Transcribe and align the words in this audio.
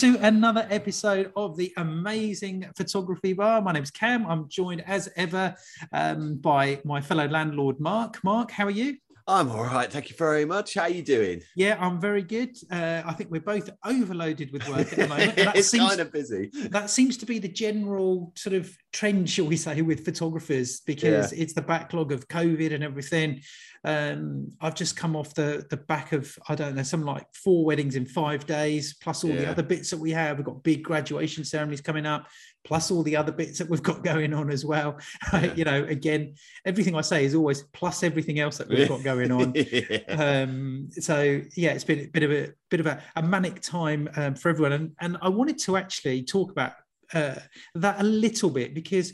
to 0.00 0.16
another 0.18 0.64
episode 0.70 1.32
of 1.34 1.56
the 1.56 1.72
Amazing 1.76 2.64
Photography 2.76 3.32
Bar. 3.32 3.60
My 3.62 3.72
name's 3.72 3.90
Kam. 3.90 4.26
I'm 4.26 4.48
joined 4.48 4.84
as 4.86 5.08
ever 5.16 5.56
um, 5.92 6.36
by 6.36 6.80
my 6.84 7.00
fellow 7.00 7.26
landlord, 7.26 7.80
Mark. 7.80 8.22
Mark, 8.22 8.52
how 8.52 8.66
are 8.66 8.70
you? 8.70 8.98
I'm 9.28 9.50
all 9.50 9.64
right, 9.64 9.92
thank 9.92 10.08
you 10.08 10.16
very 10.16 10.46
much. 10.46 10.72
How 10.72 10.84
are 10.84 10.88
you 10.88 11.02
doing? 11.02 11.42
Yeah, 11.54 11.76
I'm 11.78 12.00
very 12.00 12.22
good. 12.22 12.56
Uh, 12.70 13.02
I 13.04 13.12
think 13.12 13.30
we're 13.30 13.42
both 13.42 13.68
overloaded 13.84 14.50
with 14.54 14.66
work 14.70 14.90
at 14.90 14.98
the 14.98 15.06
moment. 15.06 15.34
it's 15.54 15.68
seems, 15.68 15.86
kind 15.86 16.00
of 16.00 16.10
busy. 16.10 16.50
That 16.70 16.88
seems 16.88 17.18
to 17.18 17.26
be 17.26 17.38
the 17.38 17.48
general 17.48 18.32
sort 18.36 18.54
of 18.54 18.74
trend, 18.94 19.28
shall 19.28 19.44
we 19.44 19.58
say, 19.58 19.82
with 19.82 20.02
photographers 20.02 20.80
because 20.80 21.30
yeah. 21.30 21.42
it's 21.42 21.52
the 21.52 21.60
backlog 21.60 22.10
of 22.10 22.26
COVID 22.28 22.72
and 22.72 22.82
everything. 22.82 23.42
Um, 23.84 24.50
I've 24.62 24.74
just 24.74 24.96
come 24.96 25.14
off 25.14 25.34
the 25.34 25.64
the 25.68 25.76
back 25.76 26.12
of 26.12 26.36
I 26.48 26.54
don't 26.54 26.74
know 26.74 26.82
some 26.82 27.04
like 27.04 27.26
four 27.34 27.66
weddings 27.66 27.96
in 27.96 28.06
five 28.06 28.46
days, 28.46 28.94
plus 28.94 29.24
all 29.24 29.30
yeah. 29.30 29.42
the 29.42 29.50
other 29.50 29.62
bits 29.62 29.90
that 29.90 30.00
we 30.00 30.10
have. 30.12 30.38
We've 30.38 30.46
got 30.46 30.62
big 30.62 30.82
graduation 30.82 31.44
ceremonies 31.44 31.82
coming 31.82 32.06
up, 32.06 32.28
plus 32.64 32.90
all 32.90 33.02
the 33.02 33.16
other 33.16 33.32
bits 33.32 33.58
that 33.58 33.68
we've 33.68 33.82
got 33.82 34.02
going 34.04 34.34
on 34.34 34.50
as 34.50 34.64
well. 34.64 34.98
Yeah. 35.32 35.54
you 35.54 35.64
know, 35.64 35.84
again, 35.84 36.34
everything 36.64 36.96
I 36.96 37.00
say 37.02 37.24
is 37.24 37.34
always 37.34 37.62
plus 37.72 38.02
everything 38.02 38.40
else 38.40 38.58
that 38.58 38.68
we've 38.68 38.88
got 38.88 39.04
going 39.04 39.30
on. 39.30 39.52
yeah. 39.54 39.98
um, 40.08 40.88
so 40.90 41.40
yeah, 41.54 41.70
it's 41.70 41.84
been 41.84 42.00
a 42.00 42.06
bit 42.06 42.22
of 42.22 42.32
a 42.32 42.48
bit 42.70 42.80
of 42.80 42.86
a, 42.86 43.02
a 43.16 43.22
manic 43.22 43.60
time 43.60 44.08
um, 44.16 44.34
for 44.34 44.48
everyone, 44.48 44.72
and 44.72 44.92
and 45.00 45.18
I 45.20 45.28
wanted 45.28 45.58
to 45.60 45.76
actually 45.76 46.22
talk 46.22 46.50
about 46.50 46.72
uh, 47.12 47.36
that 47.74 48.00
a 48.00 48.04
little 48.04 48.50
bit 48.50 48.74
because 48.74 49.12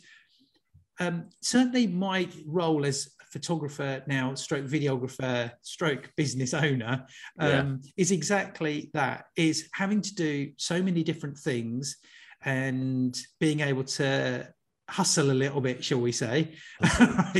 um, 1.01 1.29
certainly 1.43 1.87
my 1.87 2.29
role 2.47 2.87
as 2.87 3.11
photographer 3.31 4.03
now, 4.07 4.35
stroke 4.35 4.65
videographer, 4.65 5.51
stroke 5.63 6.11
business 6.17 6.55
owner, 6.55 7.05
um, 7.41 7.81
yeah. 7.83 7.91
is 7.97 8.13
exactly 8.13 8.91
that: 8.95 9.27
is 9.37 9.69
having 9.73 10.01
to 10.01 10.15
do 10.15 10.53
so 10.57 10.81
many 10.81 11.03
different 11.03 11.37
things 11.37 11.97
and 12.45 13.17
being 13.41 13.61
able 13.61 13.85
to 13.85 14.49
hustle 14.89 15.31
a 15.31 15.33
little 15.33 15.61
bit, 15.61 15.83
shall 15.85 16.01
we 16.01 16.13
say? 16.13 16.53
right. 16.81 17.33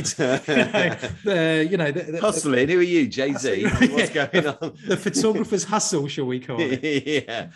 the, 1.23 1.67
you 1.69 1.77
know, 1.77 1.91
the, 1.91 2.11
the, 2.11 2.21
hustling. 2.21 2.69
Who 2.69 2.79
are 2.79 2.83
you, 2.83 3.07
Jay 3.07 3.33
Z? 3.33 3.63
What's 3.63 4.09
going 4.33 4.47
on? 4.47 4.77
the 4.87 4.97
photographer's 4.97 5.63
hustle, 5.63 6.07
shall 6.07 6.25
we 6.25 6.39
call 6.39 6.57
it? 6.59 6.81
yeah. 7.27 7.49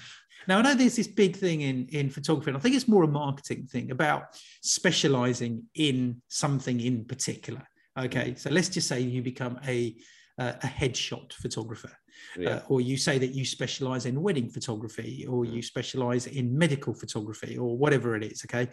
Now 0.47 0.59
I 0.59 0.61
know 0.61 0.75
there's 0.75 0.95
this 0.95 1.07
big 1.07 1.35
thing 1.35 1.61
in 1.61 1.87
in 1.89 2.09
photography, 2.09 2.49
and 2.49 2.57
I 2.57 2.59
think 2.59 2.75
it's 2.75 2.87
more 2.87 3.03
a 3.03 3.07
marketing 3.07 3.67
thing 3.67 3.91
about 3.91 4.35
specializing 4.61 5.63
in 5.75 6.21
something 6.27 6.79
in 6.79 7.05
particular. 7.05 7.67
Okay, 7.97 8.35
so 8.35 8.49
let's 8.49 8.69
just 8.69 8.87
say 8.87 9.01
you 9.01 9.21
become 9.21 9.59
a 9.67 9.95
uh, 10.39 10.53
a 10.63 10.67
headshot 10.67 11.33
photographer, 11.33 11.91
yeah. 12.37 12.49
uh, 12.49 12.61
or 12.69 12.81
you 12.81 12.97
say 12.97 13.17
that 13.17 13.33
you 13.33 13.45
specialize 13.45 14.05
in 14.05 14.21
wedding 14.21 14.49
photography, 14.49 15.25
or 15.27 15.45
you 15.45 15.61
specialize 15.61 16.27
in 16.27 16.57
medical 16.57 16.93
photography, 16.93 17.57
or 17.57 17.77
whatever 17.77 18.15
it 18.15 18.23
is. 18.23 18.45
Okay, 18.45 18.71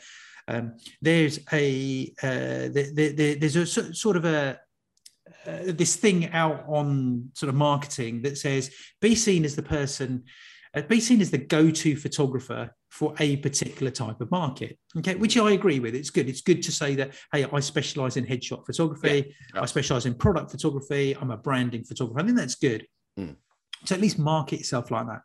um, 0.48 0.76
there's 1.02 1.40
a 1.52 2.12
uh, 2.22 2.68
the, 2.72 3.12
the, 3.16 3.34
there's 3.34 3.56
a 3.56 3.66
sort 3.66 4.16
of 4.16 4.24
a 4.24 4.58
uh, 5.46 5.58
this 5.66 5.96
thing 5.96 6.30
out 6.32 6.64
on 6.68 7.30
sort 7.34 7.48
of 7.48 7.54
marketing 7.54 8.22
that 8.22 8.38
says 8.38 8.70
be 9.00 9.14
seen 9.14 9.44
as 9.44 9.56
the 9.56 9.62
person 9.62 10.22
uh, 10.22 10.30
be 10.82 11.00
seen 11.00 11.20
as 11.20 11.30
the 11.30 11.38
go-to 11.38 11.96
photographer 11.96 12.70
for 12.90 13.14
a 13.18 13.36
particular 13.38 13.90
type 13.90 14.20
of 14.20 14.30
market. 14.30 14.78
Okay, 14.98 15.14
which 15.14 15.36
I 15.36 15.52
agree 15.52 15.80
with. 15.80 15.94
It's 15.94 16.10
good. 16.10 16.28
It's 16.28 16.42
good 16.42 16.62
to 16.64 16.72
say 16.72 16.94
that, 16.96 17.14
hey, 17.32 17.46
I 17.50 17.60
specialize 17.60 18.16
in 18.16 18.26
headshot 18.26 18.66
photography, 18.66 19.34
yeah. 19.54 19.62
I 19.62 19.66
specialize 19.66 20.06
in 20.06 20.14
product 20.14 20.50
photography, 20.50 21.16
I'm 21.18 21.30
a 21.30 21.36
branding 21.36 21.84
photographer. 21.84 22.20
I 22.20 22.24
think 22.24 22.36
that's 22.36 22.56
good. 22.56 22.86
Mm. 23.18 23.36
To 23.86 23.94
at 23.94 24.00
least 24.00 24.18
market 24.18 24.60
itself 24.60 24.90
like 24.90 25.06
that. 25.06 25.20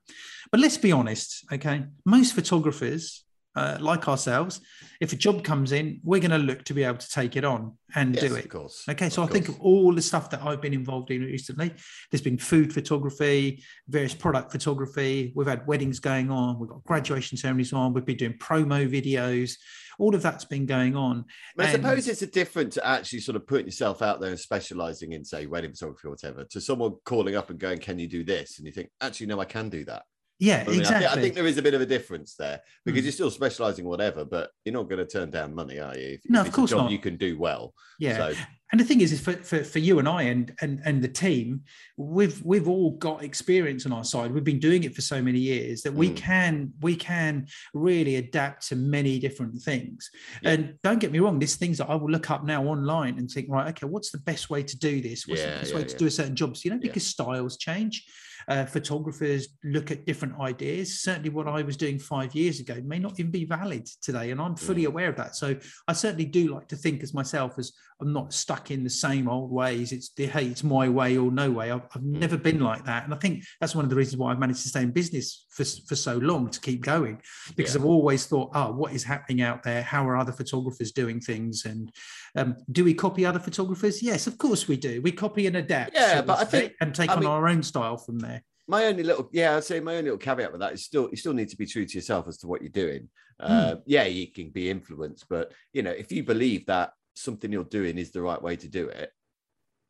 But 0.51 0.59
let's 0.59 0.77
be 0.77 0.91
honest, 0.91 1.45
okay? 1.51 1.83
Most 2.05 2.33
photographers 2.33 3.23
uh, 3.55 3.77
like 3.79 4.07
ourselves, 4.07 4.61
if 5.01 5.11
a 5.13 5.15
job 5.15 5.43
comes 5.43 5.71
in, 5.71 5.99
we're 6.03 6.21
going 6.21 6.31
to 6.31 6.37
look 6.37 6.63
to 6.65 6.73
be 6.73 6.83
able 6.83 6.97
to 6.97 7.09
take 7.09 7.35
it 7.35 7.43
on 7.43 7.77
and 7.95 8.15
yes, 8.15 8.23
do 8.23 8.35
it. 8.35 8.45
Of 8.45 8.51
course. 8.51 8.85
Okay. 8.89 9.09
So 9.09 9.23
of 9.23 9.29
I 9.29 9.33
think 9.33 9.49
of 9.49 9.59
all 9.59 9.93
the 9.93 10.01
stuff 10.01 10.29
that 10.29 10.41
I've 10.41 10.61
been 10.61 10.73
involved 10.73 11.11
in 11.11 11.21
recently, 11.21 11.73
there's 12.09 12.21
been 12.21 12.37
food 12.37 12.73
photography, 12.73 13.63
various 13.87 14.13
product 14.13 14.51
photography. 14.51 15.33
We've 15.35 15.47
had 15.47 15.67
weddings 15.67 15.99
going 15.99 16.31
on. 16.31 16.59
We've 16.59 16.69
got 16.69 16.83
graduation 16.83 17.37
ceremonies 17.37 17.73
on. 17.73 17.93
We've 17.93 18.05
been 18.05 18.17
doing 18.17 18.37
promo 18.37 18.89
videos. 18.89 19.55
All 19.99 20.15
of 20.15 20.21
that's 20.21 20.45
been 20.45 20.65
going 20.65 20.95
on. 20.95 21.25
I 21.59 21.63
and, 21.63 21.71
suppose 21.73 22.07
it's 22.07 22.21
a 22.21 22.27
different 22.27 22.73
to 22.73 22.87
actually 22.87 23.19
sort 23.19 23.35
of 23.35 23.45
putting 23.45 23.65
yourself 23.65 24.01
out 24.01 24.21
there 24.21 24.29
and 24.29 24.39
specializing 24.39 25.11
in, 25.11 25.25
say, 25.25 25.45
wedding 25.45 25.73
photography 25.73 26.07
or 26.07 26.11
whatever, 26.11 26.45
to 26.45 26.61
someone 26.61 26.95
calling 27.05 27.35
up 27.35 27.49
and 27.49 27.59
going, 27.59 27.79
Can 27.79 27.99
you 27.99 28.07
do 28.07 28.23
this? 28.23 28.57
And 28.57 28.65
you 28.65 28.71
think, 28.71 28.89
Actually, 29.01 29.27
no, 29.27 29.39
I 29.39 29.45
can 29.45 29.69
do 29.69 29.83
that. 29.85 30.03
Yeah, 30.41 30.63
I 30.65 30.71
mean, 30.71 30.79
exactly. 30.79 31.05
I 31.05 31.09
think, 31.09 31.19
I 31.19 31.21
think, 31.21 31.35
there 31.35 31.45
is 31.45 31.59
a 31.59 31.61
bit 31.61 31.75
of 31.75 31.81
a 31.81 31.85
difference 31.85 32.33
there 32.33 32.61
because 32.83 33.01
mm. 33.01 33.03
you're 33.03 33.11
still 33.11 33.29
specializing 33.29 33.85
whatever, 33.85 34.25
but 34.25 34.49
you're 34.65 34.73
not 34.73 34.89
going 34.89 34.97
to 34.97 35.05
turn 35.05 35.29
down 35.29 35.53
money, 35.53 35.79
are 35.79 35.95
you? 35.95 36.15
If, 36.15 36.21
no, 36.27 36.41
if 36.41 36.47
of 36.47 36.53
course 36.53 36.71
not. 36.71 36.89
You 36.89 36.97
can 36.97 37.15
do 37.15 37.37
well. 37.37 37.75
Yeah. 37.99 38.17
So. 38.17 38.33
And 38.71 38.79
the 38.79 38.85
thing 38.85 39.01
is, 39.01 39.11
is 39.11 39.21
for, 39.21 39.33
for, 39.33 39.63
for 39.63 39.77
you 39.77 39.99
and 39.99 40.09
I 40.09 40.23
and, 40.23 40.51
and 40.61 40.81
and 40.83 41.03
the 41.03 41.07
team, 41.09 41.61
we've 41.95 42.41
we've 42.43 42.67
all 42.67 42.91
got 42.91 43.23
experience 43.23 43.85
on 43.85 43.91
our 43.91 44.03
side. 44.03 44.33
We've 44.33 44.43
been 44.43 44.59
doing 44.59 44.83
it 44.83 44.95
for 44.95 45.01
so 45.01 45.21
many 45.21 45.37
years 45.37 45.83
that 45.83 45.93
we 45.93 46.09
mm. 46.09 46.17
can 46.17 46.73
we 46.81 46.95
can 46.95 47.45
really 47.75 48.15
adapt 48.15 48.67
to 48.69 48.75
many 48.75 49.19
different 49.19 49.61
things. 49.61 50.09
Yeah. 50.41 50.51
And 50.51 50.75
don't 50.81 50.99
get 50.99 51.11
me 51.11 51.19
wrong, 51.19 51.37
there's 51.37 51.55
things 51.55 51.77
that 51.77 51.89
I 51.89 51.93
will 51.93 52.09
look 52.09 52.31
up 52.31 52.45
now 52.45 52.63
online 52.63 53.19
and 53.19 53.29
think, 53.29 53.47
right, 53.47 53.67
okay, 53.67 53.85
what's 53.85 54.09
the 54.09 54.19
best 54.19 54.49
way 54.49 54.63
to 54.63 54.79
do 54.79 55.01
this? 55.01 55.27
What's 55.27 55.41
yeah, 55.41 55.51
the 55.51 55.59
best 55.59 55.71
yeah, 55.71 55.77
way 55.77 55.83
to 55.83 55.97
do 55.97 56.07
a 56.07 56.11
certain 56.11 56.35
job? 56.35 56.57
So, 56.57 56.61
you 56.65 56.71
know, 56.71 56.79
because 56.79 57.05
styles 57.05 57.57
change 57.57 58.05
uh, 58.47 58.65
photographers 58.65 59.49
look 59.63 59.91
at 59.91 60.05
different 60.05 60.39
ideas. 60.39 61.01
Certainly, 61.01 61.29
what 61.29 61.47
I 61.47 61.61
was 61.61 61.77
doing 61.77 61.99
five 61.99 62.33
years 62.35 62.59
ago 62.59 62.81
may 62.83 62.99
not 62.99 63.19
even 63.19 63.31
be 63.31 63.45
valid 63.45 63.87
today, 64.01 64.31
and 64.31 64.41
I'm 64.41 64.55
fully 64.55 64.83
mm. 64.83 64.87
aware 64.87 65.09
of 65.09 65.15
that. 65.17 65.35
So, 65.35 65.55
I 65.87 65.93
certainly 65.93 66.25
do 66.25 66.53
like 66.53 66.67
to 66.69 66.75
think 66.75 67.03
as 67.03 67.13
myself 67.13 67.57
as 67.57 67.71
I'm 68.01 68.13
not 68.13 68.33
stuck 68.33 68.71
in 68.71 68.83
the 68.83 68.89
same 68.89 69.29
old 69.29 69.51
ways. 69.51 69.91
It's 69.91 70.11
hey, 70.15 70.47
it's 70.47 70.63
my 70.63 70.89
way 70.89 71.17
or 71.17 71.31
no 71.31 71.51
way. 71.51 71.71
I've, 71.71 71.83
I've 71.95 72.01
mm. 72.01 72.17
never 72.19 72.37
been 72.37 72.59
like 72.59 72.85
that, 72.85 73.05
and 73.05 73.13
I 73.13 73.17
think 73.17 73.43
that's 73.59 73.75
one 73.75 73.85
of 73.85 73.89
the 73.89 73.95
reasons 73.95 74.17
why 74.17 74.31
I've 74.31 74.39
managed 74.39 74.63
to 74.63 74.69
stay 74.69 74.81
in 74.81 74.91
business 74.91 75.45
for 75.49 75.63
for 75.87 75.95
so 75.95 76.17
long 76.17 76.49
to 76.49 76.59
keep 76.59 76.81
going, 76.81 77.21
because 77.55 77.75
yeah. 77.75 77.81
I've 77.81 77.87
always 77.87 78.25
thought, 78.25 78.51
oh, 78.53 78.71
what 78.71 78.93
is 78.93 79.03
happening 79.03 79.41
out 79.41 79.63
there? 79.63 79.83
How 79.83 80.07
are 80.07 80.17
other 80.17 80.31
photographers 80.31 80.91
doing 80.91 81.19
things? 81.19 81.65
And 81.65 81.91
um, 82.35 82.57
do 82.71 82.83
we 82.83 82.93
copy 82.93 83.25
other 83.25 83.39
photographers? 83.39 84.01
Yes, 84.01 84.27
of 84.27 84.37
course 84.37 84.67
we 84.67 84.77
do. 84.77 85.01
We 85.01 85.11
copy 85.11 85.47
and 85.47 85.55
adapt. 85.57 85.93
Yeah, 85.93 86.21
but 86.21 86.39
I 86.39 86.45
think 86.45 86.73
and 86.81 86.93
take 86.93 87.09
I 87.09 87.13
on 87.13 87.19
mean, 87.21 87.29
our 87.29 87.47
own 87.47 87.63
style 87.63 87.97
from 87.97 88.19
there 88.19 88.43
my 88.67 88.85
only 88.85 89.03
little 89.03 89.27
yeah 89.33 89.57
i'd 89.57 89.63
say 89.63 89.79
my 89.79 89.93
only 89.93 90.03
little 90.03 90.17
caveat 90.17 90.51
with 90.51 90.61
that 90.61 90.73
is 90.73 90.85
still 90.85 91.09
you 91.11 91.17
still 91.17 91.33
need 91.33 91.49
to 91.49 91.57
be 91.57 91.65
true 91.65 91.85
to 91.85 91.95
yourself 91.95 92.27
as 92.27 92.37
to 92.37 92.47
what 92.47 92.61
you're 92.61 92.69
doing 92.69 93.09
mm. 93.41 93.49
uh, 93.49 93.75
yeah 93.85 94.03
you 94.03 94.27
can 94.27 94.49
be 94.49 94.69
influenced 94.69 95.25
but 95.29 95.51
you 95.73 95.83
know 95.83 95.91
if 95.91 96.11
you 96.11 96.23
believe 96.23 96.65
that 96.65 96.93
something 97.13 97.51
you're 97.51 97.63
doing 97.63 97.97
is 97.97 98.11
the 98.11 98.21
right 98.21 98.41
way 98.41 98.55
to 98.55 98.67
do 98.67 98.87
it 98.87 99.11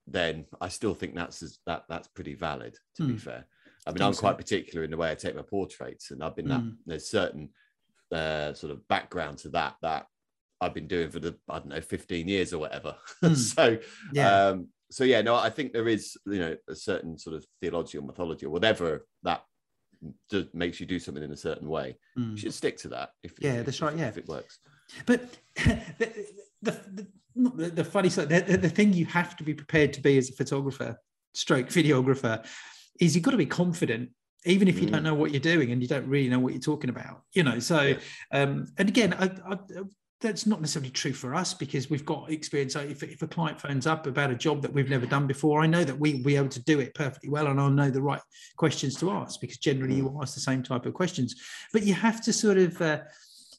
then 0.08 0.46
i 0.60 0.68
still 0.68 0.94
think 0.94 1.16
that's 1.16 1.60
that 1.66 1.84
that's 1.88 2.08
pretty 2.10 2.34
valid 2.34 2.76
to 2.96 3.04
mm. 3.04 3.08
be 3.08 3.14
hmm. 3.14 3.20
fair 3.20 3.46
i 3.86 3.92
mean 3.92 4.02
I 4.02 4.08
i'm 4.08 4.14
quite 4.14 4.38
particular 4.38 4.84
in 4.84 4.92
the 4.92 4.98
way 4.98 5.12
i 5.12 5.16
take 5.16 5.36
my 5.36 5.44
portraits 5.44 6.12
and 6.12 6.24
i've 6.24 6.36
been 6.36 6.46
mm. 6.46 6.50
that 6.50 6.60
hmm. 6.60 6.70
there's 6.86 7.10
certain 7.10 7.50
uh, 8.12 8.54
sort 8.54 8.74
of 8.74 8.86
background 8.90 9.38
to 9.38 9.50
that 9.50 9.76
that 9.82 10.06
I've 10.62 10.76
been 10.76 10.88
doing 10.88 11.10
for 11.10 11.20
the 11.20 11.36
I 11.50 11.58
don't 11.60 11.70
know 11.70 11.82
15 11.82 12.28
years 12.28 12.54
or 12.54 12.60
whatever. 12.60 12.96
Mm. 13.24 13.36
so 13.36 13.78
yeah. 14.14 14.48
um, 14.48 14.68
so 14.90 15.04
yeah, 15.04 15.22
no, 15.22 15.36
I 15.36 15.50
think 15.50 15.74
there 15.74 15.88
is 15.88 16.18
you 16.26 16.40
know 16.40 16.56
a 16.68 16.76
certain 16.76 17.18
sort 17.18 17.36
of 17.36 17.46
theology 17.62 17.98
or 17.98 18.02
mythology 18.02 18.46
or 18.46 18.50
whatever 18.50 19.06
that 19.24 19.44
does, 20.30 20.46
makes 20.54 20.80
you 20.80 20.86
do 20.86 21.00
something 21.00 21.24
in 21.24 21.32
a 21.32 21.38
certain 21.38 21.70
way. 21.70 21.98
Mm. 22.18 22.32
You 22.32 22.38
should 22.38 22.54
stick 22.54 22.78
to 22.78 22.90
that. 22.90 23.12
If 23.24 23.34
yeah, 23.40 23.60
if, 23.60 23.66
that's 23.66 23.82
right. 23.82 23.96
Yeah, 23.96 24.08
if 24.08 24.18
it 24.18 24.28
works. 24.28 24.60
But 25.06 25.22
the 26.62 26.72
the, 26.94 27.08
the, 27.36 27.70
the, 27.70 27.84
funny 27.84 28.10
side, 28.10 28.30
the, 28.30 28.58
the 28.58 28.70
thing 28.70 28.94
you 28.94 29.06
have 29.06 29.38
to 29.38 29.44
be 29.44 29.54
prepared 29.54 29.94
to 29.94 30.02
be 30.02 30.18
as 30.18 30.30
a 30.30 30.34
photographer, 30.34 31.00
stroke 31.34 31.68
videographer, 31.68 32.46
is 33.00 33.16
you've 33.16 33.24
got 33.24 33.32
to 33.32 33.38
be 33.38 33.46
confident 33.46 34.10
even 34.46 34.68
if 34.68 34.80
you 34.80 34.88
mm. 34.88 34.92
don't 34.92 35.04
know 35.04 35.14
what 35.14 35.32
you're 35.32 35.40
doing 35.40 35.72
and 35.72 35.82
you 35.82 35.88
don't 35.88 36.08
really 36.08 36.28
know 36.28 36.40
what 36.40 36.52
you're 36.52 36.60
talking 36.60 36.90
about 36.90 37.22
you 37.34 37.44
know 37.44 37.60
so 37.60 37.82
yeah. 37.82 37.98
um 38.32 38.66
and 38.80 38.90
again 38.90 39.14
I, 39.14 39.26
I, 39.54 39.58
that's 40.22 40.46
not 40.46 40.62
necessarily 40.62 40.92
true 40.92 41.14
for 41.14 41.34
us 41.34 41.54
because 41.54 41.90
we've 41.90 42.06
got 42.06 42.32
experience. 42.32 42.76
If, 42.76 43.02
if 43.04 43.22
a 43.22 43.28
client 43.28 43.60
phones 43.60 43.88
up 43.88 44.06
about 44.06 44.30
a 44.30 44.36
job 44.36 44.62
that 44.62 44.72
we've 44.72 44.90
never 44.90 45.08
done 45.08 45.26
before, 45.26 45.62
I 45.62 45.68
know 45.68 45.84
that 45.84 45.98
we 45.98 46.14
will 46.14 46.24
be 46.24 46.36
able 46.36 46.50
to 46.50 46.64
do 46.64 46.80
it 46.80 46.94
perfectly 46.94 47.30
well 47.30 47.48
and 47.48 47.60
I'll 47.60 47.72
know 47.72 47.90
the 47.90 48.02
right 48.02 48.22
questions 48.56 48.96
to 48.98 49.12
ask 49.12 49.42
because 49.42 49.58
generally 49.58 49.96
you 49.96 50.10
mm. 50.10 50.22
ask 50.22 50.36
the 50.36 50.42
same 50.42 50.62
type 50.62 50.86
of 50.86 50.94
questions. 50.94 51.36
But 51.74 51.84
you 51.84 51.96
have 51.96 52.22
to 52.22 52.32
sort 52.32 52.60
of, 52.60 52.80
uh, 52.82 53.00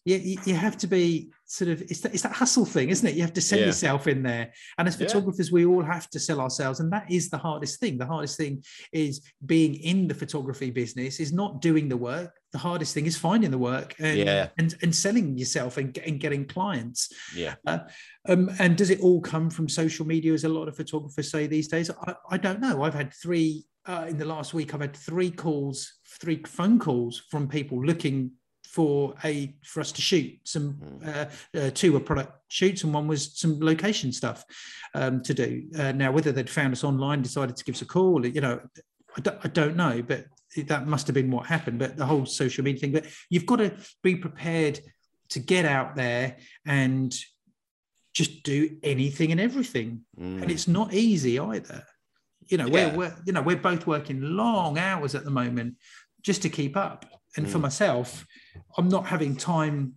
you, 0.05 0.39
you 0.45 0.55
have 0.55 0.77
to 0.79 0.87
be 0.87 1.31
sort 1.47 1.71
of 1.71 1.83
it's 1.83 2.01
that, 2.01 2.13
it's 2.13 2.23
that 2.23 2.33
hustle 2.33 2.65
thing 2.65 2.89
isn't 2.89 3.07
it? 3.07 3.15
You 3.15 3.23
have 3.23 3.33
to 3.35 3.41
sell 3.41 3.59
yeah. 3.59 3.67
yourself 3.67 4.07
in 4.07 4.23
there. 4.23 4.53
And 4.79 4.89
as 4.89 4.97
photographers 4.97 5.49
yeah. 5.49 5.55
we 5.55 5.67
all 5.67 5.83
have 5.83 6.09
to 6.11 6.19
sell 6.19 6.41
ourselves 6.41 6.81
and 6.81 6.93
that 6.93 7.11
is 7.11 7.31
the 7.31 7.39
hardest 7.39 7.79
thing. 7.79 7.99
The 7.99 8.07
hardest 8.07 8.37
thing 8.37 8.63
is 8.93 9.21
being 9.47 9.75
in 9.75 10.09
the 10.09 10.15
photography 10.15 10.71
business 10.71 11.21
is 11.21 11.33
not 11.33 11.61
doing 11.61 11.89
the 11.89 11.97
work. 11.97 12.35
The 12.53 12.59
hardest 12.59 12.95
thing 12.95 13.07
is 13.07 13.17
finding 13.17 13.51
the 13.51 13.59
work 13.59 13.95
and 13.99 14.19
yeah. 14.19 14.49
and, 14.59 14.75
and 14.83 14.95
selling 14.95 15.39
yourself 15.39 15.77
and, 15.77 15.97
and 15.99 16.19
getting 16.19 16.47
clients. 16.47 17.13
Yeah. 17.35 17.55
Uh, 17.67 17.81
um, 18.29 18.51
and 18.59 18.77
does 18.77 18.91
it 18.91 19.01
all 19.01 19.21
come 19.21 19.51
from 19.51 19.69
social 19.69 20.07
media 20.07 20.33
as 20.33 20.45
a 20.45 20.49
lot 20.49 20.69
of 20.69 20.77
photographers 20.77 21.31
say 21.31 21.47
these 21.47 21.69
days? 21.69 21.91
I, 21.91 22.15
I 22.31 22.39
don't 22.39 22.61
know. 22.61 22.83
I've 22.83 22.95
had 22.95 23.13
three 23.15 23.65
uh, 23.87 24.07
in 24.09 24.17
the 24.17 24.25
last 24.25 24.55
week, 24.55 24.75
I've 24.75 24.81
had 24.81 24.97
three 24.97 25.31
calls, 25.31 25.95
three 26.21 26.43
phone 26.47 26.79
calls 26.79 27.23
from 27.31 27.49
people 27.49 27.85
looking 27.85 28.33
for 28.73 29.15
a 29.23 29.55
for 29.65 29.81
us 29.81 29.93
to 29.93 30.01
shoot 30.01 30.33
some 30.45 30.71
Hmm. 30.73 31.09
uh, 31.09 31.25
uh, 31.61 31.71
two 31.75 31.93
were 31.93 32.01
product 32.01 32.33
shoots 32.49 32.85
and 32.85 32.95
one 32.95 33.07
was 33.07 33.39
some 33.39 33.61
location 33.61 34.13
stuff 34.13 34.45
um, 34.95 35.23
to 35.25 35.35
do. 35.35 35.69
Uh, 35.79 35.93
now, 35.93 36.11
whether 36.11 36.33
they'd 36.33 36.49
found 36.51 36.73
us 36.73 36.83
online, 36.85 37.21
decided 37.23 37.55
to 37.57 37.65
give 37.65 37.75
us 37.75 37.83
a 37.83 37.87
call, 37.87 38.25
you 38.27 38.41
know, 38.41 38.61
I 39.17 39.21
don't, 39.21 39.39
I 39.45 39.49
don't 39.49 39.77
know, 39.77 40.03
but 40.03 40.25
that 40.67 40.87
must 40.87 41.07
have 41.07 41.15
been 41.15 41.31
what 41.31 41.47
happened. 41.47 41.79
But 41.79 41.97
the 41.99 42.07
whole 42.07 42.25
social 42.27 42.65
media 42.65 42.81
thing, 42.81 42.93
but 42.93 43.07
you've 43.31 43.47
got 43.47 43.57
to 43.57 43.73
be 44.03 44.17
prepared 44.17 44.81
to 45.31 45.39
get 45.39 45.65
out 45.67 45.95
there 45.97 46.37
and 46.67 47.15
just 48.15 48.43
do 48.43 48.77
anything 48.83 49.33
and 49.33 49.41
everything 49.41 50.01
Mm. 50.19 50.43
and 50.43 50.51
it's 50.51 50.69
not 50.69 50.93
easy 50.95 51.39
either. 51.39 51.85
You 52.49 52.57
know, 52.59 52.67
Yeah. 52.67 52.89
we're, 52.91 52.97
we're 52.99 53.17
you 53.27 53.33
know 53.35 53.43
we're 53.43 53.57
both 53.71 53.87
working 53.87 54.21
long 54.23 54.79
hours 54.79 55.15
at 55.15 55.25
the 55.25 55.31
moment 55.31 55.77
just 56.23 56.41
to 56.43 56.49
keep 56.49 56.77
up. 56.77 57.05
And 57.37 57.49
for 57.51 57.59
Mm. 57.59 57.63
myself, 57.63 58.27
I'm 58.77 58.89
not 58.89 59.07
having 59.07 59.37
time. 59.37 59.95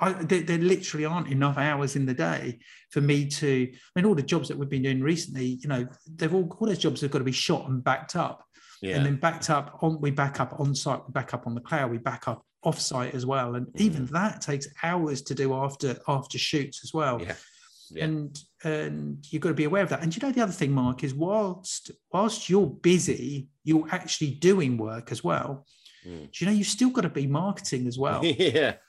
I, 0.00 0.12
there, 0.12 0.42
there 0.42 0.58
literally 0.58 1.04
aren't 1.06 1.28
enough 1.28 1.56
hours 1.56 1.94
in 1.96 2.04
the 2.04 2.14
day 2.14 2.58
for 2.90 3.00
me 3.00 3.26
to. 3.28 3.68
I 3.72 3.76
mean, 3.94 4.04
all 4.06 4.14
the 4.14 4.22
jobs 4.22 4.48
that 4.48 4.58
we've 4.58 4.68
been 4.68 4.82
doing 4.82 5.00
recently, 5.00 5.46
you 5.62 5.68
know, 5.68 5.86
they've 6.16 6.34
all 6.34 6.48
all 6.58 6.66
those 6.66 6.78
jobs 6.78 7.00
have 7.00 7.10
got 7.10 7.18
to 7.18 7.24
be 7.24 7.32
shot 7.32 7.68
and 7.68 7.82
backed 7.82 8.16
up, 8.16 8.44
yeah. 8.82 8.96
and 8.96 9.06
then 9.06 9.16
backed 9.16 9.50
up 9.50 9.78
on. 9.82 10.00
We 10.00 10.10
back 10.10 10.40
up 10.40 10.58
on 10.60 10.74
site, 10.74 11.06
we 11.06 11.12
back 11.12 11.32
up 11.32 11.46
on 11.46 11.54
the 11.54 11.60
cloud, 11.60 11.90
we 11.90 11.98
back 11.98 12.28
up 12.28 12.44
off 12.64 12.80
site 12.80 13.14
as 13.14 13.24
well, 13.24 13.54
and 13.54 13.66
even 13.80 14.06
that 14.06 14.40
takes 14.40 14.66
hours 14.82 15.22
to 15.22 15.34
do 15.34 15.54
after 15.54 15.96
after 16.08 16.38
shoots 16.38 16.80
as 16.82 16.94
well 16.94 17.20
yeah. 17.20 17.34
Yeah. 17.90 18.04
and 18.04 18.38
and 18.64 19.24
you've 19.30 19.42
got 19.42 19.50
to 19.50 19.54
be 19.54 19.64
aware 19.64 19.82
of 19.82 19.90
that. 19.90 20.02
And 20.02 20.14
you 20.14 20.20
know 20.26 20.32
the 20.32 20.40
other 20.42 20.52
thing, 20.52 20.72
Mark, 20.72 21.04
is 21.04 21.14
whilst 21.14 21.90
whilst 22.12 22.48
you're 22.48 22.66
busy, 22.66 23.48
you're 23.62 23.86
actually 23.92 24.32
doing 24.32 24.76
work 24.78 25.12
as 25.12 25.22
well. 25.22 25.66
Mm. 26.06 26.30
Do 26.32 26.44
you 26.44 26.46
know 26.46 26.52
you've 26.56 26.66
still 26.66 26.90
got 26.90 27.02
to 27.02 27.08
be 27.08 27.26
marketing 27.26 27.86
as 27.86 27.98
well? 27.98 28.24
yeah. 28.24 28.74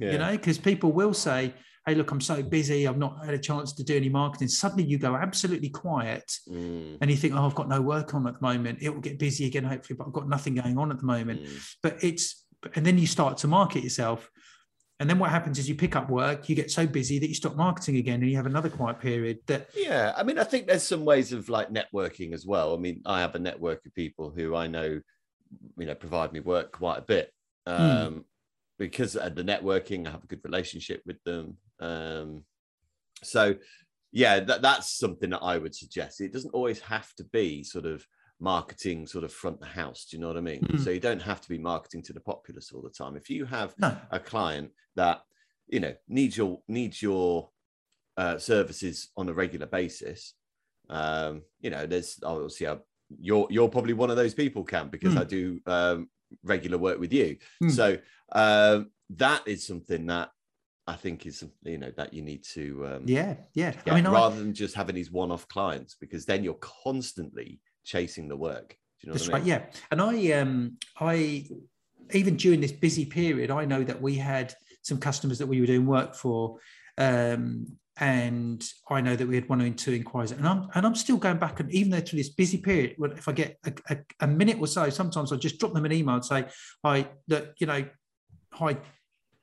Yeah. 0.00 0.10
You 0.10 0.18
know, 0.18 0.32
because 0.32 0.58
people 0.58 0.90
will 0.90 1.14
say, 1.14 1.54
"Hey, 1.86 1.94
look, 1.94 2.10
I'm 2.10 2.20
so 2.20 2.42
busy, 2.42 2.88
I've 2.88 2.98
not 2.98 3.24
had 3.24 3.32
a 3.32 3.38
chance 3.38 3.72
to 3.74 3.84
do 3.84 3.94
any 3.96 4.08
marketing." 4.08 4.48
Suddenly, 4.48 4.82
you 4.84 4.98
go 4.98 5.14
absolutely 5.14 5.68
quiet, 5.68 6.24
Mm. 6.50 6.98
and 7.00 7.08
you 7.08 7.16
think, 7.16 7.32
"Oh, 7.32 7.46
I've 7.46 7.54
got 7.54 7.68
no 7.68 7.80
work 7.80 8.12
on 8.12 8.26
at 8.26 8.34
the 8.34 8.40
moment. 8.40 8.80
It 8.82 8.88
will 8.92 9.00
get 9.00 9.20
busy 9.20 9.46
again, 9.46 9.62
hopefully, 9.62 9.96
but 9.96 10.08
I've 10.08 10.12
got 10.12 10.28
nothing 10.28 10.56
going 10.56 10.78
on 10.78 10.90
at 10.90 10.98
the 10.98 11.06
moment." 11.06 11.42
Mm. 11.44 11.74
But 11.80 12.02
it's 12.02 12.44
and 12.74 12.84
then 12.84 12.98
you 12.98 13.06
start 13.06 13.36
to 13.38 13.46
market 13.46 13.84
yourself. 13.84 14.28
And 14.98 15.08
then 15.08 15.18
what 15.20 15.30
happens 15.30 15.58
is 15.60 15.68
you 15.68 15.74
pick 15.76 15.94
up 15.94 16.08
work, 16.10 16.48
you 16.48 16.56
get 16.56 16.70
so 16.72 16.86
busy 16.88 17.18
that 17.20 17.28
you 17.28 17.34
stop 17.34 17.54
marketing 17.54 17.96
again, 17.98 18.20
and 18.20 18.28
you 18.30 18.36
have 18.36 18.46
another 18.46 18.70
quiet 18.70 18.98
period. 18.98 19.38
That 19.46 19.68
Yeah, 19.76 20.12
I 20.16 20.24
mean, 20.24 20.38
I 20.40 20.44
think 20.44 20.66
there's 20.66 20.82
some 20.82 21.04
ways 21.04 21.32
of 21.32 21.48
like 21.48 21.68
networking 21.70 22.32
as 22.32 22.46
well. 22.46 22.74
I 22.74 22.78
mean, 22.78 23.00
I 23.06 23.20
have 23.20 23.36
a 23.36 23.38
network 23.38 23.86
of 23.86 23.94
people 23.94 24.30
who 24.36 24.56
I 24.56 24.66
know, 24.66 25.00
you 25.78 25.86
know, 25.86 25.94
provide 25.94 26.32
me 26.32 26.40
work 26.40 26.72
quite 26.72 26.98
a 26.98 27.02
bit 27.02 27.32
um, 27.66 28.24
because 28.78 29.16
of 29.16 29.34
the 29.34 29.42
networking. 29.42 30.06
I 30.06 30.10
have 30.10 30.24
a 30.24 30.28
good 30.28 30.44
relationship 30.44 31.02
with 31.06 31.22
them. 31.24 31.56
Um, 31.80 32.44
so, 33.22 33.54
yeah, 34.12 34.40
that, 34.40 34.62
that's 34.62 34.98
something 34.98 35.30
that 35.30 35.42
I 35.42 35.58
would 35.58 35.74
suggest. 35.74 36.20
It 36.20 36.32
doesn't 36.32 36.54
always 36.54 36.80
have 36.80 37.14
to 37.16 37.24
be 37.24 37.64
sort 37.64 37.86
of 37.86 38.06
marketing, 38.40 39.06
sort 39.06 39.24
of 39.24 39.32
front 39.32 39.60
the 39.60 39.66
house. 39.66 40.06
Do 40.06 40.16
you 40.16 40.20
know 40.20 40.28
what 40.28 40.36
I 40.36 40.40
mean? 40.40 40.60
Mm. 40.60 40.84
So 40.84 40.90
you 40.90 41.00
don't 41.00 41.22
have 41.22 41.40
to 41.40 41.48
be 41.48 41.58
marketing 41.58 42.02
to 42.02 42.12
the 42.12 42.20
populace 42.20 42.72
all 42.72 42.82
the 42.82 42.90
time. 42.90 43.16
If 43.16 43.30
you 43.30 43.44
have 43.46 43.74
no, 43.78 43.96
a 44.10 44.20
client 44.20 44.70
that 44.96 45.22
you 45.68 45.80
know 45.80 45.94
needs 46.08 46.36
your 46.36 46.60
needs 46.68 47.00
your 47.02 47.50
uh, 48.16 48.38
services 48.38 49.10
on 49.16 49.28
a 49.28 49.32
regular 49.32 49.66
basis 49.66 50.34
um 50.90 51.42
you 51.60 51.70
know 51.70 51.86
there's 51.86 52.20
obviously 52.22 52.66
uh, 52.66 52.76
you're 53.20 53.46
you're 53.50 53.68
probably 53.68 53.92
one 53.92 54.10
of 54.10 54.16
those 54.16 54.34
people 54.34 54.64
Kam 54.64 54.88
because 54.88 55.14
Mm. 55.14 55.20
i 55.20 55.24
do 55.24 55.60
um 55.66 56.08
regular 56.42 56.78
work 56.78 56.98
with 56.98 57.12
you 57.12 57.36
Mm. 57.62 57.70
so 57.70 57.98
um 58.32 58.90
that 59.10 59.46
is 59.46 59.66
something 59.66 60.06
that 60.06 60.30
i 60.86 60.94
think 60.96 61.26
is 61.26 61.44
you 61.62 61.78
know 61.78 61.92
that 61.96 62.12
you 62.14 62.22
need 62.22 62.42
to 62.54 62.86
um 62.86 63.02
yeah, 63.06 63.34
yeah. 63.54 63.72
I 63.86 63.94
mean, 63.94 64.06
I, 64.06 64.12
rather 64.12 64.36
than 64.36 64.54
just 64.54 64.74
having 64.74 64.94
these 64.94 65.10
one-off 65.10 65.46
clients 65.48 65.94
because 66.00 66.24
then 66.26 66.42
you're 66.44 66.54
constantly 66.60 67.60
chasing 67.84 68.28
the 68.28 68.36
work 68.36 68.76
do 69.00 69.06
you 69.06 69.08
know 69.08 69.14
that's 69.14 69.28
what 69.28 69.34
I 69.34 69.38
right. 69.38 69.46
Yeah, 69.46 69.66
and 69.90 70.00
I, 70.00 70.32
um, 70.40 70.78
I, 70.98 71.46
even 72.12 72.36
during 72.36 72.60
this 72.60 72.72
busy 72.72 73.04
period, 73.04 73.50
I 73.50 73.64
know 73.64 73.82
that 73.84 74.00
we 74.00 74.14
had 74.16 74.54
some 74.82 74.98
customers 74.98 75.38
that 75.38 75.46
we 75.46 75.60
were 75.60 75.66
doing 75.66 75.86
work 75.86 76.14
for, 76.14 76.58
um, 76.98 77.66
and 77.98 78.66
I 78.90 79.00
know 79.00 79.14
that 79.14 79.26
we 79.26 79.36
had 79.36 79.48
one 79.48 79.62
or 79.62 79.70
two 79.70 79.92
inquiries, 79.92 80.32
and 80.32 80.46
I'm 80.46 80.68
and 80.74 80.84
I'm 80.84 80.94
still 80.94 81.16
going 81.16 81.38
back, 81.38 81.60
and 81.60 81.70
even 81.72 81.90
though 81.90 82.00
through 82.00 82.18
this 82.18 82.30
busy 82.30 82.58
period, 82.58 82.96
if 82.98 83.28
I 83.28 83.32
get 83.32 83.58
a, 83.64 83.72
a, 83.90 83.98
a 84.20 84.26
minute 84.26 84.58
or 84.58 84.66
so, 84.66 84.90
sometimes 84.90 85.32
I 85.32 85.36
just 85.36 85.58
drop 85.58 85.72
them 85.72 85.84
an 85.84 85.92
email 85.92 86.16
and 86.16 86.24
say, 86.24 86.46
"Hi, 86.84 87.08
that 87.28 87.54
you 87.58 87.66
know, 87.66 87.84
hi." 88.52 88.78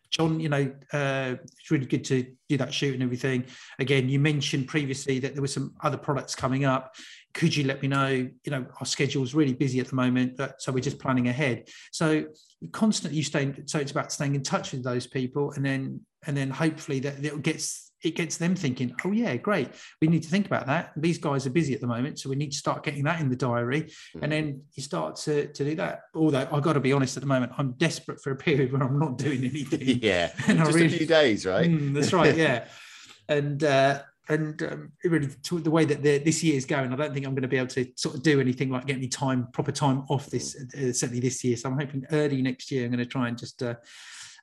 John, 0.09 0.41
you 0.41 0.49
know, 0.49 0.69
uh, 0.91 1.35
it's 1.41 1.71
really 1.71 1.85
good 1.85 2.03
to 2.03 2.35
do 2.49 2.57
that 2.57 2.73
shoot 2.73 2.93
and 2.93 3.01
everything. 3.01 3.45
Again, 3.79 4.09
you 4.09 4.19
mentioned 4.19 4.67
previously 4.67 5.19
that 5.19 5.35
there 5.35 5.41
were 5.41 5.47
some 5.47 5.73
other 5.81 5.95
products 5.95 6.35
coming 6.35 6.65
up. 6.65 6.95
Could 7.33 7.55
you 7.55 7.63
let 7.63 7.81
me 7.81 7.87
know? 7.87 8.09
You 8.09 8.51
know, 8.51 8.65
our 8.81 8.85
schedule's 8.85 9.33
really 9.33 9.53
busy 9.53 9.79
at 9.79 9.87
the 9.87 9.95
moment, 9.95 10.35
but, 10.35 10.61
so 10.61 10.73
we're 10.73 10.81
just 10.81 10.99
planning 10.99 11.29
ahead. 11.29 11.69
So 11.93 12.25
constantly 12.73 13.19
you 13.19 13.23
stay. 13.23 13.53
So 13.67 13.79
it's 13.79 13.91
about 13.91 14.11
staying 14.11 14.35
in 14.35 14.43
touch 14.43 14.73
with 14.73 14.83
those 14.83 15.07
people, 15.07 15.53
and 15.53 15.65
then 15.65 16.01
and 16.27 16.35
then 16.35 16.49
hopefully 16.49 16.99
that 16.99 17.23
it 17.23 17.41
gets 17.41 17.90
it 18.03 18.15
gets 18.15 18.37
them 18.37 18.55
thinking, 18.55 18.95
oh 19.05 19.11
yeah, 19.11 19.35
great. 19.35 19.69
We 20.01 20.07
need 20.07 20.23
to 20.23 20.29
think 20.29 20.45
about 20.47 20.65
that. 20.67 20.91
These 20.95 21.17
guys 21.19 21.45
are 21.45 21.51
busy 21.51 21.73
at 21.73 21.81
the 21.81 21.87
moment, 21.87 22.19
so 22.19 22.29
we 22.29 22.35
need 22.35 22.51
to 22.51 22.57
start 22.57 22.83
getting 22.83 23.03
that 23.03 23.19
in 23.21 23.29
the 23.29 23.35
diary 23.35 23.91
Mm. 24.15 24.23
and 24.23 24.31
then 24.31 24.61
you 24.73 24.83
start 24.83 25.15
to, 25.17 25.47
to 25.47 25.63
do 25.63 25.75
that. 25.75 26.01
Although 26.15 26.47
I've 26.51 26.63
got 26.63 26.73
to 26.73 26.79
be 26.79 26.93
honest, 26.93 27.17
at 27.17 27.21
the 27.21 27.27
moment, 27.27 27.51
I'm 27.57 27.73
desperate 27.73 28.21
for 28.21 28.31
a 28.31 28.35
period 28.35 28.71
where 28.71 28.83
I'm 28.83 28.97
not 28.99 29.17
doing 29.17 29.43
anything. 29.43 29.99
yeah 30.01 30.31
And 30.47 30.59
just 30.59 30.73
really- 30.73 30.87
a 30.87 30.97
few 30.97 31.05
days 31.05 31.45
right 31.45 31.69
Mm, 31.69 31.93
that's 31.93 32.13
right, 32.13 32.35
yeah. 32.35 32.65
and 33.29 33.63
uh, 33.63 34.01
and 34.29 34.61
um, 34.63 34.91
really 35.03 35.27
to 35.43 35.59
the 35.59 35.69
way 35.71 35.83
that 35.85 36.01
the, 36.03 36.19
this 36.19 36.41
year 36.43 36.55
is 36.55 36.65
going, 36.65 36.93
I 36.93 36.95
don't 36.95 37.13
think 37.13 37.25
I'm 37.25 37.33
going 37.33 37.41
to 37.41 37.47
be 37.49 37.57
able 37.57 37.67
to 37.67 37.85
sort 37.95 38.15
of 38.15 38.23
do 38.23 38.39
anything 38.39 38.69
like 38.69 38.85
get 38.87 38.95
any 38.97 39.07
time, 39.09 39.47
proper 39.51 39.71
time 39.71 40.03
off 40.09 40.27
this 40.27 40.55
uh, 40.55 40.93
certainly 40.93 41.19
this 41.19 41.43
year. 41.43 41.57
So 41.57 41.69
I'm 41.69 41.77
hoping 41.79 42.05
early 42.11 42.41
next 42.41 42.71
year 42.71 42.85
I'm 42.85 42.91
going 42.91 42.99
to 42.99 43.05
try 43.05 43.27
and 43.27 43.37
just 43.37 43.61
uh, 43.61 43.75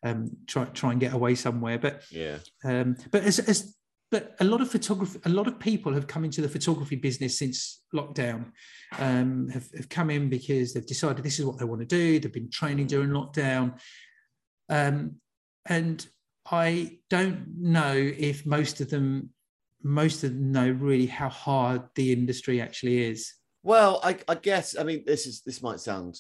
um, 0.05 0.31
try 0.47 0.65
try 0.67 0.93
and 0.93 1.01
get 1.01 1.13
away 1.13 1.35
somewhere. 1.35 1.79
But 1.79 2.03
yeah 2.11 2.39
um, 2.65 2.97
but 3.11 3.25
as, 3.25 3.39
as 3.41 3.75
but 4.11 4.35
a 4.41 4.45
lot 4.45 4.63
of 4.63 4.71
photography, 4.71 5.21
a 5.27 5.29
lot 5.29 5.47
of 5.47 5.59
people 5.59 5.93
have 5.93 6.07
come 6.07 6.25
into 6.25 6.41
the 6.41 6.49
photography 6.49 6.97
business 6.97 7.39
since 7.39 7.83
lockdown. 7.95 8.53
Um, 8.99 9.49
have, 9.51 9.69
have 9.77 9.89
come 9.91 10.09
in 10.09 10.31
because 10.31 10.73
they've 10.73 10.87
decided 10.87 11.23
this 11.23 11.39
is 11.39 11.45
what 11.45 11.59
they 11.59 11.67
want 11.67 11.83
to 11.83 11.87
do. 11.87 12.19
They've 12.19 12.33
been 12.33 12.51
training 12.51 12.87
during 12.87 13.11
lockdown, 13.11 13.79
um, 14.71 15.17
and 15.67 16.07
I 16.51 16.99
don't 17.11 17.47
know 17.59 17.95
if 17.95 18.47
most 18.47 18.81
of 18.81 18.89
them, 18.89 19.31
most 19.83 20.25
of 20.25 20.31
them 20.31 20.53
know 20.53 20.71
really 20.71 21.07
how 21.07 21.29
hard 21.29 21.83
the 21.95 22.11
industry 22.11 22.63
actually 22.63 23.05
is. 23.05 23.35
Well, 23.63 24.01
I, 24.03 24.17
I 24.27 24.37
guess 24.37 24.75
I 24.79 24.85
mean 24.85 25.03
this 25.07 25.27
is 25.27 25.43
this 25.43 25.63
might 25.63 25.81
sound 25.81 26.19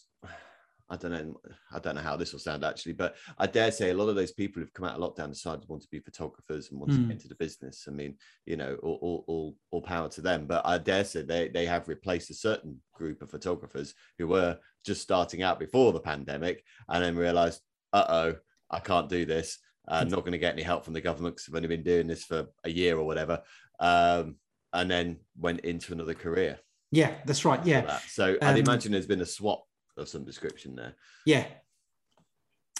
I 0.90 0.97
don't 0.97 1.11
know 1.11 1.40
I 1.73 1.78
don't 1.78 1.95
know 1.97 2.00
how 2.00 2.16
this 2.16 2.33
will 2.33 2.38
sound 2.40 2.64
actually, 2.64 2.95
but 2.95 3.16
I 3.38 3.47
dare 3.47 3.71
say 3.71 3.90
a 3.90 3.95
lot 3.95 4.09
of 4.09 4.16
those 4.16 4.33
people 4.33 4.61
who've 4.61 4.73
come 4.73 4.87
out 4.87 4.99
of 4.99 5.02
lockdown 5.02 5.28
decided 5.30 5.62
to 5.62 5.68
want 5.68 5.83
to 5.83 5.88
be 5.90 6.00
photographers 6.00 6.71
and 6.71 6.80
want 6.80 6.92
to 6.92 6.99
Mm. 6.99 7.09
get 7.09 7.12
into 7.12 7.28
the 7.28 7.35
business. 7.35 7.85
I 7.87 7.90
mean, 7.90 8.16
you 8.47 8.57
know, 8.57 8.76
all, 8.83 8.99
all, 9.02 9.25
all, 9.26 9.57
all 9.71 9.83
power 9.83 10.09
to 10.09 10.21
them. 10.23 10.47
But 10.47 10.62
I 10.64 10.78
dare 10.78 11.04
say 11.04 11.23
they 11.23 11.49
they 11.49 11.66
have 11.66 11.88
replaced 11.88 12.30
a 12.30 12.35
certain 12.35 12.80
group 12.95 13.21
of 13.23 13.30
photographers 13.30 13.95
who 14.18 14.28
were 14.28 14.59
just 14.85 15.02
starting 15.02 15.42
out 15.42 15.59
before 15.59 15.92
the 15.92 16.00
pandemic 16.00 16.64
and 16.88 17.04
then 17.04 17.16
realized, 17.16 17.61
uh 17.92 18.07
oh, 18.09 18.35
I 18.71 18.80
can't 18.80 19.09
do 19.09 19.26
this. 19.26 19.59
I'm 19.90 20.09
not 20.09 20.21
going 20.21 20.33
to 20.33 20.38
get 20.38 20.52
any 20.52 20.62
help 20.62 20.85
from 20.85 20.92
the 20.92 21.00
government 21.00 21.37
because 21.37 21.49
I've 21.49 21.54
only 21.57 21.68
been 21.68 21.83
doing 21.83 22.07
this 22.07 22.23
for 22.25 22.47
a 22.64 22.71
year 22.71 22.99
or 22.99 23.04
whatever. 23.04 23.42
Um, 23.80 24.37
and 24.75 24.90
then 24.90 25.21
went 25.38 25.61
into 25.61 25.92
another 25.95 26.12
career. 26.12 26.59
Yeah, 26.90 27.14
that's 27.25 27.45
right. 27.47 27.64
Yeah, 27.64 27.83
that. 27.83 28.02
So 28.09 28.37
I'd 28.42 28.54
Um, 28.54 28.57
imagine 28.57 28.92
there's 28.92 29.07
been 29.07 29.23
a 29.23 29.26
swap 29.26 29.64
of 29.99 30.09
some 30.09 30.25
description 30.25 30.75
there. 30.75 30.95
Yeah, 31.26 31.47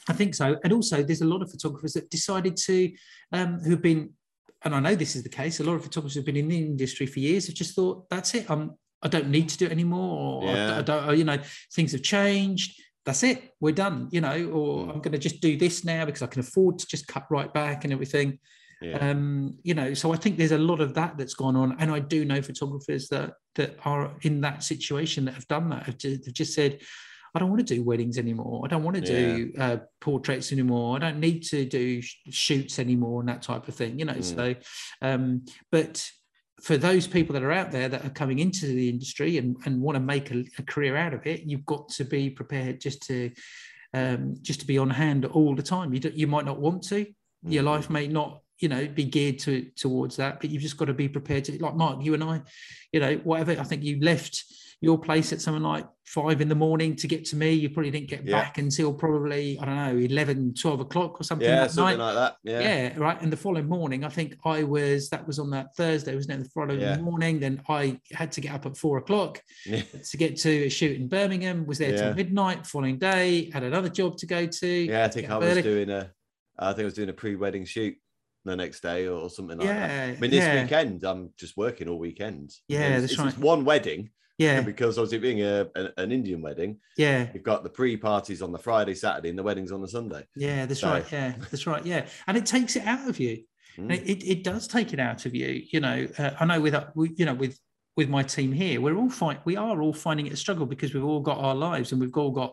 I 0.09 0.13
think 0.15 0.35
so. 0.35 0.57
And 0.65 0.73
also, 0.73 1.03
there's 1.03 1.21
a 1.21 1.27
lot 1.27 1.43
of 1.43 1.51
photographers 1.51 1.93
that 1.95 2.11
decided 2.11 2.57
to, 2.57 2.93
um, 3.33 3.61
who've 3.61 3.83
been, 3.83 4.11
and 4.65 4.75
I 4.75 4.81
know 4.81 4.95
this 4.95 5.15
is 5.17 5.23
the 5.23 5.29
case. 5.29 5.61
A 5.61 5.65
lot 5.65 5.75
of 5.75 5.83
photographers 5.83 6.15
who've 6.15 6.25
been 6.25 6.37
in 6.37 6.49
the 6.49 6.59
industry 6.59 7.07
for 7.07 7.21
years 7.21 7.47
have 7.47 7.55
just 7.57 7.75
thought, 7.75 8.09
"That's 8.09 8.35
it. 8.35 8.51
I'm. 8.51 8.73
I 9.01 9.07
don't 9.09 9.29
need 9.31 9.49
to 9.51 9.59
do 9.59 9.67
it 9.67 9.71
anymore. 9.71 10.43
Or 10.43 10.49
I- 10.49 10.53
Yeah. 10.55 10.79
I, 10.79 10.83
don't. 10.83 11.09
or, 11.09 11.15
You 11.15 11.23
know, 11.25 11.39
things 11.73 11.93
have 11.93 12.03
changed. 12.03 12.83
That's 13.05 13.23
it. 13.23 13.53
We're 13.61 13.73
done. 13.73 14.09
You 14.11 14.21
know, 14.21 14.51
or 14.51 14.87
Mm. 14.87 14.91
I'm 14.91 15.01
going 15.01 15.13
to 15.13 15.19
just 15.19 15.41
do 15.41 15.57
this 15.57 15.85
now 15.85 16.05
because 16.05 16.23
I 16.23 16.27
can 16.27 16.41
afford 16.41 16.81
to 16.81 16.87
just 16.87 17.07
cut 17.07 17.25
right 17.31 17.53
back 17.55 17.85
and 17.85 17.93
everything. 17.93 18.41
Yeah. 18.83 18.99
Um, 19.11 19.59
you 19.63 19.75
know, 19.75 19.95
so 19.95 20.13
I 20.13 20.17
think 20.17 20.37
there's 20.37 20.53
a 20.53 20.59
lot 20.59 20.81
of 20.81 20.95
that 20.95 21.17
that's 21.17 21.35
gone 21.35 21.55
on, 21.57 21.77
and 21.79 21.91
I 21.93 22.01
do 22.01 22.25
know 22.25 22.43
photographers 22.43 23.09
that 23.09 23.35
that 23.55 23.77
are 23.85 24.17
in 24.23 24.41
that 24.41 24.63
situation 24.65 25.25
that 25.27 25.35
have 25.35 25.47
done 25.49 25.69
that. 25.71 25.85
Have 25.87 25.99
just, 25.99 26.25
have 26.27 26.35
just 26.35 26.55
said, 26.55 26.81
I 27.35 27.39
don't 27.39 27.51
want 27.51 27.67
to 27.67 27.75
do 27.75 27.83
weddings 27.83 28.19
anymore. 28.19 28.63
I 28.65 28.69
don't 28.69 28.83
want 28.83 28.97
to 28.97 29.03
do 29.03 29.53
uh, 29.59 29.77
portraits 30.01 30.51
anymore. 30.53 30.97
I 30.97 30.99
don't 30.99 31.21
need 31.21 31.43
to 31.45 31.65
do 31.65 32.01
sh- 32.03 32.17
shoots 32.31 32.79
anymore 32.79 33.21
and 33.21 33.29
that 33.29 33.43
type 33.43 33.69
of 33.69 33.75
thing. 33.75 33.99
You 33.99 34.05
know, 34.07 34.15
Mm. 34.15 34.25
so 34.37 34.55
um, 35.03 35.45
but 35.71 36.09
for 36.63 36.77
those 36.77 37.07
people 37.07 37.35
that 37.35 37.43
are 37.45 37.53
out 37.53 37.71
there 37.71 37.89
that 37.89 38.05
are 38.05 38.11
coming 38.11 38.41
into 38.41 38.67
the 38.67 38.89
industry 38.89 39.39
and, 39.39 39.57
and 39.65 39.81
want 39.81 39.95
to 39.97 40.01
make 40.01 40.31
a, 40.33 40.45
a 40.59 40.63
career 40.63 40.97
out 40.97 41.15
of 41.15 41.25
it, 41.27 41.43
you've 41.45 41.65
got 41.67 41.89
to 41.91 42.05
be 42.05 42.31
prepared 42.31 42.81
just 42.81 43.03
to 43.09 43.31
um, 43.95 44.35
just 44.43 44.61
to 44.61 44.67
be 44.67 44.77
on 44.79 44.91
hand 44.91 45.25
all 45.25 45.55
the 45.55 45.63
time. 45.63 45.95
You 45.95 46.01
do, 46.01 46.11
you 46.15 46.27
might 46.27 46.45
not 46.45 46.61
want 46.61 46.83
to. 46.89 47.07
Your 47.45 47.63
Mm. 47.63 47.67
life 47.67 47.91
may 47.91 48.09
not 48.09 48.41
you 48.59 48.69
know 48.69 48.89
be 48.89 49.05
geared 49.05 49.39
to 49.41 49.71
towards 49.77 50.17
that, 50.17 50.41
but 50.41 50.51
you've 50.51 50.63
just 50.63 50.77
got 50.77 50.87
to 50.87 50.95
be 50.95 51.09
prepared 51.09 51.45
to. 51.45 51.63
Like 51.63 51.77
Mark, 51.77 52.05
you 52.05 52.15
and 52.15 52.25
I, 52.25 52.43
you 52.93 52.99
know, 53.01 53.17
whatever. 53.19 53.53
I 53.53 53.63
think 53.63 53.85
you 53.85 54.01
left 54.01 54.45
your 54.81 54.97
place 54.99 55.33
at 55.33 55.41
something 55.41 55.63
like 55.63 55.85
five 56.05 56.41
in 56.41 56.49
the 56.49 56.55
morning 56.55 56.95
to 56.95 57.09
get 57.09 57.25
to 57.25 57.37
me. 57.37 57.51
You 57.53 57.69
probably 57.71 57.91
didn't 57.91 58.09
get 58.09 58.25
Yeah. 58.25 58.41
back 58.41 58.59
until 58.59 58.95
probably 58.95 59.59
I 59.59 59.65
don't 59.65 59.75
know 59.75 59.97
11, 59.97 60.55
12 60.55 60.81
o'clock 60.81 61.21
or 61.21 61.25
something. 61.25 61.49
Yeah, 61.49 61.67
something 61.67 61.99
night. 61.99 62.05
like 62.05 62.15
that. 62.15 62.37
Yeah. 62.45 62.61
Yeah. 62.61 62.97
right. 62.99 63.21
And 63.21 63.33
the 63.33 63.37
following 63.37 63.69
morning, 63.69 64.05
I 64.05 64.09
think 64.09 64.37
I 64.45 64.63
was 64.63 65.09
that 65.11 65.27
was 65.27 65.41
on 65.41 65.51
that 65.51 65.75
Thursday, 65.77 66.15
wasn't 66.15 66.41
it? 66.41 66.45
The 66.45 66.51
following 66.51 66.81
Yeah. 66.81 66.99
morning, 66.99 67.41
then 67.41 67.61
I 67.69 68.01
had 68.13 68.31
to 68.33 68.41
get 68.41 68.53
up 68.55 68.67
at 68.67 68.77
four 68.77 68.99
o'clock 68.99 69.43
Yeah. 69.67 69.83
to 70.11 70.17
get 70.17 70.37
to 70.39 70.51
a 70.67 70.69
shoot 70.69 70.97
in 71.01 71.09
Birmingham. 71.09 71.67
Was 71.67 71.79
there 71.79 71.91
Yeah. 71.91 71.97
till 71.97 72.15
midnight. 72.15 72.65
Following 72.67 72.99
day, 72.99 73.51
had 73.51 73.65
another 73.65 73.89
job 73.89 74.17
to 74.19 74.27
go 74.27 74.47
to. 74.47 74.67
Yeah, 74.69 75.05
I 75.05 75.09
think 75.09 75.29
I 75.29 75.37
was 75.39 75.49
early. 75.49 75.63
doing 75.63 75.91
a, 75.91 76.13
I 76.57 76.73
think 76.73 76.83
I 76.83 76.85
was 76.85 76.95
doing 76.95 77.09
a 77.09 77.13
pre-wedding 77.15 77.65
shoot 77.65 77.97
the 78.45 78.55
next 78.57 78.81
day 78.81 79.09
or, 79.09 79.29
something 79.29 79.59
like 79.59 79.67
that. 79.69 79.91
I 80.17 80.21
mean, 80.21 80.31
this 80.31 80.45
yeah. 80.45 80.63
weekend 80.63 81.03
I'm 81.05 81.33
just 81.37 81.57
working 81.57 81.89
all 81.89 81.99
weekend. 81.99 82.55
Yeah, 82.69 82.97
it's, 82.97 83.01
that's 83.01 83.13
it's 83.13 83.21
right. 83.21 83.39
one 83.39 83.65
wedding, 83.65 84.11
Yeah, 84.39 84.61
because 84.61 84.99
obviously 84.99 85.19
being 85.19 85.43
a, 85.43 85.67
a- 85.75 85.91
an 86.01 86.13
Indian 86.13 86.41
wedding, 86.41 86.79
yeah, 86.97 87.27
you've 87.35 87.43
got 87.43 87.65
the 87.65 87.69
pre-parties 87.69 88.41
on 88.41 88.53
the 88.53 88.59
Friday, 88.59 88.95
Saturday, 88.95 89.31
and 89.31 89.39
the 89.39 89.43
weddings 89.43 89.73
on 89.73 89.83
the 89.83 89.89
Sunday. 89.89 90.25
yeah. 90.37 90.65
That's 90.65 90.81
So- 90.81 90.91
right. 90.91 91.13
Yeah, 91.13 91.35
that's 91.51 91.67
right. 91.67 91.85
Yeah, 91.85 92.07
and 92.29 92.37
it 92.37 92.47
takes 92.47 92.77
it 92.77 92.85
out 92.87 93.09
of 93.09 93.19
you. 93.19 93.43
Mm. 93.77 93.93
It, 93.93 94.25
it 94.25 94.45
does 94.45 94.67
take 94.69 94.93
it 94.93 95.01
out 95.01 95.27
of 95.27 95.35
you. 95.35 95.63
You 95.73 95.81
know, 95.81 96.07
uh, 96.19 96.31
I 96.41 96.45
know 96.45 96.61
with 96.61 96.75
uh, 96.75 96.87
we, 96.95 97.13
you 97.17 97.25
know 97.27 97.35
with 97.35 97.59
with 97.97 98.09
my 98.09 98.23
team 98.23 98.53
here, 98.53 98.81
we're 98.81 98.97
all 98.97 99.11
find 99.11 99.41
we 99.45 99.57
are 99.57 99.83
all 99.83 99.93
finding 99.93 100.27
it 100.29 100.33
a 100.33 100.37
struggle 100.37 100.67
because 100.67 100.95
we've 100.95 101.05
all 101.05 101.21
got 101.21 101.39
our 101.39 101.55
lives 101.55 101.91
and 101.93 102.01
we've 102.01 102.17
all 102.17 102.31
got 102.31 102.53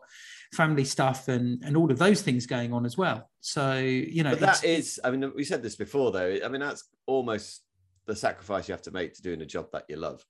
family 0.53 0.85
stuff 0.85 1.27
and 1.27 1.61
and 1.63 1.77
all 1.77 1.91
of 1.91 1.99
those 1.99 2.21
things 2.23 2.47
going 2.47 2.73
on 2.73 2.83
as 2.85 2.97
well. 2.97 3.29
So 3.41 3.77
you 3.77 4.23
know, 4.23 4.31
But 4.31 4.39
that 4.39 4.63
is, 4.63 4.99
I 5.03 5.11
mean, 5.11 5.31
we 5.35 5.43
said 5.43 5.61
this 5.61 5.75
before, 5.75 6.11
though. 6.11 6.39
I 6.43 6.47
mean, 6.47 6.61
that's 6.61 6.83
almost 7.05 7.61
the 8.07 8.15
sacrifice 8.15 8.67
you 8.67 8.73
have 8.73 8.81
to 8.83 8.91
make 8.91 9.13
to 9.15 9.21
doing 9.21 9.41
a 9.41 9.45
job 9.45 9.67
that 9.73 9.85
you 9.89 9.97
love. 9.97 10.23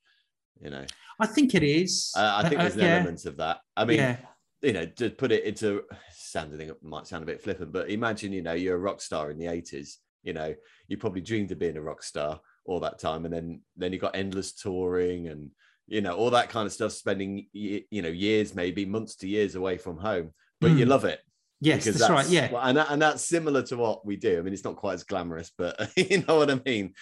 You 0.61 0.69
know, 0.69 0.85
I 1.19 1.27
think 1.27 1.53
it 1.55 1.63
is. 1.63 2.11
I, 2.15 2.39
I 2.39 2.43
think 2.43 2.59
Uh, 2.59 2.63
there's 2.63 2.75
an 2.75 2.81
yeah, 2.81 2.95
element 2.95 3.25
of 3.25 3.37
that. 3.37 3.59
I 3.75 3.85
mean, 3.85 3.97
yeah, 3.97 4.17
you 4.61 4.73
know, 4.73 4.85
to 4.85 5.09
put 5.09 5.31
it 5.31 5.43
into 5.43 5.83
sounding 6.11 6.69
it 6.69 6.81
might 6.83 7.07
sound 7.07 7.23
a 7.23 7.25
bit 7.25 7.41
flippant, 7.41 7.71
but 7.73 7.89
imagine, 7.89 8.31
you 8.33 8.41
know, 8.41 8.53
you're 8.53 8.75
a 8.77 8.79
rock 8.79 9.01
star 9.01 9.31
in 9.31 9.37
the 9.37 9.45
80s, 9.45 9.97
you 10.23 10.33
know, 10.33 10.55
you 10.87 10.97
probably 10.97 11.21
dreamed 11.21 11.51
of 11.51 11.59
being 11.59 11.77
a 11.77 11.81
rock 11.81 12.01
star 12.03 12.39
all 12.65 12.79
that 12.79 12.99
time. 12.99 13.25
And 13.25 13.33
then 13.33 13.61
then 13.75 13.93
you 13.93 13.99
got 13.99 14.15
endless 14.15 14.53
touring 14.53 15.27
and 15.27 15.51
you 15.87 16.01
know, 16.01 16.15
all 16.15 16.31
that 16.31 16.49
kind 16.49 16.65
of 16.65 16.73
stuff, 16.73 16.93
spending 16.93 17.47
you 17.53 18.01
know, 18.01 18.09
years, 18.09 18.55
maybe 18.55 18.85
months 18.85 19.15
to 19.17 19.27
years 19.27 19.53
away 19.53 19.77
from 19.77 19.97
home. 19.97 20.33
But 20.59 20.71
you 20.71 20.85
Mm. 20.85 20.89
love 20.89 21.05
it. 21.05 21.19
yes, 21.61 21.85
because 21.85 21.99
that's, 21.99 22.09
right. 22.11 22.27
Yeah, 22.27 22.51
well, 22.51 22.63
and 22.63 22.77
that, 22.77 22.87
and 22.89 22.99
that's 23.01 23.23
similar 23.23 23.61
to 23.63 23.77
what 23.77 24.03
we 24.03 24.15
do. 24.15 24.39
I 24.39 24.41
mean, 24.41 24.53
it's 24.53 24.63
not 24.63 24.77
quite 24.77 24.93
as 24.95 25.03
glamorous, 25.03 25.51
but 25.55 25.91
you 25.95 26.23
know 26.27 26.37
what 26.37 26.49
I 26.49 26.59
mean. 26.65 26.93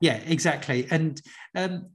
yeah, 0.00 0.16
exactly. 0.26 0.86
And 0.90 1.20
um, 1.54 1.90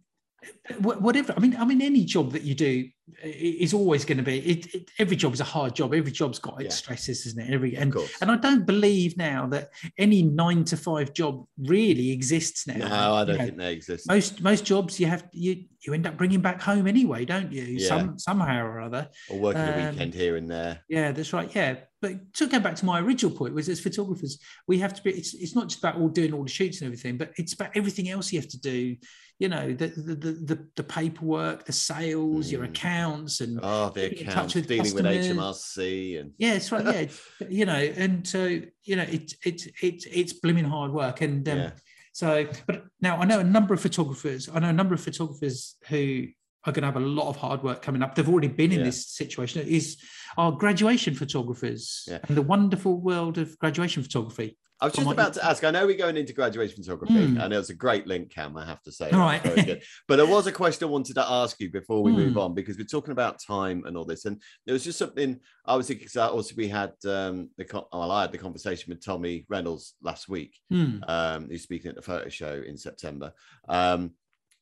whatever. 0.79 1.33
I 1.35 1.39
mean, 1.39 1.55
I 1.57 1.65
mean, 1.65 1.81
any 1.81 2.03
job 2.05 2.31
that 2.31 2.43
you 2.43 2.55
do 2.55 2.87
is 3.23 3.73
always 3.73 4.03
going 4.03 4.17
to 4.17 4.23
be. 4.23 4.39
It, 4.39 4.73
it, 4.73 4.91
every 4.97 5.15
job 5.15 5.33
is 5.33 5.39
a 5.39 5.43
hard 5.45 5.75
job. 5.75 5.93
Every 5.93 6.11
job's 6.11 6.39
got 6.39 6.55
its 6.61 6.75
Yeah. 6.75 6.77
stresses, 6.77 7.25
isn't 7.27 7.39
it? 7.39 7.53
Every 7.53 7.75
and 7.75 7.95
and 8.21 8.31
I 8.31 8.35
don't 8.35 8.65
believe 8.65 9.15
now 9.17 9.47
that 9.47 9.69
any 9.97 10.23
nine 10.23 10.63
to 10.65 10.77
five 10.77 11.13
job 11.13 11.45
really 11.57 12.11
exists 12.11 12.65
now. 12.67 12.87
no, 12.87 13.13
I 13.15 13.25
don't 13.25 13.37
know, 13.37 13.45
think 13.45 13.57
they 13.57 13.73
exist. 13.73 14.07
most 14.07 14.41
most 14.41 14.65
jobs 14.65 14.99
you 14.99 15.05
have 15.07 15.27
you 15.31 15.65
you 15.85 15.93
end 15.93 16.07
up 16.07 16.17
bringing 16.17 16.41
back 16.41 16.59
home 16.61 16.87
anyway, 16.87 17.25
don't 17.25 17.51
you? 17.51 17.63
Yeah. 17.63 17.87
Some 17.87 18.19
somehow 18.19 18.65
or 18.65 18.79
other. 18.79 19.09
or 19.29 19.37
working 19.39 19.61
a 19.61 19.71
um, 19.87 19.91
weekend 19.91 20.13
here 20.15 20.35
and 20.35 20.49
there. 20.49 20.79
Yeah, 20.89 21.11
that's 21.11 21.31
right. 21.31 21.53
Yeah, 21.55 21.75
but 22.01 22.33
to 22.35 22.47
go 22.47 22.59
back 22.59 22.75
to 22.77 22.85
my 22.85 22.99
original 22.99 23.35
point 23.35 23.53
was 23.53 23.69
as 23.69 23.79
photographers, 23.79 24.39
we 24.67 24.79
have 24.79 24.93
to 24.95 25.03
be. 25.03 25.11
It's 25.11 25.35
it's 25.35 25.55
not 25.55 25.67
just 25.67 25.79
about 25.79 25.97
all 25.97 26.09
doing 26.09 26.33
all 26.33 26.43
the 26.43 26.49
shoots 26.49 26.81
and 26.81 26.87
everything, 26.87 27.17
but 27.17 27.33
it's 27.37 27.53
about 27.53 27.69
everything 27.75 28.09
else 28.09 28.33
you 28.33 28.39
have 28.39 28.49
to 28.49 28.59
do. 28.59 28.95
You 29.37 29.49
know, 29.49 29.73
the 29.73 29.87
the 29.87 30.15
the, 30.15 30.67
the, 30.77 30.83
paperwork, 30.83 31.65
the 31.65 31.73
sales, 31.73 32.49
your 32.49 32.61
Mm. 32.61 32.69
accounts, 32.69 33.41
and 33.41 33.59
Oh, 33.61 33.89
the 33.89 34.09
keeping 34.09 34.19
in 34.19 34.25
touch 34.27 34.33
accounts, 34.33 34.55
with 34.55 34.67
dealing 34.67 34.93
with 34.93 35.03
customers. 35.03 35.57
HMRC 35.75 36.19
and 36.21 36.31
yeah, 36.37 36.53
it's 36.53 36.71
right. 36.71 36.85
Yeah, 36.85 37.47
you 37.49 37.65
know, 37.65 37.73
and 37.73 38.25
so 38.25 38.45
you 38.83 38.95
know, 38.95 39.05
it's 39.09 39.35
it's 39.43 39.67
it's 39.81 40.05
it's 40.05 40.33
blooming 40.33 40.63
hard 40.63 40.91
work, 40.93 41.19
and 41.19 41.47
um, 41.49 41.57
yeah. 41.57 41.71
so, 42.13 42.47
but 42.65 42.85
now 43.01 43.17
I 43.17 43.25
know 43.25 43.39
a 43.39 43.43
number 43.43 43.73
of 43.73 43.81
photographers. 43.81 44.47
I 44.53 44.59
know 44.59 44.69
a 44.69 44.73
number 44.73 44.93
of 44.95 45.01
photographers 45.01 45.75
who 45.89 46.27
are 46.63 46.71
going 46.71 46.81
to 46.83 46.87
have 46.87 46.95
a 46.95 46.99
lot 47.05 47.27
of 47.27 47.35
hard 47.35 47.61
work 47.61 47.81
coming 47.81 48.01
up. 48.01 48.15
They've 48.15 48.27
already 48.29 48.47
been 48.47 48.71
in 48.71 48.79
Yeah. 48.79 48.85
this 48.85 49.05
situation. 49.07 49.67
Is 49.67 49.97
our 50.37 50.53
graduation 50.53 51.13
photographers 51.13 52.05
Yeah. 52.07 52.19
and 52.27 52.37
the 52.37 52.41
wonderful 52.41 53.01
world 53.01 53.37
of 53.37 53.59
graduation 53.59 54.01
photography. 54.01 54.57
I 54.81 54.85
was 54.85 54.93
just 54.93 55.09
about 55.09 55.33
to 55.35 55.45
ask. 55.45 55.63
I 55.63 55.71
know 55.71 55.85
we're 55.85 55.95
going 55.97 56.17
into 56.17 56.33
graduation 56.33 56.83
photography, 56.83 57.13
Mm. 57.13 57.41
and 57.41 57.53
it 57.53 57.57
was 57.57 57.69
a 57.69 57.73
great 57.73 58.07
link, 58.07 58.29
Kam. 58.29 58.57
I 58.57 58.65
have 58.65 58.81
to 58.83 58.91
say, 58.91 59.09
All 59.11 59.19
right. 59.19 59.41
very 59.41 59.61
good. 59.61 59.83
But 60.07 60.17
there 60.17 60.25
was 60.25 60.47
a 60.47 60.51
question 60.51 60.87
I 60.87 60.91
wanted 60.91 61.13
to 61.15 61.25
ask 61.25 61.59
you 61.61 61.71
before 61.71 62.03
we 62.03 62.11
move 62.11 62.33
Mm. 62.33 62.41
on 62.41 62.53
because 62.53 62.77
we're 62.77 62.83
talking 62.83 63.13
about 63.13 63.39
time 63.41 63.85
and 63.85 63.95
all 63.95 64.03
this, 64.03 64.25
and 64.25 64.41
there 64.65 64.73
was 64.73 64.83
just 64.83 64.99
something 64.99 65.39
I 65.65 65.75
was 65.77 65.87
thinking. 65.87 66.07
'cause 66.07 66.17
Also, 66.17 66.55
we 66.57 66.67
had 66.67 66.91
um, 67.05 67.49
the 67.57 67.65
well, 67.93 68.11
I 68.11 68.23
had 68.23 68.33
the 68.33 68.37
conversation 68.37 68.91
with 68.91 69.03
Tommy 69.03 69.45
Reynolds 69.47 69.95
last 70.01 70.27
week, 70.27 70.59
Hmm. 70.69 70.97
um, 71.07 71.47
who's 71.49 71.63
speaking 71.63 71.89
at 71.89 71.95
the 71.95 72.01
photo 72.01 72.27
show 72.27 72.61
in 72.61 72.77
September. 72.77 73.33
Um, 73.69 74.15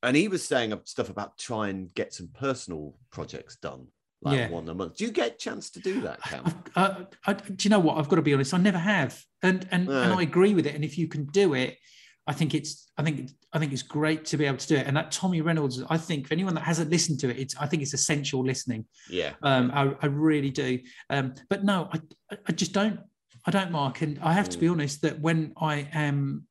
and 0.04 0.16
he 0.16 0.28
was 0.28 0.46
saying 0.46 0.80
stuff 0.86 1.10
about 1.10 1.38
try 1.38 1.70
and 1.70 1.92
get 1.94 2.14
some 2.14 2.28
personal 2.28 3.00
projects 3.10 3.56
done, 3.56 3.88
like 4.24 4.38
Yeah. 4.38 4.50
one 4.50 4.68
a 4.70 4.74
month. 4.74 4.98
Do 4.98 5.06
you 5.06 5.12
get 5.12 5.34
a 5.34 5.38
chance 5.38 5.70
to 5.72 5.80
do 5.80 6.02
that, 6.02 6.22
Kam? 6.22 6.64
Uh, 6.76 7.06
I, 7.26 7.34
do 7.34 7.56
you 7.60 7.70
know 7.70 7.80
what? 7.80 7.98
I've 7.98 8.10
got 8.10 8.16
to 8.16 8.22
be 8.22 8.34
honest. 8.34 8.54
I 8.54 8.58
never 8.58 8.78
have, 8.78 9.22
and 9.42 9.68
and 9.72 9.88
and 9.88 10.14
I 10.14 10.22
agree 10.22 10.54
with 10.54 10.66
it. 10.66 10.76
And 10.76 10.84
if 10.84 10.98
you 10.98 11.08
can 11.08 11.26
do 11.26 11.54
it, 11.54 11.78
I 12.26 12.34
think 12.34 12.54
it's 12.56 12.90
I 12.98 13.04
think 13.04 13.30
I 13.52 13.60
think 13.60 13.74
it's 13.74 13.84
great 13.84 14.26
to 14.26 14.38
be 14.38 14.46
able 14.46 14.58
to 14.58 14.68
do 14.68 14.76
it. 14.76 14.88
And 14.88 14.96
that 14.98 15.12
Tommy 15.12 15.42
Reynolds, 15.42 15.84
I 15.90 15.98
think 15.98 16.28
for 16.28 16.34
anyone 16.34 16.56
that 16.56 16.64
hasn't 16.64 16.90
listened 16.90 17.20
to 17.22 17.30
it, 17.30 17.38
it's 17.38 17.56
I 17.58 17.68
think 17.68 17.84
it's 17.84 17.94
essential 17.94 18.44
listening. 18.44 18.86
Yeah. 19.10 19.34
Um, 19.42 19.72
I, 19.74 19.94
I 20.02 20.06
really 20.08 20.50
do. 20.50 20.80
Um, 21.10 21.34
but 21.50 21.64
no, 21.64 21.90
I, 21.94 22.00
I 22.48 22.52
just 22.54 22.72
don't. 22.72 23.00
I 23.46 23.52
don't, 23.52 23.72
Mark. 23.72 24.02
And 24.02 24.20
I 24.24 24.34
have 24.34 24.48
to 24.50 24.58
be 24.58 24.70
honest 24.70 25.02
that 25.02 25.20
when 25.20 25.54
I 25.60 25.90
am 25.94 26.48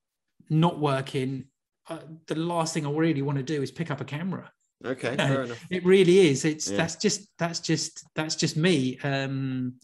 not 0.50 0.78
working, 0.78 1.44
uh, 1.88 2.00
the 2.26 2.34
last 2.34 2.74
thing 2.74 2.86
I 2.86 2.90
really 2.90 3.22
want 3.22 3.38
to 3.38 3.42
do 3.44 3.62
is 3.62 3.70
pick 3.70 3.90
up 3.90 4.00
a 4.02 4.04
camera. 4.04 4.50
Okay. 4.84 5.16
Fair 5.16 5.42
enough. 5.44 5.64
It 5.70 5.84
really 5.84 6.28
is. 6.28 6.44
It's 6.44 6.70
Yeah. 6.70 6.78
that's 6.78 6.96
just 6.96 7.28
that's 7.38 7.60
just 7.60 8.04
that's 8.14 8.34
just 8.36 8.56
me. 8.56 8.98
Um, 9.02 9.74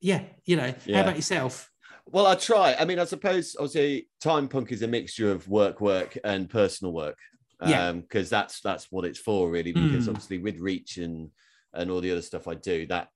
yeah, 0.00 0.22
you 0.44 0.56
know. 0.56 0.74
Yeah. 0.86 0.96
How 0.96 1.02
about 1.02 1.16
yourself? 1.16 1.70
Well, 2.06 2.26
I 2.26 2.34
try. 2.34 2.74
I 2.78 2.84
mean, 2.84 2.98
I 2.98 3.04
suppose 3.04 3.56
obviously 3.58 4.08
time 4.20 4.48
punk 4.48 4.72
is 4.72 4.82
a 4.82 4.88
mixture 4.88 5.30
of 5.32 5.48
work, 5.48 5.80
work, 5.80 6.18
and 6.24 6.48
personal 6.50 6.92
work. 6.92 7.18
Yeah. 7.64 7.88
Um, 7.88 8.00
because 8.02 8.28
that's 8.28 8.60
that's 8.60 8.90
what 8.90 9.04
it's 9.04 9.18
for, 9.18 9.50
really. 9.50 9.72
Because 9.72 10.04
Mm. 10.06 10.10
obviously 10.10 10.38
with 10.38 10.58
reach 10.58 10.98
and 10.98 11.30
and 11.72 11.90
all 11.90 12.00
the 12.00 12.12
other 12.12 12.22
stuff 12.22 12.46
I 12.46 12.54
do, 12.54 12.86
that 12.88 13.08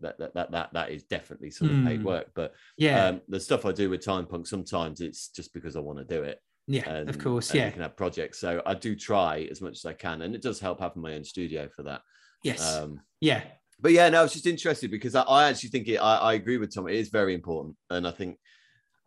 that 0.00 0.18
that 0.18 0.34
that 0.34 0.50
that, 0.52 0.72
that 0.74 0.90
is 0.90 1.04
definitely 1.04 1.50
sort 1.50 1.70
of 1.70 1.84
paid 1.84 2.00
Mm. 2.00 2.04
work. 2.04 2.30
But 2.34 2.54
Yeah, 2.76 3.06
um, 3.06 3.20
the 3.28 3.40
stuff 3.40 3.64
I 3.64 3.72
do 3.72 3.88
with 3.90 4.04
time 4.04 4.26
punk, 4.26 4.46
sometimes 4.46 5.00
it's 5.00 5.28
just 5.28 5.52
because 5.54 5.74
I 5.76 5.80
want 5.80 5.98
to 5.98 6.04
do 6.04 6.22
it. 6.22 6.38
Yeah, 6.68 6.88
And, 6.88 7.08
of 7.08 7.18
course. 7.18 7.52
Yeah, 7.52 7.66
you 7.66 7.72
can 7.72 7.82
have 7.82 7.96
projects. 7.96 8.38
So 8.38 8.62
I 8.66 8.74
do 8.74 8.94
try 8.94 9.48
as 9.50 9.60
much 9.60 9.78
as 9.78 9.84
I 9.86 9.94
can, 9.94 10.22
and 10.22 10.34
it 10.34 10.42
does 10.42 10.60
help 10.60 10.80
having 10.80 11.02
my 11.02 11.14
own 11.14 11.24
studio 11.24 11.68
for 11.74 11.82
that. 11.84 12.02
yes, 12.44 12.76
Um, 12.76 13.00
yeah, 13.20 13.42
but 13.80 13.92
yeah, 13.92 14.08
no, 14.10 14.20
I 14.20 14.22
was 14.22 14.34
just 14.34 14.46
interested 14.46 14.90
because 14.90 15.14
I, 15.14 15.22
I 15.22 15.48
actually 15.48 15.70
think 15.70 15.88
it, 15.88 15.96
I, 15.96 16.16
I 16.16 16.32
agree 16.34 16.58
with 16.58 16.74
Tom. 16.74 16.86
It 16.86 16.96
is 16.96 17.08
very 17.08 17.34
important, 17.34 17.76
and 17.90 18.06
I 18.06 18.10
think 18.10 18.38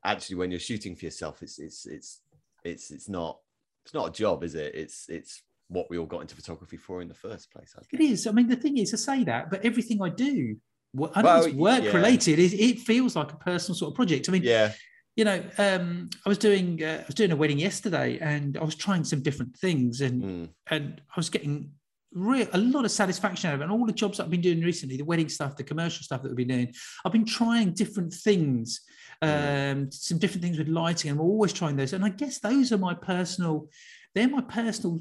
actually 0.03 0.37
when 0.37 0.49
you're 0.49 0.59
shooting 0.59 0.95
for 0.95 1.05
yourself, 1.05 1.43
it's 1.43 1.59
it's 1.59 1.85
it's 1.85 2.21
it's 2.63 2.89
it's 2.91 3.07
not 3.07 3.37
it's 3.85 3.93
not 3.93 4.09
a 4.09 4.11
job, 4.11 4.43
is 4.43 4.55
it? 4.55 4.73
It's 4.73 5.05
it's 5.07 5.43
what 5.67 5.87
we 5.89 5.97
all 5.97 6.05
got 6.05 6.21
into 6.21 6.35
photography 6.35 6.77
for 6.77 7.01
in 7.01 7.07
the 7.07 7.13
first 7.13 7.51
place. 7.51 7.75
I 7.77 7.81
it 7.91 8.27
I 8.27 8.31
mean, 8.31 8.47
the 8.47 8.55
thing 8.55 8.77
is, 8.77 8.93
I 8.93 8.97
say 8.97 9.23
that, 9.25 9.49
but 9.51 9.63
everything 9.63 10.01
I 10.01 10.09
do, 10.09 10.55
I 11.13 11.21
know 11.21 11.23
Well, 11.23 11.45
it's 11.45 11.55
work 11.55 11.83
yeah. 11.83 11.93
related. 11.95 12.39
It, 12.39 12.53
it 12.53 12.79
feels 12.79 13.15
like 13.15 13.31
a 13.31 13.37
personal 13.37 13.75
sort 13.75 13.91
of 13.91 13.95
project. 13.95 14.27
I 14.27 14.31
mean, 14.33 14.43
Yeah, 14.43 14.73
you 15.15 15.25
know, 15.25 15.43
um, 15.57 16.09
I 16.25 16.29
was 16.29 16.37
doing 16.37 16.81
uh, 16.83 16.99
I 17.01 17.05
was 17.05 17.15
doing 17.15 17.31
a 17.31 17.35
wedding 17.35 17.59
yesterday, 17.59 18.17
and 18.19 18.57
I 18.57 18.63
was 18.63 18.75
trying 18.75 19.03
some 19.03 19.21
different 19.21 19.57
things, 19.57 20.01
and 20.01 20.23
Mm. 20.23 20.49
and 20.69 21.01
I 21.09 21.13
was 21.17 21.29
getting 21.29 21.71
real 22.13 22.47
a 22.53 22.57
lot 22.57 22.83
of 22.85 22.91
satisfaction 22.91 23.49
out 23.49 23.55
of 23.55 23.61
it. 23.61 23.63
And 23.65 23.71
all 23.71 23.85
the 23.85 23.93
jobs 23.93 24.17
that 24.17 24.25
I've 24.25 24.29
been 24.31 24.41
doing 24.41 24.61
recently, 24.61 24.97
the 24.97 25.05
wedding 25.05 25.29
stuff, 25.29 25.55
the 25.55 25.63
commercial 25.63 26.03
stuff 26.03 26.21
that 26.21 26.29
we've 26.29 26.47
been 26.47 26.55
doing, 26.57 26.73
I've 27.05 27.11
been 27.13 27.25
trying 27.25 27.73
different 27.73 28.13
things, 28.13 28.81
um, 29.21 29.89
some 29.91 30.17
different 30.17 30.43
things 30.43 30.57
with 30.57 30.67
lighting. 30.67 31.11
and 31.11 31.19
I'm 31.19 31.25
always 31.25 31.53
trying 31.53 31.75
those, 31.77 31.93
and 31.93 32.03
I 32.05 32.09
guess 32.09 32.39
those 32.39 32.71
are 32.71 32.77
my 32.77 32.93
personal. 32.93 33.69
They're 34.13 34.27
my 34.29 34.41
personal 34.41 34.99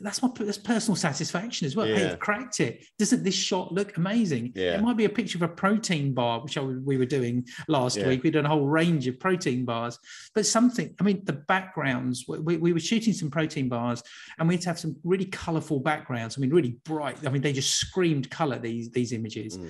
that's 0.00 0.22
my 0.22 0.28
that's 0.36 0.58
personal 0.58 0.94
satisfaction 0.94 1.66
as 1.66 1.74
well. 1.74 1.86
Hey, 1.86 2.10
I've 2.10 2.20
cracked 2.20 2.60
it. 2.60 2.84
Doesn't 2.98 3.24
this 3.24 3.34
shot 3.34 3.72
look 3.72 3.96
amazing? 3.96 4.52
Yeah. 4.54 4.74
It 4.76 4.82
might 4.82 4.96
be 4.96 5.06
a 5.06 5.08
picture 5.08 5.38
of 5.38 5.42
a 5.42 5.48
protein 5.48 6.14
bar, 6.14 6.40
which 6.40 6.56
I, 6.56 6.60
we 6.62 6.96
were 6.96 7.04
doing 7.06 7.46
last 7.66 7.96
Yeah. 7.96 8.06
week. 8.08 8.22
We 8.22 8.30
did 8.30 8.44
a 8.44 8.48
whole 8.48 8.66
range 8.66 9.06
of 9.08 9.18
protein 9.18 9.64
bars, 9.64 9.98
but 10.34 10.46
something. 10.46 10.94
I 11.00 11.02
mean, 11.02 11.22
the 11.24 11.32
backgrounds. 11.32 12.26
We, 12.28 12.56
we 12.58 12.72
were 12.72 12.78
shooting 12.80 13.12
some 13.12 13.30
protein 13.30 13.68
bars, 13.68 14.02
and 14.38 14.46
we 14.48 14.54
had 14.54 14.62
to 14.62 14.68
have 14.68 14.78
some 14.78 14.96
really 15.02 15.24
colourful 15.26 15.80
backgrounds. 15.80 16.38
I 16.38 16.40
mean, 16.40 16.50
really 16.50 16.78
bright. 16.84 17.26
I 17.26 17.30
mean, 17.30 17.42
they 17.42 17.52
just 17.52 17.74
screamed 17.76 18.30
colour. 18.30 18.58
These 18.58 18.90
these 18.90 19.12
images, 19.12 19.58
Mm. 19.58 19.68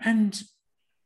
and 0.00 0.42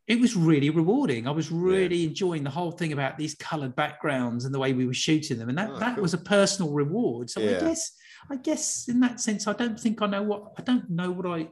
it 0.07 0.19
was 0.21 0.35
really 0.35 0.71
rewarding. 0.71 1.29
I 1.29 1.31
was 1.31 1.53
really 1.53 2.05
enjoying 2.05 2.43
the 2.43 2.51
whole 2.51 2.73
thing 2.73 2.93
about 2.93 3.17
these 3.17 3.37
coloured 3.37 3.77
backgrounds 3.77 4.45
and 4.45 4.53
the 4.53 4.59
way 4.59 4.73
we 4.73 4.85
were 4.85 4.93
shooting 4.95 5.39
them, 5.39 5.49
and 5.49 5.57
that 5.57 5.71
Oh, 5.71 5.79
that 5.79 5.95
cool. 5.95 6.03
was 6.03 6.15
a 6.15 6.19
personal 6.19 6.73
reward. 6.73 7.31
So 7.31 7.41
I 7.41 7.61
guess 7.61 7.93
I 8.29 8.37
guess 8.37 8.89
in 8.89 9.01
that 9.01 9.21
sense, 9.21 9.47
I 9.47 9.53
don't 9.53 9.79
think 9.79 10.03
I 10.03 10.07
know 10.07 10.23
what 10.23 10.53
I 10.59 10.63
don't 10.63 10.91
know 10.91 11.11
what 11.11 11.27
I. 11.27 11.49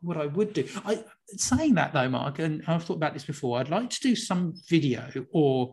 What 0.00 0.16
I 0.16 0.26
would 0.26 0.54
do. 0.54 0.66
I 0.84 1.04
saying 1.28 1.74
that 1.74 1.92
though, 1.92 2.08
Mark, 2.08 2.40
and 2.40 2.64
I've 2.66 2.82
thought 2.82 2.96
about 2.96 3.14
this 3.14 3.24
before. 3.24 3.60
I'd 3.60 3.68
like 3.68 3.90
to 3.90 4.00
do 4.00 4.16
some 4.16 4.54
video 4.68 5.08
or 5.30 5.72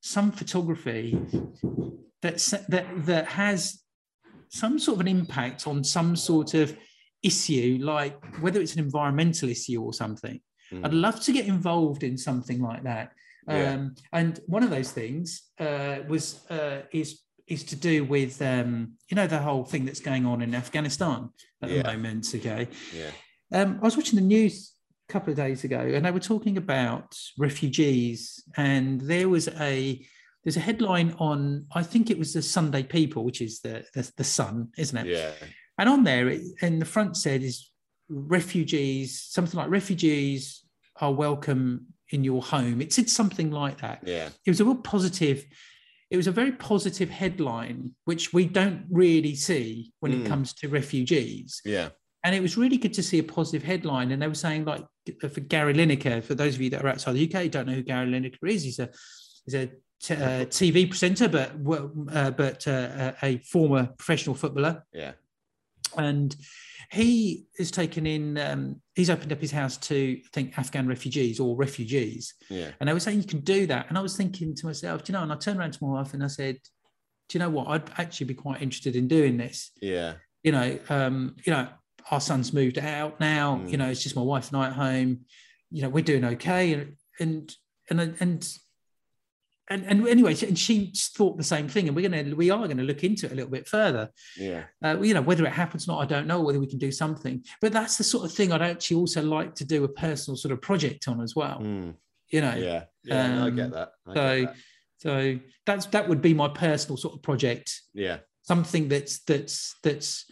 some 0.00 0.32
photography 0.32 1.18
that's 2.22 2.52
that 2.68 2.86
that 3.04 3.26
has 3.26 3.82
some 4.48 4.78
sort 4.78 4.96
of 4.96 5.00
an 5.02 5.08
impact 5.08 5.66
on 5.66 5.84
some 5.84 6.16
sort 6.16 6.54
of 6.54 6.74
issue, 7.22 7.78
like 7.82 8.16
whether 8.40 8.60
it's 8.60 8.72
an 8.74 8.80
environmental 8.80 9.50
issue 9.50 9.82
or 9.82 9.92
something. 9.92 10.40
Mm. 10.72 10.86
I'd 10.86 10.94
love 10.94 11.20
to 11.24 11.32
get 11.32 11.46
involved 11.46 12.04
in 12.04 12.16
something 12.16 12.62
like 12.62 12.84
that. 12.84 13.12
Yeah. 13.46 13.72
Um, 13.72 13.94
and 14.12 14.40
one 14.46 14.62
of 14.62 14.70
those 14.70 14.92
things 14.92 15.50
uh, 15.58 15.98
was 16.08 16.46
uh, 16.50 16.82
is 16.90 17.20
is 17.46 17.62
to 17.64 17.76
do 17.76 18.04
with 18.04 18.40
um, 18.42 18.92
you 19.10 19.14
know 19.14 19.26
the 19.26 19.38
whole 19.38 19.64
thing 19.64 19.84
that's 19.84 20.00
going 20.00 20.24
on 20.26 20.42
in 20.42 20.54
Afghanistan 20.54 21.30
at 21.62 21.70
Yeah. 21.70 21.82
the 21.82 21.92
moment. 21.92 22.26
Okay, 22.34 22.68
Yeah. 22.92 23.10
um, 23.52 23.78
I 23.80 23.84
was 23.84 23.96
watching 23.96 24.16
the 24.18 24.24
news 24.24 24.72
a 25.08 25.12
couple 25.12 25.30
of 25.30 25.36
days 25.36 25.64
ago, 25.64 25.78
and 25.80 26.04
they 26.04 26.10
were 26.10 26.20
talking 26.20 26.56
about 26.56 27.16
refugees, 27.38 28.42
and 28.56 29.00
there 29.00 29.28
was 29.28 29.48
a 29.48 30.04
there's 30.42 30.56
a 30.56 30.60
headline 30.60 31.14
on 31.18 31.66
I 31.74 31.82
think 31.82 32.10
it 32.10 32.18
was 32.18 32.32
the 32.32 32.42
Sunday 32.42 32.82
People, 32.82 33.24
which 33.24 33.40
is 33.40 33.60
the 33.60 33.84
the, 33.94 34.10
the 34.16 34.24
Sun, 34.24 34.68
isn't 34.78 34.96
it? 34.96 35.06
Yeah. 35.06 35.32
And 35.78 35.88
on 35.88 36.04
there, 36.04 36.28
it, 36.28 36.42
in 36.62 36.78
the 36.78 36.84
front 36.86 37.16
said 37.16 37.42
is 37.42 37.70
refugees, 38.08 39.20
something 39.20 39.58
like 39.58 39.70
refugees 39.70 40.64
are 41.00 41.12
welcome 41.12 41.86
in 42.10 42.22
your 42.22 42.42
home. 42.42 42.80
It 42.80 42.92
said 42.92 43.10
something 43.10 43.50
like 43.50 43.80
that. 43.80 44.02
Yeah. 44.06 44.28
It 44.44 44.50
was 44.50 44.60
a 44.60 44.64
real 44.64 44.76
positive. 44.76 45.44
It 46.14 46.16
was 46.16 46.28
a 46.28 46.32
very 46.32 46.52
positive 46.52 47.10
headline, 47.10 47.90
which 48.04 48.32
we 48.32 48.44
don't 48.46 48.84
really 48.88 49.34
see 49.34 49.92
when 49.98 50.12
it 50.12 50.22
Mm. 50.22 50.26
comes 50.28 50.52
to 50.54 50.68
refugees. 50.68 51.60
Yeah. 51.64 51.88
And 52.22 52.36
it 52.36 52.40
was 52.40 52.56
really 52.56 52.76
good 52.76 52.94
to 52.94 53.02
see 53.02 53.18
a 53.18 53.24
positive 53.24 53.64
headline. 53.64 54.12
And 54.12 54.22
they 54.22 54.28
were 54.28 54.34
saying, 54.46 54.64
like, 54.64 54.84
for 55.20 55.40
Gary 55.40 55.74
Lineker, 55.74 56.22
for 56.22 56.36
those 56.36 56.54
of 56.54 56.60
you 56.60 56.70
that 56.70 56.84
are 56.84 56.88
outside 56.88 57.14
the 57.14 57.24
UK, 57.28 57.48
don't 57.50 57.66
know 57.66 57.74
who 57.74 57.82
Gary 57.82 58.06
Lineker 58.06 58.48
is. 58.48 58.62
He's 58.62 58.78
a 58.78 58.90
he's 59.44 59.54
a 59.54 59.66
t- 60.00 60.14
uh, 60.14 60.44
TV 60.58 60.88
presenter, 60.88 61.26
but 61.26 61.50
uh, 62.12 62.30
but 62.30 62.68
uh, 62.68 63.12
a 63.20 63.38
former 63.38 63.88
professional 63.98 64.36
footballer 64.36 64.84
Yeah. 64.92 65.14
and 65.98 66.36
he 66.94 67.46
has 67.58 67.70
taken 67.70 68.06
in 68.06 68.38
um, 68.38 68.80
he's 68.94 69.10
opened 69.10 69.32
up 69.32 69.40
his 69.40 69.50
house 69.52 69.76
to 69.88 69.96
I 70.24 70.28
think 70.32 70.58
Afghan 70.58 70.86
refugees 70.88 71.40
or 71.40 71.56
refugees. 71.56 72.34
Yeah. 72.48 72.70
and 72.78 72.88
they 72.88 72.92
were 72.92 73.00
saying 73.00 73.18
you 73.20 73.26
can 73.26 73.40
do 73.40 73.66
that. 73.66 73.86
And 73.88 73.98
I 73.98 74.00
was 74.00 74.16
thinking 74.16 74.54
to 74.54 74.66
myself 74.66 75.04
do 75.04 75.12
you 75.12 75.18
know? 75.18 75.22
And 75.22 75.32
I 75.32 75.36
turned 75.36 75.58
around 75.58 75.72
to 75.74 75.84
my 75.84 75.90
wife 75.92 76.14
and 76.14 76.22
I 76.24 76.28
said 76.28 76.56
do 77.28 77.38
you 77.38 77.40
know 77.40 77.50
what? 77.50 77.68
I'd 77.68 77.90
actually 77.98 78.26
be 78.26 78.34
quite 78.34 78.60
interested 78.62 78.96
in 78.96 79.08
doing 79.08 79.36
this. 79.36 79.70
Yeah. 79.82 80.14
you 80.42 80.52
know 80.52 80.78
um, 80.88 81.36
you 81.44 81.52
know 81.52 81.66
our 82.10 82.20
son's 82.20 82.52
moved 82.52 82.78
out 82.78 83.18
now 83.18 83.46
Mm. 83.56 83.70
you 83.70 83.76
know 83.78 83.88
it's 83.88 84.02
just 84.02 84.16
my 84.16 84.22
wife 84.22 84.46
and 84.52 84.56
I 84.62 84.66
at 84.68 84.72
home. 84.74 85.20
You 85.70 85.82
know 85.82 85.88
we're 85.88 86.04
doing 86.12 86.24
okay. 86.36 86.64
And 87.20 87.54
and 87.90 88.16
and 88.20 88.48
and 89.70 89.84
and, 89.86 90.06
anyway, 90.06 90.36
and 90.46 90.58
she 90.58 90.92
thought 91.16 91.36
the 91.38 91.42
same 91.44 91.68
thing, 91.68 91.86
and 91.88 91.96
we're 91.96 92.08
gonna 92.08 92.34
we 92.36 92.50
are 92.50 92.68
gonna 92.68 92.82
look 92.82 93.02
into 93.02 93.26
it 93.26 93.32
a 93.32 93.34
little 93.34 93.50
bit 93.50 93.66
further 93.66 94.10
Yeah. 94.36 94.64
uh, 94.84 95.00
you 95.00 95.14
know 95.14 95.22
whether 95.22 95.44
it 95.46 95.52
happens 95.52 95.88
or 95.88 95.92
not 95.92 96.02
i 96.02 96.06
don't 96.06 96.26
know 96.26 96.40
whether 96.42 96.60
we 96.60 96.66
can 96.66 96.78
do 96.78 96.92
something 96.92 97.42
but 97.62 97.72
that's 97.72 97.96
the 97.96 98.04
sort 98.04 98.24
of 98.26 98.32
thing 98.32 98.52
i'd 98.52 98.60
actually 98.62 98.98
also 98.98 99.22
like 99.22 99.54
to 99.56 99.64
do 99.64 99.84
a 99.84 99.88
personal 99.88 100.36
sort 100.36 100.52
of 100.52 100.60
project 100.60 101.08
on 101.08 101.20
as 101.22 101.34
well 101.34 101.60
Mm. 101.60 101.94
you 102.30 102.40
know 102.42 102.54
Yeah. 102.54 102.84
Yeah. 103.04 103.26
no, 103.34 103.44
I 103.44 103.48
Um, 103.48 103.56
get 103.56 103.70
that. 103.72 103.88
I 104.06 104.14
so 104.14 104.40
get 104.40 104.46
that. 104.46 104.56
so 104.98 105.38
that's 105.66 105.86
that 105.86 106.08
would 106.08 106.20
be 106.20 106.34
my 106.34 106.48
personal 106.48 106.96
sort 106.98 107.14
of 107.14 107.22
project 107.22 107.80
Yeah. 107.94 108.18
something 108.42 108.88
that's 108.88 109.20
that's 109.20 109.76
that's 109.82 110.26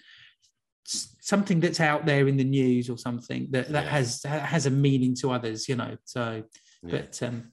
something 0.84 1.60
that's 1.60 1.80
out 1.80 2.04
there 2.04 2.28
in 2.28 2.36
the 2.36 2.44
news 2.44 2.90
or 2.90 2.98
something 2.98 3.48
that 3.50 3.68
that 3.70 3.84
Yeah. 3.84 3.90
has 3.90 4.22
has 4.24 4.66
a 4.66 4.70
meaning 4.70 5.14
to 5.16 5.30
others 5.30 5.68
you 5.68 5.76
know 5.76 5.96
so 6.04 6.42
Yeah. 6.82 6.90
but 6.90 7.22
um 7.22 7.50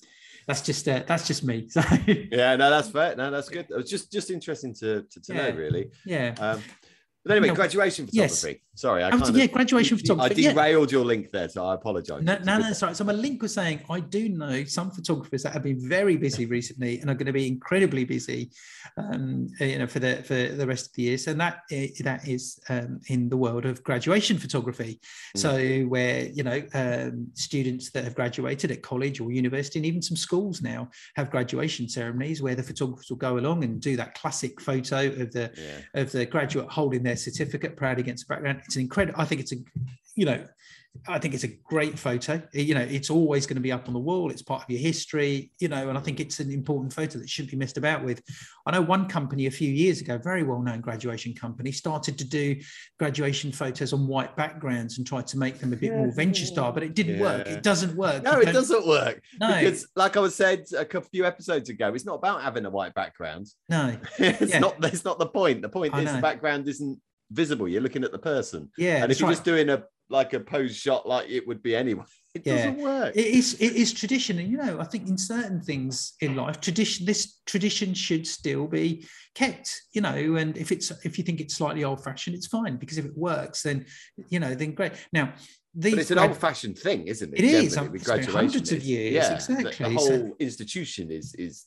that's 0.50 0.62
just 0.62 0.88
uh, 0.88 1.04
that's 1.06 1.28
just 1.28 1.44
me 1.44 1.70
so 1.76 1.82
Yeah, 2.08 2.56
no, 2.56 2.72
that's 2.72 2.90
fair. 2.90 3.16
No, 3.16 3.30
that's 3.30 3.50
good. 3.50 3.68
It 3.70 3.76
was 3.76 3.90
just 3.90 4.12
just 4.12 4.32
interesting 4.32 4.74
to 4.82 5.04
to, 5.04 5.22
to 5.22 5.34
know, 5.34 5.52
really. 5.52 5.92
yeah 6.06 6.34
Um, 6.40 6.62
but 7.24 7.34
anyway, 7.34 7.50
No, 7.50 7.56
graduation 7.56 8.10
yes. 8.12 8.44
Sorry, 8.80 9.04
I 9.04 9.10
yeah 9.10 9.44
of 9.44 9.52
graduation 9.52 9.98
I 9.98 10.00
photography 10.00 10.42
yeah. 10.42 10.54
derailed 10.54 10.90
your 10.90 11.04
link 11.04 11.34
there, 11.34 11.50
so 11.50 11.66
I 11.66 11.74
apologise. 11.74 12.24
No, 12.24 12.38
no, 12.46 12.60
no, 12.60 12.72
right. 12.82 12.96
So 12.96 13.04
my 13.04 13.12
link 13.12 13.42
was 13.42 13.54
saying 13.54 13.82
I 13.90 14.00
do 14.00 14.30
know 14.30 14.64
some 14.64 14.90
photographers 14.90 15.44
that 15.44 15.52
have 15.52 15.64
been 15.64 15.82
very 15.82 16.16
busy 16.16 16.46
recently 16.46 17.02
and 17.02 17.10
are 17.10 17.14
going 17.14 17.26
to 17.26 17.34
be 17.34 17.46
incredibly 17.46 18.06
busy, 18.06 18.52
um, 18.96 19.50
you 19.60 19.80
know, 19.80 19.88
for 19.88 20.00
the 20.00 20.24
for 20.24 20.56
the 20.56 20.66
rest 20.66 20.88
of 20.88 20.94
the 20.94 21.02
year. 21.04 21.18
So 21.18 21.34
that 21.34 21.64
that 22.00 22.26
is 22.26 22.58
um, 22.70 23.02
in 23.08 23.28
the 23.28 23.36
world 23.36 23.66
of 23.66 23.84
graduation 23.84 24.38
photography. 24.38 25.02
So 25.36 25.82
where 25.82 26.28
you 26.28 26.44
know 26.44 26.64
um, 26.74 27.28
students 27.34 27.90
that 27.92 28.06
have 28.06 28.16
graduated 28.16 28.72
at 28.72 28.82
college 28.82 29.20
or 29.20 29.30
university 29.30 29.80
and 29.80 29.86
even 29.88 30.02
some 30.02 30.16
schools 30.16 30.62
now 30.62 30.90
have 31.18 31.32
graduation 31.32 31.90
ceremonies 31.90 32.42
where 32.42 32.56
the 32.56 32.64
photographers 32.64 33.10
will 33.10 33.18
go 33.18 33.40
along 33.40 33.66
and 33.66 33.82
do 33.82 33.98
that 33.98 34.14
classic 34.14 34.62
photo 34.62 35.08
of 35.08 35.34
the 35.34 35.52
Yeah. 35.58 36.02
of 36.02 36.14
the 36.14 36.26
graduate 36.26 36.70
holding 36.70 37.04
their 37.04 37.18
certificate 37.18 37.76
proud 37.76 38.00
against 38.00 38.26
the 38.26 38.36
background. 38.36 38.62
It's 38.70 38.76
an 38.76 38.84
incredible. 38.84 39.20
I 39.20 39.26
think 39.26 39.42
it's 39.42 39.52
a, 39.52 39.56
you 40.14 40.26
know, 40.28 40.46
I 41.08 41.18
think 41.18 41.34
it's 41.34 41.44
a 41.44 41.48
great 41.48 41.98
photo. 41.98 42.40
You 42.54 42.76
know, 42.76 42.82
it's 42.82 43.10
always 43.10 43.48
going 43.48 43.56
to 43.56 43.62
be 43.62 43.72
up 43.72 43.88
on 43.88 43.94
the 43.96 44.00
wall. 44.00 44.30
It's 44.30 44.44
part 44.44 44.62
of 44.64 44.70
your 44.70 44.80
history. 44.80 45.52
You 45.60 45.68
know, 45.70 45.90
and 45.90 45.98
I 45.98 46.02
think 46.02 46.20
it's 46.20 46.40
an 46.40 46.52
important 46.52 46.94
photo 46.94 47.18
that 47.18 47.28
shouldn't 47.28 47.50
be 47.50 47.58
messed 47.58 47.78
about 47.78 48.04
with. 48.04 48.22
I 48.68 48.72
know 48.72 48.82
one 48.82 49.08
company 49.08 49.48
a 49.48 49.52
few 49.52 49.72
years 49.72 50.02
ago, 50.02 50.20
very 50.20 50.44
well-known 50.44 50.82
graduation 50.82 51.34
company, 51.34 51.72
started 51.72 52.16
to 52.20 52.26
do 52.26 52.56
graduation 53.00 53.52
photos 53.52 53.92
on 53.92 54.06
white 54.08 54.36
backgrounds 54.36 55.00
and 55.00 55.08
tried 55.08 55.26
to 55.28 55.40
make 55.40 55.58
them 55.58 55.74
a 55.74 55.76
bit 55.76 55.94
more 55.94 56.12
venture 56.12 56.46
style, 56.46 56.72
but 56.72 56.84
it 56.84 56.94
didn't 56.94 57.20
work. 57.20 57.48
It 57.48 57.64
doesn't 57.64 57.96
work. 57.96 58.22
No, 58.22 58.40
it 58.40 58.52
doesn't 58.54 58.86
work 58.88 59.24
No, 59.40 59.48
because, 59.60 59.88
like 59.96 60.16
I 60.16 60.20
was 60.20 60.36
said 60.36 60.66
a 60.78 61.02
few 61.02 61.26
episodes 61.26 61.70
ago, 61.70 61.92
it's 61.96 62.06
not 62.06 62.16
about 62.16 62.44
having 62.44 62.66
a 62.66 62.70
white 62.70 62.94
background. 62.94 63.48
no. 63.68 63.98
it's 64.20 64.52
Yeah. 64.54 64.60
not. 64.60 64.76
it's 64.86 65.06
not 65.06 65.18
the 65.18 65.28
point. 65.28 65.64
The 65.64 65.70
point 65.70 65.96
I 65.96 66.02
is 66.02 66.12
the 66.14 66.22
background 66.22 66.68
isn't 66.68 67.00
visible. 67.32 67.68
You're 67.68 67.82
looking 67.82 68.04
at 68.04 68.12
the 68.12 68.20
person, 68.20 68.70
Yeah, 68.78 69.04
and 69.04 69.12
if 69.12 69.20
you're 69.20 69.28
right. 69.30 69.34
just 69.34 69.46
doing 69.46 69.70
a 69.70 69.84
like 70.12 70.34
a 70.34 70.40
pose 70.40 70.76
shot 70.76 71.08
like 71.08 71.30
it 71.30 71.46
would 71.48 71.62
be 71.62 71.76
anyway, 71.76 72.04
it 72.34 72.42
Yeah. 72.46 72.56
doesn't 72.56 72.78
work. 72.84 73.16
it 73.16 73.26
is 73.28 73.54
it 73.60 73.76
is 73.76 73.94
tradition 73.94 74.40
and 74.40 74.52
you 74.52 74.58
know 74.58 74.80
i 74.80 74.84
think 74.84 75.08
in 75.08 75.18
certain 75.20 75.62
things 75.62 76.14
in 76.22 76.36
life 76.36 76.60
tradition 76.60 77.06
this 77.06 77.42
tradition 77.46 77.94
should 77.94 78.26
still 78.26 78.66
be 78.68 79.06
kept 79.36 79.70
you 79.94 80.02
know 80.02 80.36
and 80.36 80.58
if 80.58 80.72
it's 80.72 80.90
if 81.06 81.18
you 81.20 81.24
think 81.24 81.40
it's 81.40 81.56
slightly 81.56 81.84
old 81.84 82.04
fashioned 82.04 82.36
it's 82.36 82.48
fine 82.48 82.78
because 82.78 82.98
if 82.98 83.06
it 83.06 83.16
works 83.16 83.62
then 83.62 83.86
you 84.30 84.40
know 84.40 84.56
then 84.56 84.72
great 84.74 84.94
now 85.14 85.32
these 85.76 85.94
but 85.94 86.00
it's 86.02 86.10
an 86.12 86.18
grad- 86.18 86.30
old-fashioned 86.32 86.78
thing, 86.80 87.06
isn't 87.06 87.32
it? 87.32 87.40
It 87.40 87.46
is. 87.46 87.80
with 87.80 88.04
graduation 88.04 88.34
hundreds 88.34 88.72
of 88.72 88.82
years, 88.84 89.14
Yeah, 89.14 89.36
exactly, 89.36 89.94
The, 89.94 90.00
so- 90.00 90.18
whole 90.18 90.36
institution 90.40 91.12
is 91.12 91.36
is 91.36 91.66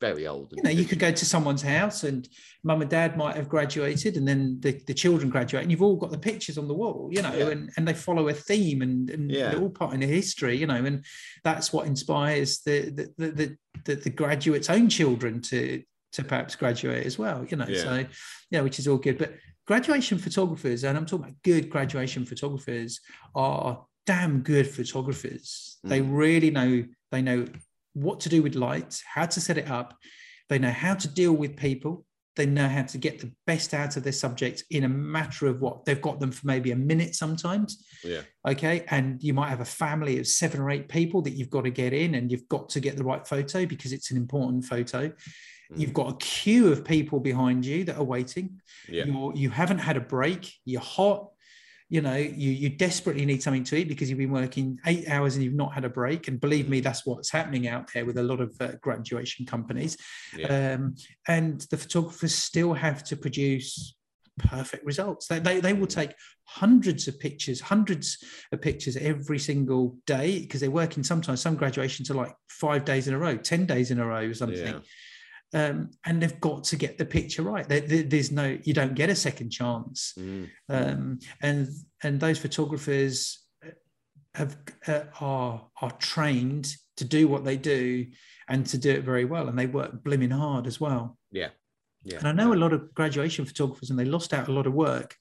very 0.00 0.26
old. 0.26 0.52
you 0.56 0.62
know 0.62 0.70
you 0.70 0.84
could 0.84 0.98
go 0.98 1.10
to 1.10 1.24
someone's 1.26 1.62
house 1.62 2.04
and 2.04 2.28
mum 2.62 2.80
and 2.82 2.90
dad 2.90 3.16
might 3.16 3.36
have 3.36 3.48
graduated 3.48 4.16
and 4.16 4.26
then 4.28 4.56
the, 4.60 4.72
the 4.86 4.94
children 4.94 5.28
graduate 5.30 5.62
and 5.62 5.70
you've 5.72 5.82
all 5.82 5.96
got 5.96 6.10
the 6.10 6.18
pictures 6.18 6.56
on 6.58 6.68
the 6.68 6.74
wall 6.74 7.08
you 7.12 7.20
know 7.22 7.34
Yeah. 7.34 7.48
and, 7.48 7.70
and 7.76 7.86
they 7.88 7.94
follow 7.94 8.28
a 8.28 8.32
theme 8.34 8.82
and, 8.82 9.10
and 9.10 9.30
Yeah. 9.30 9.50
they're 9.50 9.60
all 9.60 9.70
part 9.70 9.94
in 9.94 10.00
the 10.00 10.06
history 10.06 10.56
you 10.56 10.66
know 10.66 10.76
and 10.84 11.04
that's 11.44 11.72
what 11.72 11.86
inspires 11.86 12.60
the 12.60 12.90
the 12.90 13.12
the, 13.18 13.28
the, 13.30 13.56
the, 13.84 13.94
the 13.96 14.10
graduates 14.10 14.70
own 14.70 14.88
children 14.88 15.40
to 15.42 15.82
to 16.12 16.24
perhaps 16.24 16.54
graduate 16.56 17.04
as 17.04 17.18
well 17.18 17.44
you 17.48 17.56
know 17.56 17.66
Yeah. 17.68 17.82
so 17.82 18.04
yeah 18.50 18.60
which 18.60 18.78
is 18.78 18.86
all 18.88 18.98
good 18.98 19.18
but 19.18 19.34
graduation 19.66 20.16
photographers 20.18 20.84
and 20.84 20.96
i'm 20.96 21.06
talking 21.06 21.24
about 21.26 21.42
good 21.42 21.68
graduation 21.70 22.24
photographers 22.24 23.00
are 23.34 23.84
damn 24.06 24.40
good 24.40 24.66
photographers 24.68 25.78
they 25.84 26.00
Mm. 26.00 26.16
really 26.16 26.50
know 26.50 26.84
they 27.12 27.20
know 27.22 27.46
what 28.02 28.20
to 28.20 28.28
do 28.28 28.42
with 28.42 28.54
lights 28.54 29.02
how 29.14 29.26
to 29.26 29.40
set 29.40 29.58
it 29.58 29.70
up 29.70 29.96
they 30.48 30.58
know 30.58 30.70
how 30.70 30.94
to 30.94 31.08
deal 31.08 31.32
with 31.32 31.56
people 31.56 32.04
they 32.38 32.46
know 32.46 32.68
how 32.68 32.84
to 32.84 32.96
get 32.96 33.18
the 33.18 33.30
best 33.46 33.74
out 33.74 33.96
of 33.96 34.04
their 34.04 34.12
subjects 34.12 34.62
in 34.70 34.84
a 34.84 34.88
matter 34.88 35.48
of 35.48 35.60
what 35.60 35.84
they've 35.84 36.00
got 36.00 36.20
them 36.20 36.30
for 36.30 36.46
maybe 36.46 36.70
a 36.70 36.76
minute 36.76 37.16
sometimes. 37.16 37.84
Yeah. 38.04 38.22
Okay. 38.46 38.84
And 38.90 39.20
you 39.22 39.34
might 39.34 39.48
have 39.48 39.60
a 39.60 39.66
family 39.66 40.20
of 40.20 40.26
seven 40.28 40.60
or 40.60 40.70
eight 40.70 40.88
people 40.88 41.20
that 41.22 41.32
you've 41.32 41.50
got 41.50 41.62
to 41.62 41.70
get 41.70 41.92
in, 41.92 42.14
and 42.14 42.30
you've 42.30 42.48
got 42.48 42.68
to 42.70 42.80
get 42.80 42.96
the 42.96 43.02
right 43.02 43.26
photo 43.26 43.66
because 43.66 43.92
it's 43.92 44.12
an 44.12 44.16
important 44.16 44.64
photo. 44.64 45.08
Mm. 45.08 45.14
You've 45.74 45.92
got 45.92 46.12
a 46.12 46.16
queue 46.16 46.70
of 46.70 46.84
people 46.84 47.18
behind 47.18 47.66
you 47.66 47.82
that 47.84 47.96
are 47.96 48.04
waiting. 48.04 48.60
Yeah. 48.88 49.04
You're, 49.04 49.34
you 49.34 49.50
haven't 49.50 49.78
had 49.78 49.96
a 49.96 50.00
break. 50.00 50.52
You're 50.64 50.80
hot. 50.80 51.30
You 51.90 52.02
know, 52.02 52.16
you, 52.16 52.50
you 52.50 52.68
desperately 52.68 53.24
need 53.24 53.42
something 53.42 53.64
to 53.64 53.76
eat 53.76 53.88
because 53.88 54.10
you've 54.10 54.18
been 54.18 54.30
working 54.30 54.78
eight 54.86 55.08
hours 55.08 55.34
and 55.34 55.44
you've 55.44 55.54
not 55.54 55.72
had 55.72 55.84
a 55.84 55.88
break. 55.88 56.28
And 56.28 56.40
believe 56.40 56.68
me, 56.68 56.80
that's 56.80 57.06
what's 57.06 57.30
happening 57.30 57.66
out 57.66 57.90
there 57.94 58.04
with 58.04 58.18
a 58.18 58.22
lot 58.22 58.40
of 58.40 58.54
uh, 58.60 58.72
graduation 58.82 59.46
companies. 59.46 59.96
Yeah. 60.36 60.74
Um, 60.74 60.96
and 61.26 61.60
the 61.70 61.78
photographers 61.78 62.34
still 62.34 62.74
have 62.74 63.04
to 63.04 63.16
produce 63.16 63.94
perfect 64.38 64.84
results. 64.84 65.26
They, 65.26 65.38
they, 65.38 65.60
they 65.60 65.72
will 65.72 65.86
take 65.86 66.14
hundreds 66.44 67.08
of 67.08 67.18
pictures, 67.18 67.60
hundreds 67.60 68.22
of 68.52 68.60
pictures 68.60 68.96
every 68.96 69.38
single 69.38 69.96
day 70.06 70.40
because 70.40 70.60
they're 70.60 70.70
working 70.70 71.02
sometimes, 71.02 71.40
some 71.40 71.56
graduations 71.56 72.10
are 72.10 72.14
like 72.14 72.34
five 72.48 72.84
days 72.84 73.08
in 73.08 73.14
a 73.14 73.18
row, 73.18 73.36
10 73.36 73.66
days 73.66 73.90
in 73.90 73.98
a 73.98 74.06
row 74.06 74.26
or 74.26 74.34
something. 74.34 74.58
Yeah. 74.58 74.80
Um, 75.54 75.90
and 76.04 76.22
they've 76.22 76.40
got 76.40 76.64
to 76.64 76.76
get 76.76 76.98
the 76.98 77.06
picture 77.06 77.42
right. 77.42 77.66
There, 77.66 77.80
there- 77.80 78.02
there's 78.02 78.30
no, 78.30 78.58
you 78.64 78.74
don't 78.74 78.94
get 78.94 79.08
a 79.10 79.14
second 79.14 79.50
chance. 79.50 80.12
Mm. 80.18 80.48
Um, 80.68 81.18
and 81.42 81.68
and 82.02 82.20
those 82.20 82.38
photographers 82.38 83.38
have 84.34 84.56
uh, 84.86 85.04
are 85.20 85.66
are 85.80 85.90
trained 85.92 86.74
to 86.98 87.04
do 87.04 87.28
what 87.28 87.44
they 87.44 87.56
do 87.56 88.06
and 88.48 88.66
to 88.66 88.78
do 88.78 88.90
it 88.90 89.04
very 89.04 89.24
well, 89.24 89.48
and 89.48 89.58
they 89.58 89.66
work 89.66 90.02
blimmin' 90.04 90.32
hard 90.32 90.66
as 90.66 90.80
well. 90.80 91.16
Yeah. 91.32 91.48
Yeah. 92.04 92.18
And 92.18 92.28
I 92.28 92.32
know 92.32 92.52
a 92.52 92.54
lot 92.64 92.72
of 92.72 92.94
graduation 92.94 93.44
photographers, 93.44 93.90
and 93.90 93.98
they 93.98 94.04
lost 94.04 94.32
out 94.32 94.48
a 94.48 94.52
lot 94.52 94.66
of 94.66 94.74
work. 94.74 95.16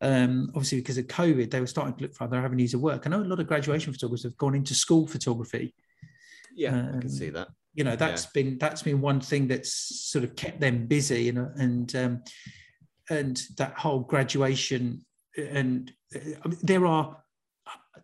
Um, 0.00 0.48
obviously, 0.54 0.78
because 0.78 0.98
of 0.98 1.06
COVID, 1.06 1.50
they 1.50 1.60
were 1.60 1.66
starting 1.66 1.94
to 1.94 2.02
look 2.02 2.14
for 2.14 2.24
other 2.24 2.38
avenues 2.38 2.74
of 2.74 2.80
work. 2.80 3.02
I 3.06 3.10
know 3.10 3.22
a 3.22 3.24
lot 3.24 3.38
of 3.40 3.46
graduation 3.46 3.92
photographers 3.92 4.24
have 4.24 4.36
gone 4.36 4.54
into 4.54 4.74
school 4.74 5.06
photography. 5.06 5.74
Yeah. 6.54 6.74
I 6.74 6.78
Um, 6.94 7.00
can 7.00 7.10
see 7.10 7.30
that. 7.30 7.48
You 7.74 7.84
know, 7.84 7.96
that's 7.96 8.26
been 8.26 8.58
that's 8.58 8.82
been 8.82 9.00
one 9.00 9.20
thing 9.20 9.48
that's 9.48 9.72
sort 10.10 10.24
of 10.24 10.36
kept 10.36 10.60
them 10.60 10.86
busy, 10.86 11.28
and 11.30 11.38
and 11.58 11.96
um, 11.96 12.22
and 13.08 13.42
that 13.56 13.74
whole 13.74 14.00
graduation. 14.00 15.04
And 15.38 15.90
uh, 16.14 16.18
I 16.44 16.48
mean, 16.48 16.58
there 16.62 16.86
are 16.86 17.16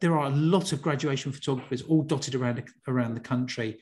there 0.01 0.17
are 0.17 0.27
a 0.27 0.35
lot 0.35 0.73
of 0.73 0.81
graduation 0.81 1.33
photographers 1.33 1.83
all 1.83 2.03
dotted 2.03 2.35
around 2.35 2.63
around 2.87 3.15
the 3.15 3.21
country. 3.21 3.79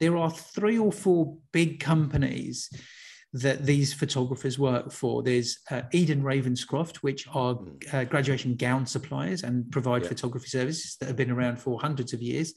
There 0.00 0.16
are 0.16 0.30
three 0.30 0.78
or 0.78 0.92
four 0.92 1.36
big 1.52 1.80
companies 1.80 2.68
that 3.32 3.66
these 3.66 3.92
photographers 3.92 4.58
work 4.58 4.90
for. 4.90 5.22
There's 5.22 5.58
uh, 5.70 5.82
Ede 5.92 6.18
& 6.18 6.22
Ravenscroft, 6.22 6.96
which 6.98 7.26
are 7.28 7.54
Mm. 7.54 7.94
uh, 7.94 8.04
graduation 8.04 8.56
gown 8.56 8.86
suppliers 8.86 9.42
and 9.42 9.70
provide 9.70 10.02
Yeah. 10.02 10.08
photography 10.08 10.48
services 10.48 10.96
that 10.98 11.06
have 11.06 11.16
been 11.16 11.30
around 11.30 11.58
for 11.60 11.78
hundreds 11.80 12.12
of 12.14 12.22
years. 12.22 12.54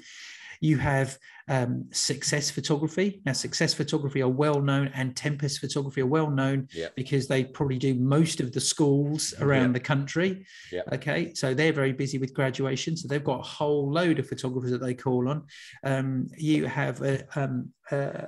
You 0.62 0.78
have 0.78 1.18
um, 1.50 1.86
Success 1.92 2.50
Photography. 2.52 3.20
Now, 3.26 3.34
Success 3.34 3.74
Photography 3.74 4.22
are 4.22 4.30
well 4.30 4.62
known, 4.62 4.90
and 4.94 5.16
Tempest 5.16 5.60
Photography 5.60 6.02
are 6.02 6.06
well 6.06 6.30
known 6.30 6.68
Yeah. 6.72 6.90
because 6.96 7.28
they 7.28 7.44
probably 7.44 7.80
do 7.80 7.96
most 7.96 8.40
of 8.40 8.54
the 8.54 8.62
schools 8.62 9.34
around 9.40 9.70
Yeah. 9.70 9.74
the 9.74 9.80
country. 9.82 10.46
Yeah. 10.72 10.82
Okay, 10.94 11.34
so 11.34 11.54
they're 11.56 11.74
very 11.74 11.92
busy 11.94 12.20
with 12.20 12.34
graduation, 12.36 12.96
so 12.96 13.08
they've 13.08 13.24
got 13.24 13.40
a 13.40 13.44
whole 13.44 13.92
load 13.92 14.20
of 14.20 14.30
photographers 14.30 14.72
that 14.72 14.82
they 14.82 14.94
call 14.94 15.28
on. 15.28 15.44
Um, 15.84 16.28
you 16.38 16.68
have 16.68 17.02
a, 17.02 17.26
um, 17.38 17.74
uh, 17.90 18.28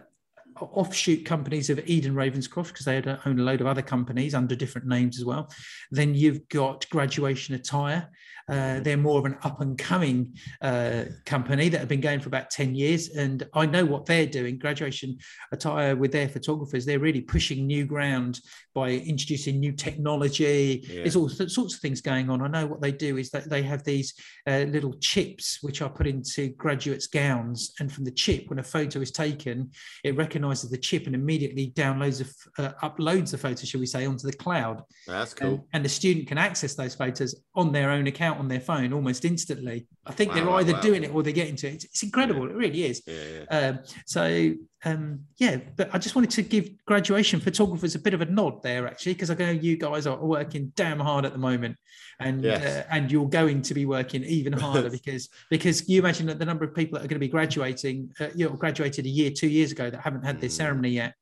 offshoot 0.59 1.25
companies 1.25 1.69
of 1.69 1.79
Ede 1.87 2.05
& 2.05 2.13
Ravenscroft 2.13 2.67
because 2.67 2.85
they 2.85 2.95
had- 2.95 3.19
own 3.25 3.39
a 3.39 3.43
load 3.43 3.61
of 3.61 3.67
other 3.67 3.81
companies 3.81 4.35
under 4.35 4.55
different 4.55 4.87
names 4.87 5.17
as 5.19 5.25
well. 5.25 5.51
Then 5.91 6.13
you've 6.13 6.47
got 6.49 6.87
Graduation 6.89 7.55
Attire. 7.55 8.09
Uh, 8.49 8.79
they're 8.79 8.97
more 8.97 9.19
of 9.19 9.25
an 9.25 9.37
up 9.43 9.61
and 9.61 9.77
coming 9.77 10.35
uh, 10.61 11.05
company 11.25 11.69
that 11.69 11.79
have 11.79 11.87
been 11.87 12.01
going 12.01 12.19
for 12.19 12.27
about 12.27 12.49
10 12.49 12.75
years. 12.75 13.09
And 13.09 13.43
I 13.53 13.65
know 13.65 13.85
what 13.85 14.05
they're 14.05 14.25
doing. 14.25 14.57
Graduation 14.57 15.17
Attire 15.51 15.95
with 15.95 16.11
their 16.11 16.27
photographers, 16.27 16.85
they're 16.85 16.99
really 16.99 17.21
pushing 17.21 17.65
new 17.65 17.85
ground 17.85 18.41
by 18.73 18.89
introducing 18.89 19.59
new 19.59 19.71
technology. 19.71 20.85
Yeah. 20.87 21.01
There's 21.01 21.15
all 21.15 21.29
sorts 21.29 21.75
of 21.75 21.79
things 21.79 22.01
going 22.01 22.29
on. 22.29 22.41
I 22.41 22.47
know 22.47 22.65
what 22.65 22.81
they 22.81 22.91
do 22.91 23.17
is 23.17 23.29
that 23.31 23.49
they 23.49 23.61
have 23.63 23.83
these 23.83 24.13
uh, 24.47 24.65
little 24.67 24.93
chips 24.95 25.59
which 25.61 25.81
are 25.81 25.89
put 25.89 26.07
into 26.07 26.49
graduates' 26.49 27.07
gowns. 27.07 27.73
And 27.79 27.91
from 27.91 28.03
the 28.03 28.11
chip, 28.11 28.49
when 28.49 28.59
a 28.59 28.63
photo 28.63 28.99
is 29.01 29.11
taken, 29.11 29.71
it 30.03 30.17
recognizes 30.17 30.69
the 30.69 30.77
chip 30.77 31.05
and 31.05 31.15
immediately 31.15 31.71
downloads, 31.75 32.21
a 32.57 32.61
uh, 32.63 32.89
uploads 32.89 33.31
the 33.31 33.37
photo, 33.37 33.65
shall 33.65 33.79
we 33.79 33.85
say, 33.85 34.05
onto 34.05 34.27
the 34.27 34.33
cloud. 34.33 34.81
That's 35.07 35.33
And, 35.33 35.57
cool. 35.57 35.67
and 35.73 35.85
the 35.85 35.89
student 35.89 36.27
can 36.27 36.37
access 36.37 36.75
those 36.75 36.95
photos 36.95 37.35
on 37.55 37.71
their 37.71 37.91
own 37.91 38.07
account 38.07 38.39
on 38.39 38.47
their 38.47 38.59
phone 38.59 38.93
almost 38.93 39.25
instantly. 39.25 39.87
I 40.05 40.11
think 40.11 40.31
Wow, 40.31 40.35
they're 40.35 40.49
either 40.49 40.73
wow. 40.73 40.81
doing 40.81 41.03
it 41.03 41.13
or 41.13 41.23
they're 41.23 41.31
getting 41.31 41.55
to 41.57 41.67
it. 41.67 41.85
It's, 41.85 42.03
incredible. 42.03 42.49
It 42.49 42.55
really 42.55 42.83
is. 42.83 43.01
Yeah. 43.07 43.13
yeah. 43.49 43.57
Um, 43.57 43.79
so 44.05 44.53
um, 44.83 45.21
yeah, 45.37 45.57
but 45.77 45.89
I 45.93 45.97
just 45.97 46.13
wanted 46.13 46.31
to 46.31 46.41
give 46.41 46.69
graduation 46.85 47.39
photographers 47.39 47.95
a 47.95 47.99
bit 47.99 48.13
of 48.13 48.19
a 48.21 48.25
nod 48.25 48.61
there, 48.63 48.85
actually, 48.85 49.13
because 49.13 49.29
I 49.29 49.35
know 49.35 49.51
you 49.51 49.77
guys 49.77 50.05
are 50.05 50.17
working 50.17 50.73
damn 50.75 50.99
hard 50.99 51.23
at 51.25 51.31
the 51.31 51.37
moment, 51.39 51.77
and 52.19 52.43
Yes. 52.43 52.63
uh, 52.63 52.87
and 52.91 53.09
you're 53.09 53.29
going 53.29 53.61
to 53.61 53.73
be 53.73 53.85
working 53.85 54.25
even 54.25 54.51
harder 54.51 54.89
because 54.99 55.29
because 55.49 55.87
you 55.87 55.99
imagine 55.99 56.25
that 56.25 56.37
the 56.37 56.45
number 56.45 56.65
of 56.65 56.75
people 56.75 56.97
that 56.99 57.05
are 57.05 57.07
going 57.07 57.15
to 57.15 57.25
be 57.25 57.29
graduating, 57.29 58.11
uh, 58.19 58.27
you 58.35 58.49
know, 58.49 58.55
graduated 58.55 59.05
a 59.05 59.09
year, 59.09 59.31
two 59.31 59.47
years 59.47 59.71
ago 59.71 59.89
that 59.89 60.01
haven't 60.01 60.23
had 60.25 60.41
their 60.41 60.49
Mm. 60.49 60.53
ceremony 60.53 60.89
yet. 60.89 61.13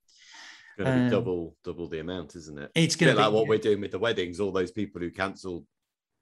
It's 0.78 0.86
going 0.86 0.90
to 0.90 0.98
be 0.98 1.04
um, 1.06 1.10
double, 1.12 1.56
double 1.64 1.88
the 1.88 2.00
amount, 2.00 2.36
isn't 2.36 2.58
it? 2.58 2.72
It's 2.74 2.96
going 2.96 3.14
to 3.16 3.22
like 3.22 3.30
be 3.30 3.36
what 3.36 3.48
we're 3.48 3.60
doing 3.60 3.82
with 3.82 3.92
the 3.92 4.00
weddings. 4.00 4.40
All 4.40 4.52
those 4.52 4.72
people 4.72 5.02
who 5.02 5.12
cancelled 5.12 5.68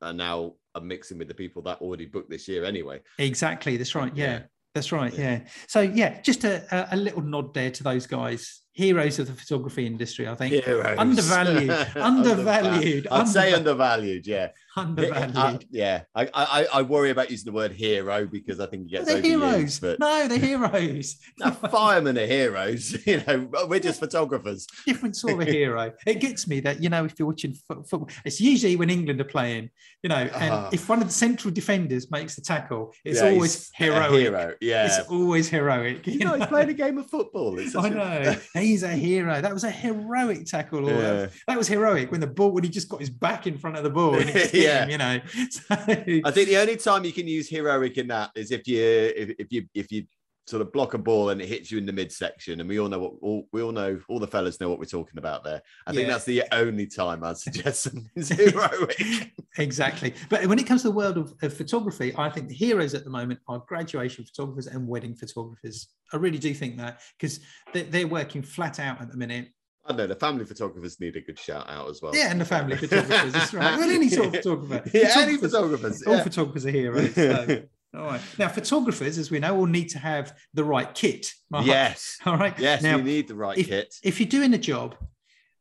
are 0.01 0.11
now 0.11 0.55
mixing 0.81 1.17
with 1.17 1.27
the 1.27 1.33
people 1.33 1.61
that 1.63 1.81
already 1.81 2.05
booked 2.05 2.29
this 2.29 2.47
year 2.47 2.65
anyway. 2.65 3.01
exactly. 3.17 3.77
That's 3.77 3.95
right. 3.95 4.15
Yeah. 4.15 4.25
Yeah. 4.25 4.41
That's 4.75 4.91
right. 4.91 5.13
Yeah. 5.13 5.31
Yeah. 5.31 5.39
So 5.67 5.81
yeah, 5.81 6.21
just 6.21 6.43
a, 6.43 6.63
a, 6.71 6.95
a 6.95 6.97
little 6.97 7.21
nod 7.21 7.53
there 7.53 7.71
to 7.71 7.83
those 7.83 8.05
guys, 8.05 8.61
heroes 8.71 9.17
of 9.17 9.27
the 9.27 9.33
photography 9.33 9.85
industry. 9.85 10.27
I 10.27 10.35
think 10.35 10.63
Heroes. 10.63 10.95
Undervalued. 10.97 11.71
Undervalued. 11.95 13.07
I'd 13.11 13.27
say 13.27 13.53
undervalued. 13.53 14.27
Yeah. 14.27 14.49
Undervalued. 14.75 15.35
Uh, 15.35 15.57
yeah. 15.71 16.03
I, 16.15 16.29
I 16.33 16.67
I 16.75 16.81
worry 16.83 17.09
about 17.09 17.29
using 17.31 17.45
the 17.51 17.55
word 17.55 17.71
hero 17.71 18.25
because 18.27 18.59
I 18.59 18.65
think 18.67 18.87
it 18.87 18.91
gets 18.91 19.05
they're 19.07 19.21
heroes. 19.21 19.79
But 19.79 19.99
No, 19.99 20.27
they're 20.27 20.37
heroes. 20.51 21.17
no, 21.39 21.51
firemen 21.51 22.17
are 22.17 22.25
heroes. 22.25 22.95
You 23.09 23.23
know, 23.25 23.49
we're 23.67 23.79
just 23.79 23.99
photographers. 23.99 24.67
Different 24.85 25.15
sort 25.15 25.41
of 25.41 25.47
hero. 25.47 25.93
It 26.05 26.19
gets 26.19 26.47
me 26.47 26.59
that 26.61 26.81
you 26.83 26.89
know 26.89 27.05
if 27.05 27.15
you're 27.17 27.27
watching 27.27 27.53
fo- 27.53 27.83
football, 27.83 28.09
it's 28.25 28.39
usually 28.39 28.75
when 28.75 28.89
England 28.89 29.19
are 29.21 29.23
playing. 29.25 29.69
You 30.03 30.09
know, 30.09 30.15
and 30.15 30.53
Ah. 30.53 30.69
if 30.71 30.87
one 30.87 31.01
of 31.01 31.07
the 31.07 31.13
central 31.13 31.53
defenders 31.53 32.09
makes 32.11 32.35
the 32.35 32.41
tackle, 32.41 32.93
it's 33.03 33.19
Yeah, 33.21 33.29
always 33.31 33.69
heroic. 33.75 34.11
hero. 34.21 34.53
Yeah. 34.61 34.85
It's 34.85 35.09
always 35.09 35.49
heroic. 35.49 36.07
you 36.07 36.19
know, 36.19 36.35
he's 36.35 36.45
playing 36.47 36.69
a 36.69 36.73
game 36.73 36.97
of 36.97 37.09
football. 37.09 37.59
I 37.77 37.87
a- 37.87 37.89
know 37.89 38.35
he's 38.53 38.83
a 38.83 38.89
hero. 38.91 39.41
That 39.41 39.53
was 39.53 39.63
a 39.63 39.71
heroic 39.71 40.45
tackle. 40.45 40.87
Yeah. 40.89 41.27
That 41.47 41.57
was 41.57 41.67
heroic 41.67 42.11
when 42.11 42.21
the 42.21 42.27
ball 42.27 42.51
when 42.51 42.63
he 42.63 42.69
just 42.69 42.87
got 42.89 42.99
his 43.01 43.09
back 43.09 43.47
in 43.47 43.57
front 43.57 43.75
of 43.77 43.83
the 43.83 43.89
ball 43.89 44.15
Yeah. 44.63 44.87
You 44.87 44.97
know, 44.97 45.19
so, 45.49 45.61
I 45.69 46.31
think 46.31 46.49
the 46.49 46.57
only 46.57 46.77
time 46.77 47.05
you 47.05 47.13
can 47.13 47.27
use 47.27 47.49
heroic 47.49 47.97
in 47.97 48.07
that 48.07 48.31
is 48.35 48.51
if 48.51 48.67
you 48.67 48.81
if, 49.15 49.35
if 49.39 49.51
you 49.51 49.65
if 49.73 49.91
you 49.91 50.05
sort 50.49 50.61
of 50.63 50.73
block 50.73 50.95
a 50.95 50.97
ball 50.97 51.29
and 51.29 51.39
it 51.39 51.47
hits 51.47 51.71
you 51.71 51.77
in 51.77 51.85
the 51.85 51.93
midsection, 51.93 52.59
and 52.59 52.67
we 52.67 52.79
all 52.79 52.89
know 52.89 52.99
what 52.99 53.13
all, 53.21 53.47
we 53.53 53.61
all 53.61 53.71
know 53.71 53.99
all 54.09 54.19
the 54.19 54.27
fellas 54.27 54.59
know 54.59 54.67
what 54.67 54.79
we're 54.79 54.85
talking 54.85 55.19
about 55.19 55.43
there. 55.43 55.61
I 55.85 55.93
think 55.93 56.07
that's 56.07 56.25
the 56.25 56.43
only 56.51 56.87
time 56.87 57.23
I'd 57.23 57.37
suggest 57.37 57.83
something's 57.83 58.29
heroic. 58.35 59.31
exactly. 59.57 60.13
But 60.29 60.45
when 60.47 60.57
it 60.57 60.65
comes 60.65 60.81
to 60.81 60.89
the 60.89 60.95
world 60.95 61.17
of, 61.17 61.33
of 61.43 61.53
photography, 61.53 62.13
I 62.17 62.29
think 62.29 62.49
the 62.49 62.55
heroes 62.55 62.95
at 62.95 63.03
the 63.03 63.09
moment 63.09 63.39
are 63.47 63.59
graduation 63.59 64.25
photographers 64.25 64.67
and 64.67 64.87
wedding 64.87 65.15
photographers. 65.15 65.87
I 66.11 66.17
really 66.17 66.39
do 66.39 66.53
think 66.53 66.77
that 66.77 67.01
because 67.17 67.39
they're, 67.73 67.83
they're 67.83 68.07
working 68.07 68.41
flat 68.41 68.79
out 68.79 68.99
at 69.01 69.11
the 69.11 69.17
minute. 69.17 69.49
I 69.85 69.93
know 69.93 70.05
the 70.07 70.15
family 70.15 70.45
photographers 70.45 70.99
need 70.99 71.15
a 71.15 71.21
good 71.21 71.39
shout 71.39 71.67
out 71.69 71.89
as 71.89 72.01
well. 72.01 72.15
Yeah, 72.15 72.29
and 72.31 72.39
the 72.39 72.45
family 72.45 72.75
photographers. 72.77 73.33
That's 73.33 73.53
right. 73.53 73.77
Well, 73.77 73.89
any 73.89 74.09
sort 74.09 74.27
of 74.27 74.35
photographer. 74.35 74.89
Yeah, 74.93 75.13
any 75.17 75.37
Photographers- 75.37 75.51
photographers. 75.51 76.03
All 76.03 76.15
yeah. 76.15 76.23
photographers 76.23 76.65
are 76.65 76.71
heroes. 76.71 77.15
So. 77.15 77.63
All 77.95 78.03
right. 78.05 78.21
Now, 78.37 78.49
photographers, 78.49 79.17
as 79.17 79.31
we 79.31 79.39
know, 79.39 79.55
will 79.55 79.65
need 79.65 79.89
to 79.89 79.99
have 79.99 80.37
the 80.53 80.63
right 80.63 80.93
kit. 80.93 81.31
Yes. 81.63 82.17
All 82.25 82.37
right. 82.37 82.53
Yes, 82.59 82.83
Now, 82.83 82.97
you 82.97 83.03
need 83.03 83.27
the 83.27 83.35
right 83.35 83.57
if- 83.57 83.67
kit. 83.67 83.95
if 84.03 84.19
you're 84.19 84.29
doing 84.29 84.53
a 84.53 84.59
job, 84.59 84.95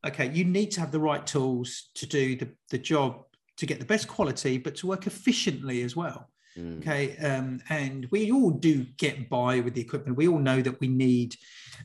okay, 0.06 0.30
you 0.30 0.44
need 0.44 0.72
to 0.72 0.80
have 0.80 0.92
the 0.92 1.00
right 1.00 1.26
tools 1.26 1.88
to 1.94 2.06
do 2.06 2.36
the, 2.36 2.48
the 2.70 2.78
job 2.78 3.24
to 3.56 3.66
get 3.66 3.78
the 3.80 3.86
best 3.86 4.08
quality, 4.08 4.58
but 4.58 4.76
to 4.76 4.86
work 4.86 5.06
efficiently 5.06 5.82
as 5.82 5.96
well. 5.96 6.28
Mm. 6.56 6.78
Okay. 6.80 7.16
Um, 7.18 7.60
and 7.68 8.06
we 8.10 8.32
all 8.32 8.50
do 8.50 8.84
get 8.96 9.28
by 9.28 9.60
with 9.60 9.74
the 9.74 9.80
equipment. 9.80 10.16
We 10.16 10.28
all 10.28 10.38
know 10.38 10.60
that 10.62 10.80
we 10.80 10.88
need, 10.88 11.36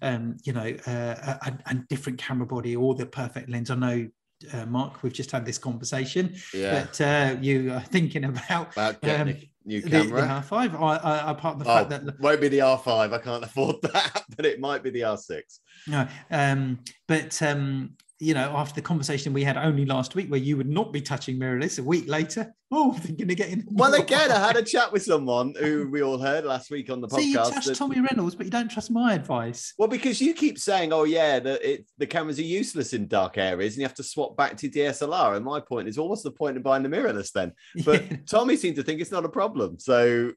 um, 0.01 0.37
you 0.43 0.53
know, 0.53 0.75
uh, 0.87 1.37
a, 1.41 1.53
a 1.67 1.75
different 1.89 2.19
camera 2.19 2.45
body 2.45 2.75
or 2.75 2.95
the 2.95 3.05
perfect 3.05 3.49
lens. 3.49 3.69
I 3.69 3.75
know, 3.75 4.07
uh, 4.53 4.65
Mark, 4.65 5.03
we've 5.03 5.13
just 5.13 5.31
had 5.31 5.45
this 5.45 5.57
conversation, 5.57 6.35
Yeah. 6.53 6.85
but 6.85 7.01
uh, 7.01 7.35
you 7.41 7.73
are 7.73 7.81
thinking 7.81 8.25
about 8.25 8.73
About 8.73 9.03
um, 9.03 9.29
a 9.29 9.49
new 9.65 9.81
the, 9.81 9.89
camera. 9.89 10.21
the 10.21 10.27
R5, 10.27 10.73
I, 10.75 10.95
I, 10.97 11.31
apart 11.31 11.59
the 11.59 11.65
oh, 11.65 11.75
fact 11.75 11.89
that 11.89 12.19
won't 12.19 12.41
be 12.41 12.49
the 12.49 12.59
R5. 12.59 13.13
I 13.13 13.17
can't 13.17 13.43
afford 13.49 13.81
that, 13.83 14.23
but 14.35 14.45
it 14.45 14.59
might 14.59 14.83
be 14.83 14.89
the 14.89 15.01
R6. 15.01 15.41
No, 15.87 16.07
um, 16.31 16.79
but 17.07 17.41
um, 17.41 17.95
you 18.23 18.33
know, 18.33 18.53
after 18.55 18.75
the 18.75 18.81
conversation 18.81 19.33
we 19.33 19.43
had 19.43 19.57
only 19.57 19.85
last 19.85 20.15
week, 20.15 20.29
where 20.29 20.39
you 20.39 20.57
would 20.57 20.69
not 20.69 20.93
be 20.93 21.01
touching 21.01 21.37
mirrorless, 21.37 21.77
a 21.79 21.83
week 21.83 22.07
later, 22.07 22.53
oh, 22.71 22.93
they're 23.03 23.15
going 23.15 23.27
to 23.27 23.35
get 23.35 23.49
in. 23.49 23.65
Well, 23.69 23.93
again, 23.93 24.31
I 24.31 24.39
had 24.39 24.55
a 24.55 24.63
chat 24.63 24.91
with 24.91 25.03
someone 25.03 25.53
who 25.59 25.89
we 25.89 26.01
all 26.01 26.17
heard 26.17 26.45
last 26.45 26.71
week 26.71 26.89
on 26.89 27.01
the 27.01 27.07
podcast. 27.07 27.11
So 27.11 27.19
you 27.19 27.33
trust 27.33 27.67
that- 27.67 27.75
Tommy 27.75 27.99
Reynolds, 27.99 28.35
but 28.35 28.45
you 28.45 28.51
don't 28.51 28.69
trust 28.71 28.89
my 28.91 29.13
advice. 29.13 29.73
well, 29.77 29.87
because 29.87 30.21
you 30.21 30.33
keep 30.33 30.57
saying, 30.57 30.93
"Oh 30.93 31.03
yeah, 31.03 31.39
the 31.39 31.73
it, 31.73 31.85
the 31.97 32.07
cameras 32.07 32.39
are 32.39 32.43
useless 32.43 32.93
in 32.93 33.07
dark 33.07 33.37
areas, 33.37 33.73
and 33.73 33.81
you 33.81 33.87
have 33.87 33.95
to 33.95 34.03
swap 34.03 34.37
back 34.37 34.57
to 34.57 34.69
DSLR." 34.69 35.35
And 35.35 35.45
my 35.45 35.59
point 35.59 35.87
is, 35.87 35.97
well, 35.97 36.09
what's 36.09 36.23
the 36.23 36.31
point 36.31 36.57
of 36.57 36.63
buying 36.63 36.83
the 36.83 36.89
mirrorless 36.89 37.31
then? 37.31 37.51
But 37.85 38.03
Tommy 38.27 38.55
seemed 38.55 38.77
to 38.77 38.83
think 38.83 39.01
it's 39.01 39.11
not 39.11 39.25
a 39.25 39.29
problem. 39.29 39.79
So 39.79 40.31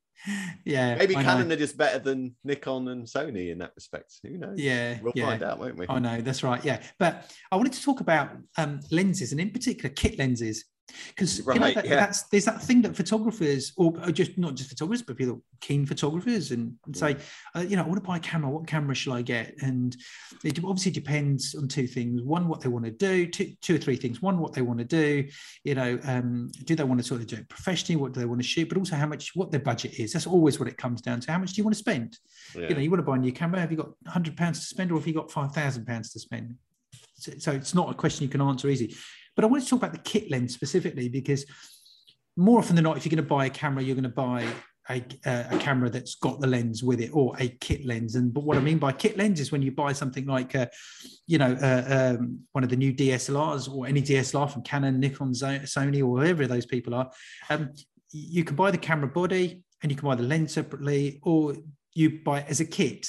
yeah, 0.64 0.96
maybe. 0.96 1.14
Canon 1.14 1.50
are 1.52 1.56
just 1.56 1.76
better 1.76 1.98
than 1.98 2.34
Nikon 2.44 2.88
and 2.88 3.06
Sony 3.06 3.50
in 3.50 3.58
that 3.58 3.72
respect. 3.76 4.14
Who 4.22 4.38
knows? 4.38 4.58
Yeah, 4.58 4.98
we'll 5.02 5.12
yeah. 5.14 5.26
find 5.26 5.42
out, 5.42 5.58
won't 5.58 5.76
we? 5.76 5.86
I 5.88 5.98
know 5.98 6.20
that's 6.20 6.42
right. 6.42 6.64
Yeah, 6.64 6.82
but 6.98 7.30
I 7.50 7.56
wanted 7.56 7.72
to 7.74 7.82
talk 7.82 8.00
about 8.00 8.30
um, 8.56 8.80
lenses 8.90 9.32
and 9.32 9.40
in 9.40 9.50
particular 9.50 9.90
kit 9.90 10.18
lenses 10.18 10.64
because 11.08 11.38
you 11.38 11.54
know, 11.54 11.72
that, 11.72 11.86
yeah. 11.86 11.96
that's 11.96 12.22
there's 12.24 12.44
that 12.44 12.62
thing 12.62 12.80
that 12.82 12.96
photographers 12.96 13.72
or 13.76 13.92
just 14.12 14.38
not 14.38 14.54
just 14.54 14.70
photographers 14.70 15.02
but 15.02 15.16
people 15.16 15.42
keen 15.60 15.84
photographers 15.84 16.52
and, 16.52 16.74
and 16.86 16.96
say 16.96 17.16
uh, 17.54 17.60
you 17.60 17.76
know 17.76 17.82
I 17.82 17.86
want 17.86 18.02
to 18.02 18.06
buy 18.06 18.16
a 18.16 18.20
camera 18.20 18.50
what 18.50 18.66
camera 18.66 18.94
shall 18.94 19.14
I 19.14 19.22
get 19.22 19.54
and 19.62 19.96
it 20.44 20.58
obviously 20.64 20.92
depends 20.92 21.54
on 21.54 21.68
two 21.68 21.86
things 21.86 22.22
one 22.22 22.48
what 22.48 22.60
they 22.60 22.68
want 22.68 22.84
to 22.84 22.90
do 22.90 23.26
two, 23.26 23.52
two 23.60 23.74
or 23.74 23.78
three 23.78 23.96
things 23.96 24.22
one 24.22 24.38
what 24.38 24.52
they 24.52 24.62
want 24.62 24.78
to 24.78 24.84
do 24.84 25.26
you 25.64 25.74
know 25.74 25.98
um, 26.04 26.50
do 26.64 26.74
they 26.74 26.84
want 26.84 27.00
to 27.00 27.06
sort 27.06 27.20
of 27.20 27.26
do 27.26 27.36
it 27.36 27.48
professionally 27.48 28.00
what 28.00 28.12
do 28.12 28.20
they 28.20 28.26
want 28.26 28.40
to 28.40 28.46
shoot 28.46 28.68
but 28.68 28.78
also 28.78 28.96
how 28.96 29.06
much 29.06 29.32
what 29.34 29.50
their 29.50 29.60
budget 29.60 29.98
is 29.98 30.12
that's 30.12 30.26
always 30.26 30.58
what 30.58 30.68
it 30.68 30.76
comes 30.76 31.00
down 31.00 31.20
to 31.20 31.32
how 31.32 31.38
much 31.38 31.52
do 31.52 31.60
you 31.60 31.64
want 31.64 31.74
to 31.74 31.78
spend 31.78 32.16
Yeah. 32.54 32.68
you 32.68 32.74
know, 32.74 32.80
you 32.80 32.90
want 32.90 33.00
to 33.00 33.04
buy 33.04 33.16
a 33.16 33.18
new 33.18 33.32
camera. 33.32 33.60
Have 33.60 33.70
you 33.70 33.76
got 33.76 33.90
hundred 34.06 34.36
pounds 34.36 34.60
to 34.60 34.66
spend, 34.66 34.92
or 34.92 34.98
have 34.98 35.06
you 35.06 35.14
got 35.14 35.30
five 35.30 35.52
thousand 35.52 35.86
pounds 35.86 36.12
to 36.12 36.18
spend? 36.18 36.54
So, 37.14 37.32
so 37.38 37.52
it's 37.52 37.74
not 37.74 37.90
a 37.90 37.94
question 37.94 38.22
you 38.24 38.28
can 38.28 38.40
answer 38.40 38.68
easy. 38.68 38.94
But 39.36 39.44
I 39.44 39.48
want 39.48 39.62
to 39.62 39.68
talk 39.68 39.78
about 39.80 39.92
the 39.92 39.98
kit 39.98 40.30
lens 40.30 40.54
specifically 40.54 41.08
because 41.08 41.46
more 42.36 42.58
often 42.58 42.74
than 42.74 42.84
not, 42.84 42.96
if 42.96 43.04
you're 43.04 43.10
going 43.10 43.24
to 43.24 43.28
buy 43.28 43.46
a 43.46 43.50
camera, 43.50 43.82
you're 43.82 43.94
going 43.94 44.02
to 44.02 44.08
buy 44.08 44.46
a, 44.88 45.02
a 45.24 45.58
camera 45.58 45.90
that's 45.90 46.14
got 46.14 46.40
the 46.40 46.46
lens 46.46 46.82
with 46.82 47.00
it, 47.00 47.10
or 47.12 47.34
a 47.38 47.48
kit 47.48 47.84
lens. 47.84 48.14
And 48.14 48.32
but 48.32 48.44
what 48.44 48.56
I 48.56 48.60
mean 48.60 48.78
by 48.78 48.92
kit 48.92 49.16
lens 49.16 49.40
is 49.40 49.50
when 49.50 49.62
you 49.62 49.72
buy 49.72 49.92
something 49.92 50.26
like, 50.26 50.54
uh, 50.54 50.66
you 51.26 51.38
know, 51.38 51.52
uh, 51.60 52.16
um, 52.18 52.40
one 52.52 52.64
of 52.64 52.70
the 52.70 52.76
new 52.76 52.92
DSLRs 52.92 53.72
or 53.72 53.86
any 53.86 54.00
DSLR 54.00 54.50
from 54.50 54.62
Canon, 54.62 55.00
Nikon, 55.00 55.32
Sony, 55.32 56.06
or 56.06 56.20
whoever 56.20 56.46
those 56.46 56.66
people 56.66 56.94
are. 56.94 57.10
Um, 57.50 57.70
you 58.12 58.44
can 58.44 58.56
buy 58.56 58.70
the 58.70 58.78
camera 58.78 59.08
body 59.08 59.62
and 59.82 59.90
you 59.90 59.96
can 59.96 60.08
buy 60.08 60.14
the 60.14 60.22
lens 60.22 60.52
separately, 60.52 61.20
or 61.22 61.56
you 61.94 62.20
buy 62.24 62.40
it 62.40 62.46
as 62.48 62.60
a 62.60 62.64
kit 62.64 63.08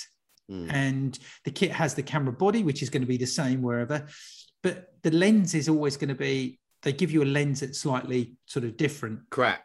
Mm. 0.50 0.72
and 0.72 1.20
the 1.44 1.52
kit 1.52 1.72
has 1.72 1.94
the 1.94 2.02
camera 2.02 2.32
body 2.32 2.64
which 2.64 2.82
is 2.82 2.90
going 2.90 3.02
to 3.02 3.06
be 3.06 3.18
the 3.18 3.28
same 3.28 3.62
wherever 3.62 4.08
but 4.68 4.94
the 5.04 5.12
lens 5.12 5.54
is 5.54 5.70
always 5.70 5.98
going 5.98 6.10
to 6.10 6.16
be 6.16 6.60
they 6.84 6.94
give 6.94 7.12
you 7.12 7.24
a 7.24 7.26
lens 7.26 7.60
that's 7.60 7.80
slightly 7.80 8.36
sort 8.46 8.66
of 8.66 8.78
different 8.78 9.20
Crap. 9.30 9.64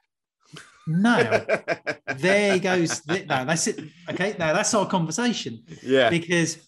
no 0.87 1.45
there 2.17 2.59
goes 2.59 3.01
th- 3.01 3.27
no 3.27 3.45
that's 3.45 3.67
it 3.67 3.81
okay 4.11 4.35
now 4.39 4.53
that's 4.53 4.75
our 4.75 4.87
conversation 4.87 5.63
yeah. 5.83 6.11
because 6.11 6.59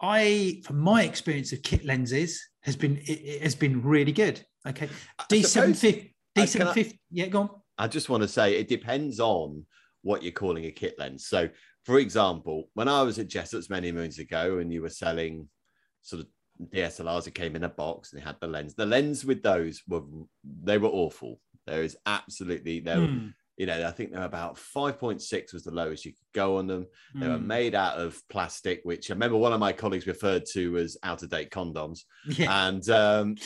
i 0.00 0.60
from 0.64 0.78
my 0.78 1.02
experience 1.02 1.52
of 1.52 1.62
kit 1.62 1.84
lenses 1.84 2.42
has 2.62 2.76
been 2.76 2.96
it, 2.98 3.20
it 3.34 3.42
has 3.42 3.54
been 3.54 3.82
really 3.82 4.12
good 4.12 4.44
okay 4.66 4.88
I 5.18 5.40
suppose- 5.42 5.80
d750 5.82 6.10
uh, 6.36 6.46
can 6.46 6.68
I- 6.68 6.72
d750 6.74 6.98
yeah 7.10 7.26
go 7.26 7.40
on 7.40 7.50
I 7.76 7.88
just 7.88 8.08
want 8.08 8.22
to 8.22 8.28
say 8.28 8.54
it 8.54 8.68
depends 8.68 9.18
on 9.18 9.66
what 10.02 10.22
you're 10.22 10.32
calling 10.32 10.66
a 10.66 10.70
kit 10.70 10.94
lens. 10.98 11.26
So, 11.26 11.48
for 11.84 11.98
example, 11.98 12.70
when 12.74 12.88
I 12.88 13.02
was 13.02 13.18
at 13.18 13.28
Jessops 13.28 13.70
many 13.70 13.90
moons 13.90 14.18
ago 14.18 14.58
and 14.58 14.72
you 14.72 14.82
were 14.82 14.90
selling 14.90 15.48
sort 16.02 16.20
of 16.20 16.28
DSLRs 16.62 17.24
that 17.24 17.34
came 17.34 17.56
in 17.56 17.64
a 17.64 17.68
box 17.68 18.12
and 18.12 18.20
they 18.20 18.24
had 18.24 18.36
the 18.40 18.46
lens, 18.46 18.74
the 18.74 18.86
lens 18.86 19.24
with 19.24 19.42
those 19.42 19.82
were 19.88 20.02
they 20.62 20.78
were 20.78 20.88
awful. 20.88 21.40
There 21.66 21.82
is 21.82 21.96
absolutely 22.06 22.80
there, 22.80 23.00
were- 23.00 23.06
Hmm, 23.06 23.28
you 23.56 23.66
know, 23.66 23.86
I 23.86 23.90
think 23.92 24.12
they're 24.12 24.24
about 24.24 24.56
5.6 24.56 25.52
was 25.52 25.62
the 25.62 25.70
lowest 25.70 26.04
you 26.04 26.12
could 26.12 26.32
go 26.32 26.58
on 26.58 26.66
them. 26.66 26.86
They 27.14 27.28
were 27.28 27.38
hmm. 27.38 27.46
made 27.46 27.74
out 27.74 27.98
of 27.98 28.20
plastic, 28.28 28.80
which 28.82 29.10
I 29.10 29.14
remember 29.14 29.36
one 29.36 29.52
of 29.52 29.60
my 29.60 29.72
colleagues 29.72 30.06
referred 30.06 30.44
to 30.52 30.76
as 30.78 30.96
out 31.02 31.22
of 31.22 31.30
date 31.30 31.50
condoms 31.50 32.00
yeah 32.26 32.66
and 32.66 32.88
um, 32.90 33.36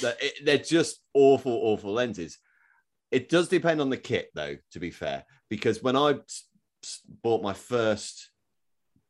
they're 0.44 0.59
just 0.59 1.03
awful, 1.14 1.53
awful 1.53 1.92
lenses. 1.92 2.38
It 3.11 3.29
does 3.29 3.49
depend 3.49 3.81
on 3.81 3.90
the 3.90 3.97
kit, 3.97 4.31
though. 4.35 4.57
To 4.73 4.81
be 4.81 4.90
fair, 4.90 5.25
because 5.49 5.83
when 5.83 5.97
I 5.97 6.16
bought 7.23 7.42
my 7.42 7.55
first, 7.55 8.31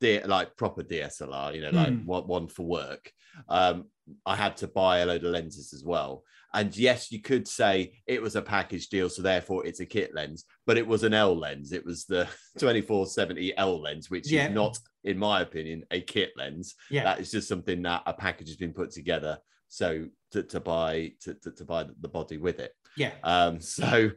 like 0.01 0.57
proper 0.57 0.83
DSLR, 0.83 1.55
you 1.55 1.63
know, 1.63 1.71
like 1.71 1.93
Mm. 1.93 2.05
one 2.07 2.49
for 2.49 2.65
work, 2.65 3.13
um, 3.49 3.85
I 4.25 4.37
had 4.37 4.57
to 4.59 4.69
buy 4.69 4.99
a 4.99 5.07
load 5.07 5.25
of 5.25 5.33
lenses 5.33 5.73
as 5.75 5.85
well. 5.85 6.25
And 6.55 6.75
yes, 6.77 7.13
you 7.13 7.21
could 7.21 7.47
say 7.47 8.01
it 8.07 8.23
was 8.23 8.35
a 8.35 8.41
package 8.43 8.89
deal, 8.89 9.11
so 9.11 9.21
therefore 9.21 9.67
it's 9.67 9.81
a 9.81 9.87
kit 9.87 10.15
lens, 10.15 10.45
but 10.67 10.79
it 10.79 10.87
was 10.87 11.03
an 11.05 11.13
L 11.13 11.37
lens. 11.37 11.73
It 11.73 11.85
was 11.85 12.07
the 12.07 12.25
2470 12.59 13.57
L 13.59 13.81
lens, 13.83 14.09
which 14.11 14.31
Yeah. 14.31 14.49
is 14.49 14.55
not, 14.55 14.79
in 15.05 15.19
my 15.19 15.43
opinion, 15.43 15.85
a 15.91 16.01
kit 16.01 16.33
lens 16.37 16.75
yeah 16.91 17.05
that 17.05 17.21
is 17.21 17.31
just 17.31 17.49
something 17.49 17.83
that 17.83 18.03
a 18.07 18.13
package 18.15 18.49
has 18.49 18.57
been 18.57 18.73
put 18.73 18.91
together 18.91 19.39
so 19.69 20.07
to, 20.33 20.43
to 20.43 20.59
buy 20.61 21.13
to, 21.21 21.35
to, 21.35 21.51
to 21.53 21.65
buy 21.65 21.85
the 22.01 22.09
body 22.09 22.39
with 22.39 22.59
it 22.59 22.73
yeah 22.97 23.13
um 23.23 23.61
so 23.61 24.11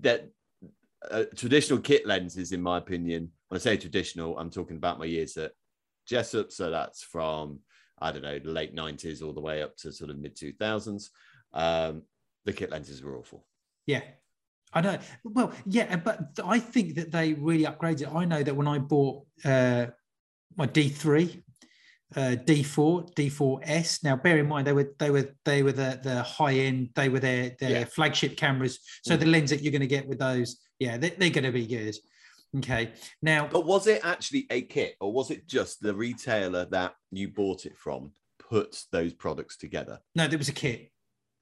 that 0.00 0.28
uh, 1.10 1.24
traditional 1.36 1.78
kit 1.78 2.06
lenses 2.06 2.52
in 2.52 2.62
my 2.62 2.78
opinion 2.78 3.30
when 3.48 3.56
i 3.56 3.60
say 3.60 3.76
traditional 3.76 4.38
i'm 4.38 4.50
talking 4.50 4.76
about 4.76 4.98
my 4.98 5.04
years 5.04 5.36
at 5.36 5.52
Jessop 6.08 6.50
so 6.52 6.70
that's 6.70 7.02
from 7.02 7.60
i 7.98 8.10
don't 8.12 8.22
know 8.22 8.38
the 8.38 8.50
late 8.50 8.74
90s 8.74 9.22
all 9.22 9.32
the 9.32 9.40
way 9.40 9.62
up 9.62 9.76
to 9.76 9.92
sort 9.92 10.10
of 10.10 10.18
mid 10.18 10.36
2000s 10.36 11.10
um 11.52 12.02
the 12.44 12.52
kit 12.52 12.70
lenses 12.70 13.02
were 13.02 13.16
awful 13.16 13.46
Yeah, 13.86 14.02
I 14.72 14.80
know. 14.80 14.98
Well, 15.24 15.52
yeah, 15.66 15.96
but 15.96 16.18
I 16.44 16.58
think 16.58 16.96
that 16.96 17.12
they 17.12 17.34
really 17.34 17.64
upgraded 17.64 18.02
it. 18.02 18.14
I 18.14 18.24
know 18.24 18.42
that 18.42 18.56
when 18.56 18.66
I 18.66 18.78
bought 18.78 19.24
uh, 19.44 19.86
my 20.56 20.66
D3, 20.66 21.42
uh, 22.16 22.36
D4, 22.44 23.14
D4S. 23.14 24.02
Now, 24.04 24.16
bear 24.16 24.38
in 24.38 24.48
mind 24.48 24.66
they 24.66 24.72
were 24.72 24.90
they 24.98 25.10
were 25.10 25.28
they 25.44 25.62
were 25.62 25.72
the 25.72 26.00
the 26.02 26.22
high 26.22 26.54
end. 26.54 26.90
They 26.94 27.08
were 27.08 27.20
their 27.20 27.56
their 27.60 27.70
Yeah. 27.70 27.84
flagship 27.84 28.36
cameras. 28.36 28.78
So 29.02 29.16
Mm. 29.16 29.20
the 29.20 29.26
lens 29.26 29.50
that 29.50 29.62
you're 29.62 29.72
going 29.78 29.88
to 29.88 29.96
get 29.96 30.08
with 30.08 30.18
those, 30.18 30.60
yeah, 30.78 30.96
they, 30.96 31.10
they're 31.10 31.30
going 31.30 31.44
to 31.44 31.52
be 31.52 31.66
good. 31.66 31.94
Okay. 32.58 32.92
Now, 33.22 33.48
But 33.50 33.66
was 33.66 33.86
it 33.86 34.00
actually 34.04 34.46
a 34.50 34.62
kit 34.62 34.96
or 35.00 35.12
was 35.12 35.30
it 35.30 35.46
just 35.46 35.80
the 35.80 35.94
retailer 35.94 36.64
that 36.66 36.94
you 37.10 37.28
bought 37.28 37.66
it 37.66 37.76
from 37.76 38.12
put 38.38 38.84
those 38.92 39.12
products 39.12 39.56
together? 39.56 39.98
no, 40.14 40.28
there 40.28 40.38
was 40.38 40.48
a 40.48 40.52
kit. 40.52 40.90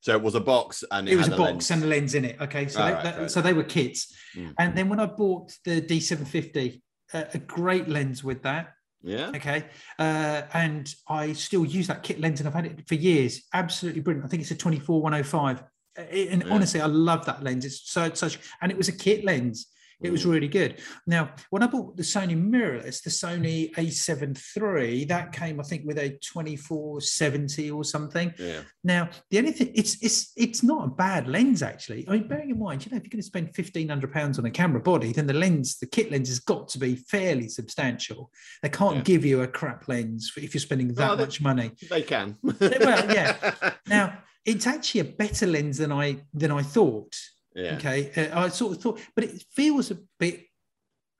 So 0.00 0.12
it 0.14 0.22
was 0.22 0.34
a 0.34 0.40
box 0.40 0.82
and 0.90 1.08
it, 1.08 1.12
it 1.12 1.16
was 1.16 1.28
a 1.28 1.30
had 1.30 1.38
box 1.38 1.50
lens. 1.52 1.70
and 1.70 1.84
a 1.84 1.86
lens 1.86 2.14
in 2.14 2.24
it. 2.24 2.40
Okay, 2.40 2.66
so 2.66 2.80
All 2.80 2.86
they, 2.88 2.94
right, 2.94 3.04
that- 3.04 3.18
right. 3.18 3.30
so 3.30 3.40
they 3.42 3.52
were 3.52 3.62
kits, 3.64 4.12
Mm. 4.36 4.54
and 4.58 4.76
then 4.76 4.88
when 4.88 4.98
I 4.98 5.06
bought 5.06 5.52
the 5.64 5.80
D750, 5.82 6.80
uh, 7.14 7.24
a 7.34 7.38
great 7.38 7.86
lens 7.88 8.24
with 8.24 8.42
that. 8.42 8.72
Yeah. 9.02 9.28
Okay, 9.36 9.64
uh, 9.98 10.42
and 10.54 10.92
I 11.08 11.34
still 11.34 11.64
use 11.66 11.86
that 11.88 12.02
kit 12.02 12.18
lens, 12.20 12.40
and 12.40 12.48
I've 12.48 12.54
had 12.54 12.66
it 12.66 12.88
for 12.88 12.94
years. 12.94 13.42
Absolutely 13.52 14.00
brilliant. 14.00 14.24
I 14.24 14.28
think 14.28 14.42
it's 14.42 14.50
a 14.50 14.56
24 14.56 15.02
105, 15.02 15.62
Uh, 15.96 16.00
and 16.00 16.42
Yeah. 16.42 16.48
honestly, 16.54 16.80
I 16.80 16.86
love 16.86 17.26
that 17.26 17.42
lens. 17.42 17.64
It's 17.66 17.82
so 17.90 18.10
such, 18.14 18.38
and 18.62 18.72
it 18.72 18.78
was 18.78 18.88
a 18.88 18.92
kit 18.92 19.24
lens. 19.24 19.66
It 20.00 20.10
was 20.10 20.24
really 20.26 20.48
good. 20.48 20.80
Now, 21.06 21.34
when 21.50 21.62
I 21.62 21.66
bought 21.66 21.96
the 21.96 22.02
Sony 22.02 22.36
mirrorless, 22.36 23.02
the 23.02 23.10
Sony 23.10 23.72
A7 23.74 24.36
III, 24.56 25.04
that 25.06 25.32
came, 25.32 25.60
I 25.60 25.62
think, 25.62 25.84
with 25.86 25.98
a 25.98 26.10
2470 26.10 27.70
or 27.70 27.84
something. 27.84 28.32
Yeah. 28.38 28.62
Now, 28.84 29.10
the 29.30 29.38
only 29.38 29.52
thing 29.52 29.70
it's 29.74 29.96
it's 30.02 30.32
it's 30.36 30.62
not 30.62 30.84
a 30.86 30.90
bad 30.90 31.28
lens 31.28 31.62
actually. 31.62 32.06
I 32.08 32.12
mean, 32.12 32.28
bearing 32.28 32.50
in 32.50 32.58
mind, 32.58 32.84
you 32.84 32.90
know, 32.90 32.96
if 32.96 33.04
you're 33.04 33.10
going 33.10 33.20
to 33.20 33.26
spend 33.26 33.54
fifteen 33.54 33.88
hundred 33.88 34.12
pounds 34.12 34.38
on 34.38 34.44
a 34.46 34.50
camera 34.50 34.80
body, 34.80 35.12
then 35.12 35.26
the 35.26 35.34
lens, 35.34 35.78
the 35.78 35.86
kit 35.86 36.10
lens, 36.10 36.28
has 36.28 36.40
got 36.40 36.68
to 36.70 36.78
be 36.78 36.96
fairly 36.96 37.48
substantial. 37.48 38.30
They 38.62 38.68
can't 38.68 38.96
Yeah. 38.96 39.02
give 39.02 39.24
you 39.24 39.42
a 39.42 39.48
crap 39.48 39.88
lens 39.88 40.32
if 40.36 40.54
you're 40.54 40.60
spending 40.60 40.88
that 40.94 41.10
Oh, 41.10 41.16
they- 41.16 41.24
much 41.24 41.40
money. 41.40 41.72
They 41.88 42.02
can. 42.02 42.36
Well, 42.42 42.54
yeah. 42.60 43.54
Now, 43.86 44.18
it's 44.44 44.66
actually 44.66 45.00
a 45.02 45.04
better 45.04 45.46
lens 45.46 45.78
than 45.78 45.92
I 45.92 46.18
than 46.34 46.50
I 46.50 46.62
thought. 46.62 47.14
Yeah. 47.54 47.76
Okay, 47.76 48.10
uh, 48.16 48.40
I 48.44 48.48
sort 48.48 48.76
of 48.76 48.82
thought, 48.82 49.00
but 49.14 49.24
it 49.24 49.44
feels 49.54 49.90
a 49.90 49.98
bit 50.18 50.44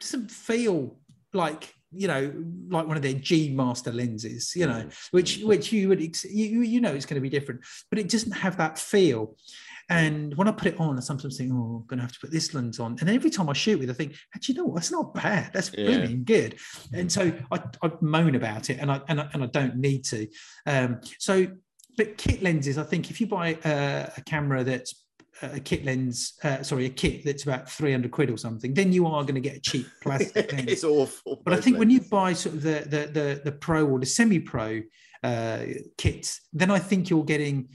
doesn't 0.01 0.31
feel 0.31 0.99
like 1.33 1.73
you 1.93 2.09
know 2.09 2.33
like 2.69 2.87
one 2.87 2.97
of 2.97 3.03
their 3.03 3.13
G 3.15 3.51
Master 3.55 3.93
lenses, 3.93 4.53
you 4.57 4.67
know, 4.67 4.83
Mm. 4.85 5.09
which 5.13 5.39
which 5.39 5.73
you 5.73 5.89
would 5.89 6.01
you 6.01 6.63
you 6.63 6.81
know 6.81 6.93
it's 6.93 7.07
going 7.07 7.21
to 7.23 7.29
be 7.29 7.29
different, 7.29 7.61
but 7.91 7.99
it 7.99 8.09
doesn't 8.09 8.33
have 8.33 8.57
that 8.57 8.79
feel. 8.79 9.37
And 9.91 10.35
when 10.37 10.49
I 10.49 10.53
put 10.53 10.69
it 10.69 10.81
on, 10.81 10.97
I 10.97 11.01
sometimes 11.01 11.37
think, 11.37 11.53
oh, 11.53 11.81
I'm 11.83 11.87
going 11.87 11.99
to 11.99 12.03
have 12.05 12.13
to 12.13 12.21
put 12.21 12.31
this 12.31 12.55
lens 12.55 12.79
on. 12.81 12.97
And 13.01 13.11
every 13.11 13.29
time 13.31 13.49
I 13.51 13.53
shoot 13.53 13.79
with, 13.81 13.91
it, 13.91 13.93
I 13.93 13.97
think, 13.97 14.15
actually, 14.35 14.55
you 14.55 14.65
know? 14.65 14.73
That's 14.75 14.93
not 14.93 15.13
bad. 15.13 15.53
That's 15.53 15.71
Yeah. 15.77 15.87
really 15.87 16.15
good. 16.15 16.57
And 16.95 17.11
so 17.11 17.33
I, 17.51 17.63
I 17.83 17.91
moan 18.01 18.35
about 18.37 18.71
it, 18.71 18.79
and 18.81 18.91
I, 18.91 19.01
and 19.09 19.21
I 19.21 19.29
and 19.35 19.43
I 19.43 19.47
don't 19.47 19.77
need 19.77 20.05
to. 20.05 20.29
Um, 20.67 21.01
so, 21.19 21.49
but 21.97 22.17
kit 22.17 22.43
lenses, 22.43 22.79
I 22.79 22.85
think, 22.85 23.11
if 23.11 23.21
you 23.21 23.27
buy 23.27 23.59
a, 23.65 24.11
a 24.17 24.21
camera 24.25 24.63
that's 24.65 25.02
a 25.43 25.61
kit 25.61 25.85
lens, 25.85 26.35
uh, 26.45 26.63
sorry, 26.63 26.87
a 26.87 26.91
kit 26.91 27.25
that's 27.25 27.43
about 27.45 27.69
300 27.71 28.11
quid 28.11 28.31
or 28.31 28.37
something, 28.37 28.73
then 28.75 28.93
you 28.93 29.07
are 29.07 29.23
going 29.23 29.35
to 29.35 29.41
get 29.41 29.57
a 29.57 29.61
cheap 29.61 29.87
plastic 30.03 30.53
lens. 30.53 30.71
it's 30.71 30.85
awful. 30.85 31.43
But 31.45 31.55
I 31.55 31.61
think 31.61 31.79
when 31.79 31.91
you 31.91 32.01
buy 32.01 32.33
sort 32.33 32.55
of 32.57 32.63
the 32.63 32.81
the 32.87 33.07
the, 33.13 33.41
the 33.45 33.53
pro 33.53 33.87
or 33.87 33.99
the 33.99 34.07
semi-pro 34.07 34.83
uh, 35.23 35.65
kits, 35.99 36.41
then 36.53 36.71
I 36.71 36.79
think 36.79 37.11
you're 37.11 37.25
getting 37.25 37.69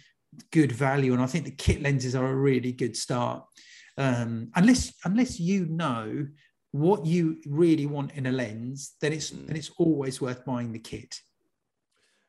good 0.51 0.71
value, 0.71 1.13
and 1.13 1.21
I 1.21 1.25
think 1.25 1.45
the 1.45 1.51
kit 1.51 1.81
lenses 1.81 2.15
are 2.15 2.27
a 2.27 2.35
really 2.35 2.71
good 2.71 2.95
start. 2.95 3.43
Um, 3.97 4.49
unless 4.55 4.93
unless 5.05 5.39
you 5.39 5.65
know 5.65 6.27
what 6.71 7.05
you 7.05 7.37
really 7.47 7.85
want 7.85 8.11
in 8.13 8.25
a 8.27 8.31
lens, 8.31 8.93
then 9.01 9.13
it's 9.13 9.31
Mm. 9.31 9.47
then 9.47 9.55
it's 9.55 9.71
always 9.77 10.21
worth 10.21 10.45
buying 10.45 10.71
the 10.73 10.79
kit. 10.79 11.19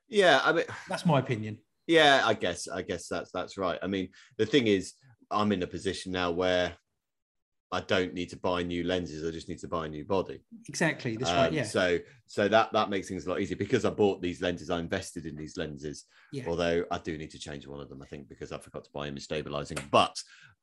yeah, 0.08 0.40
I 0.44 0.52
mean, 0.52 0.64
That's 0.88 1.04
my 1.04 1.18
opinion. 1.18 1.58
yeah, 1.86 2.22
I 2.24 2.34
guess, 2.34 2.68
I 2.68 2.82
guess 2.82 3.08
that's 3.08 3.30
that's 3.32 3.58
right. 3.58 3.78
I 3.82 3.86
mean, 3.86 4.08
the 4.38 4.46
thing 4.46 4.66
is, 4.66 4.94
I'm 5.30 5.52
in 5.52 5.62
a 5.62 5.66
position 5.66 6.12
now 6.12 6.30
where 6.30 6.74
I 7.70 7.80
don't 7.82 8.14
need 8.14 8.30
to 8.30 8.36
buy 8.38 8.62
new 8.62 8.82
lenses. 8.84 9.26
I 9.26 9.30
just 9.30 9.48
need 9.48 9.58
to 9.58 9.68
buy 9.68 9.86
a 9.86 9.88
new 9.88 10.04
body. 10.04 10.40
Exactly. 10.68 11.16
That's 11.16 11.30
right. 11.30 11.48
Um, 11.48 11.54
Yeah. 11.54 11.64
So, 11.64 11.98
so 12.26 12.48
that 12.48 12.72
that 12.72 12.88
makes 12.88 13.08
things 13.08 13.26
a 13.26 13.30
lot 13.30 13.40
easier 13.40 13.58
because 13.58 13.84
I 13.84 13.90
bought 13.90 14.22
these 14.22 14.40
lenses. 14.40 14.70
I 14.70 14.78
invested 14.80 15.26
in 15.26 15.36
these 15.36 15.56
lenses. 15.58 16.06
Yeah. 16.32 16.44
Although 16.46 16.84
I 16.90 16.98
do 16.98 17.18
need 17.18 17.30
to 17.32 17.38
change 17.38 17.66
one 17.66 17.80
of 17.80 17.90
them, 17.90 18.00
I 18.02 18.06
think, 18.06 18.28
because 18.28 18.52
I 18.52 18.58
forgot 18.58 18.84
to 18.84 18.90
buy 18.92 19.06
image 19.08 19.24
stabilizing. 19.24 19.78
But 19.90 20.16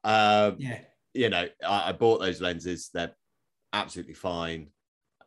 um, 0.04 0.56
Yeah. 0.58 0.80
you 1.14 1.30
know, 1.30 1.48
I, 1.64 1.90
I 1.90 1.92
bought 1.92 2.22
those 2.22 2.42
lenses. 2.42 2.90
They're 2.92 3.16
absolutely 3.72 4.16
fine. 4.16 4.70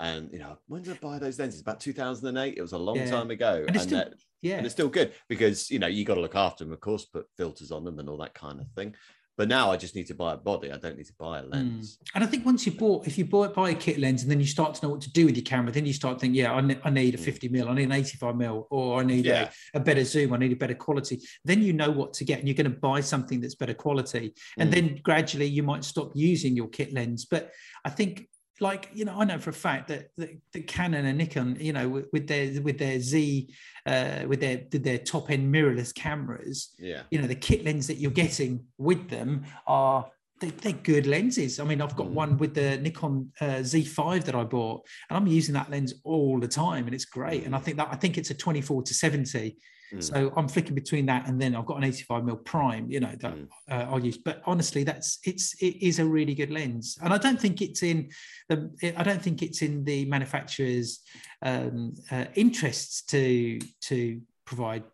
And 0.00 0.32
you 0.32 0.40
know, 0.40 0.58
when 0.66 0.82
did 0.82 0.94
I 0.94 0.98
buy 1.00 1.18
those 1.20 1.38
lenses? 1.38 1.60
About 1.60 1.78
2008. 1.80 2.54
It 2.56 2.62
was 2.62 2.72
a 2.72 2.78
long 2.78 2.96
Yeah. 2.96 3.10
time 3.10 3.30
ago, 3.30 3.64
And 3.68 3.76
it's 3.76 3.84
still- 3.84 4.04
Yeah. 4.42 4.56
and 4.56 4.66
it's 4.66 4.74
still 4.74 4.88
good 4.88 5.12
because 5.28 5.70
you 5.70 5.78
know 5.78 5.86
you 5.88 6.04
got 6.04 6.14
to 6.14 6.20
look 6.20 6.36
after 6.36 6.64
them, 6.64 6.72
of 6.72 6.80
course, 6.80 7.04
put 7.04 7.26
filters 7.36 7.70
on 7.70 7.84
them 7.84 7.98
and 8.00 8.08
all 8.08 8.18
that 8.18 8.34
kind 8.34 8.60
of 8.60 8.66
thing. 8.72 8.94
But 9.38 9.48
now 9.48 9.70
I 9.70 9.76
just 9.76 9.94
need 9.94 10.08
to 10.08 10.14
buy 10.16 10.34
a 10.34 10.36
body. 10.36 10.72
I 10.72 10.78
don't 10.78 10.96
need 10.96 11.06
to 11.06 11.12
buy 11.16 11.38
a 11.38 11.42
lens. 11.44 11.98
And 12.16 12.24
I 12.24 12.26
think 12.26 12.44
once 12.44 12.66
you 12.66 12.72
bought, 12.72 13.06
if 13.06 13.16
you 13.16 13.24
bought 13.24 13.54
buy 13.54 13.70
a 13.70 13.74
kit 13.74 14.00
lens 14.00 14.22
and 14.22 14.30
then 14.30 14.40
you 14.40 14.46
start 14.46 14.74
to 14.74 14.84
know 14.84 14.90
what 14.90 15.00
to 15.02 15.12
do 15.12 15.26
with 15.26 15.36
your 15.36 15.44
camera, 15.44 15.70
then 15.70 15.86
you 15.86 15.92
start 15.92 16.20
thinking, 16.20 16.34
yeah, 16.34 16.52
I, 16.52 16.60
ne- 16.60 16.80
I 16.82 16.90
need 16.90 17.14
a 17.14 17.18
Mm. 17.18 17.24
50 17.24 17.48
mil, 17.48 17.68
I 17.68 17.74
need 17.74 17.84
an 17.84 17.92
85 17.92 18.34
mil, 18.36 18.66
or 18.70 19.00
I 19.00 19.04
need 19.04 19.24
Yeah. 19.24 19.48
a, 19.74 19.78
a 19.78 19.80
better 19.80 20.04
zoom, 20.04 20.32
I 20.32 20.38
need 20.38 20.50
a 20.50 20.56
better 20.56 20.74
quality. 20.74 21.20
Then 21.44 21.62
you 21.62 21.72
know 21.72 21.90
what 21.90 22.14
to 22.14 22.24
get, 22.24 22.40
and 22.40 22.48
you're 22.48 22.56
going 22.56 22.70
to 22.72 22.76
buy 22.78 23.00
something 23.00 23.40
that's 23.40 23.54
better 23.54 23.74
quality. 23.74 24.34
And 24.58 24.70
Mm. 24.70 24.74
then 24.74 25.00
gradually 25.04 25.46
you 25.46 25.62
might 25.62 25.84
stop 25.84 26.10
using 26.16 26.56
your 26.56 26.68
kit 26.68 26.92
lens. 26.92 27.24
But 27.24 27.52
I 27.84 27.90
think, 27.90 28.28
like 28.60 28.90
you 28.94 29.04
know, 29.04 29.18
I 29.20 29.24
know 29.24 29.38
for 29.38 29.50
a 29.50 29.54
fact 29.54 29.88
that 29.88 30.08
that, 30.16 30.30
that 30.52 30.66
Canon 30.66 31.06
and 31.06 31.18
Nikon, 31.18 31.56
you 31.60 31.72
know, 31.72 31.88
with, 31.88 32.06
with 32.12 32.26
their 32.26 32.60
with 32.60 32.78
their 32.78 32.98
Z, 33.00 33.48
uh, 33.86 34.20
with 34.26 34.40
their 34.40 34.62
their 34.70 34.98
top 34.98 35.30
end 35.30 35.52
mirrorless 35.54 35.94
cameras, 35.94 36.74
Yeah. 36.78 37.02
you 37.10 37.20
know 37.20 37.26
the 37.26 37.34
kit 37.34 37.64
lens 37.64 37.86
that 37.86 37.98
you're 37.98 38.10
getting 38.10 38.64
with 38.76 39.08
them 39.08 39.44
are 39.66 40.10
they, 40.40 40.50
they're 40.50 40.72
good 40.72 41.06
lenses. 41.06 41.58
I 41.58 41.64
mean, 41.64 41.80
I've 41.80 41.96
got 41.96 42.06
Mm. 42.08 42.12
one 42.12 42.36
with 42.38 42.54
the 42.54 42.78
Nikon 42.78 43.32
uh, 43.40 43.60
Z5 43.62 44.24
that 44.24 44.34
I 44.36 44.44
bought, 44.44 44.86
and 45.10 45.16
I'm 45.16 45.26
using 45.26 45.52
that 45.54 45.70
lens 45.70 45.94
all 46.04 46.38
the 46.38 46.46
time, 46.48 46.86
and 46.86 46.94
it's 46.94 47.04
great. 47.04 47.44
And 47.44 47.56
I 47.56 47.58
think 47.58 47.76
that 47.76 47.88
I 47.90 47.96
think 47.96 48.16
it's 48.18 48.30
a 48.30 48.34
24 48.34 48.82
to 48.84 48.94
70. 48.94 49.56
Mm. 49.94 50.02
So 50.02 50.32
I'm 50.36 50.48
flicking 50.48 50.74
between 50.74 51.06
that 51.06 51.26
and 51.28 51.40
then 51.40 51.54
I've 51.54 51.66
got 51.66 51.78
an 51.78 51.84
85 51.84 52.24
mil 52.24 52.36
prime, 52.36 52.90
you 52.90 53.00
know, 53.00 53.14
that 53.20 53.34
Mm. 53.34 53.48
uh, 53.70 53.86
I'll 53.90 54.04
use. 54.04 54.18
But 54.18 54.42
honestly, 54.46 54.84
that's 54.84 55.18
it's 55.24 55.54
it 55.62 55.76
is 55.82 55.98
a 55.98 56.04
really 56.04 56.34
good 56.34 56.50
lens, 56.50 56.98
and 57.02 57.12
I 57.12 57.18
don't 57.18 57.40
think 57.40 57.62
it's 57.62 57.82
in 57.82 58.10
the 58.48 58.70
I 58.96 59.02
don't 59.02 59.22
think 59.22 59.42
it's 59.42 59.62
in 59.62 59.84
the 59.84 60.04
manufacturer's 60.06 61.00
um, 61.42 61.94
uh, 62.10 62.26
interests 62.34 63.02
to 63.06 63.58
to 63.82 64.20
provide 64.44 64.84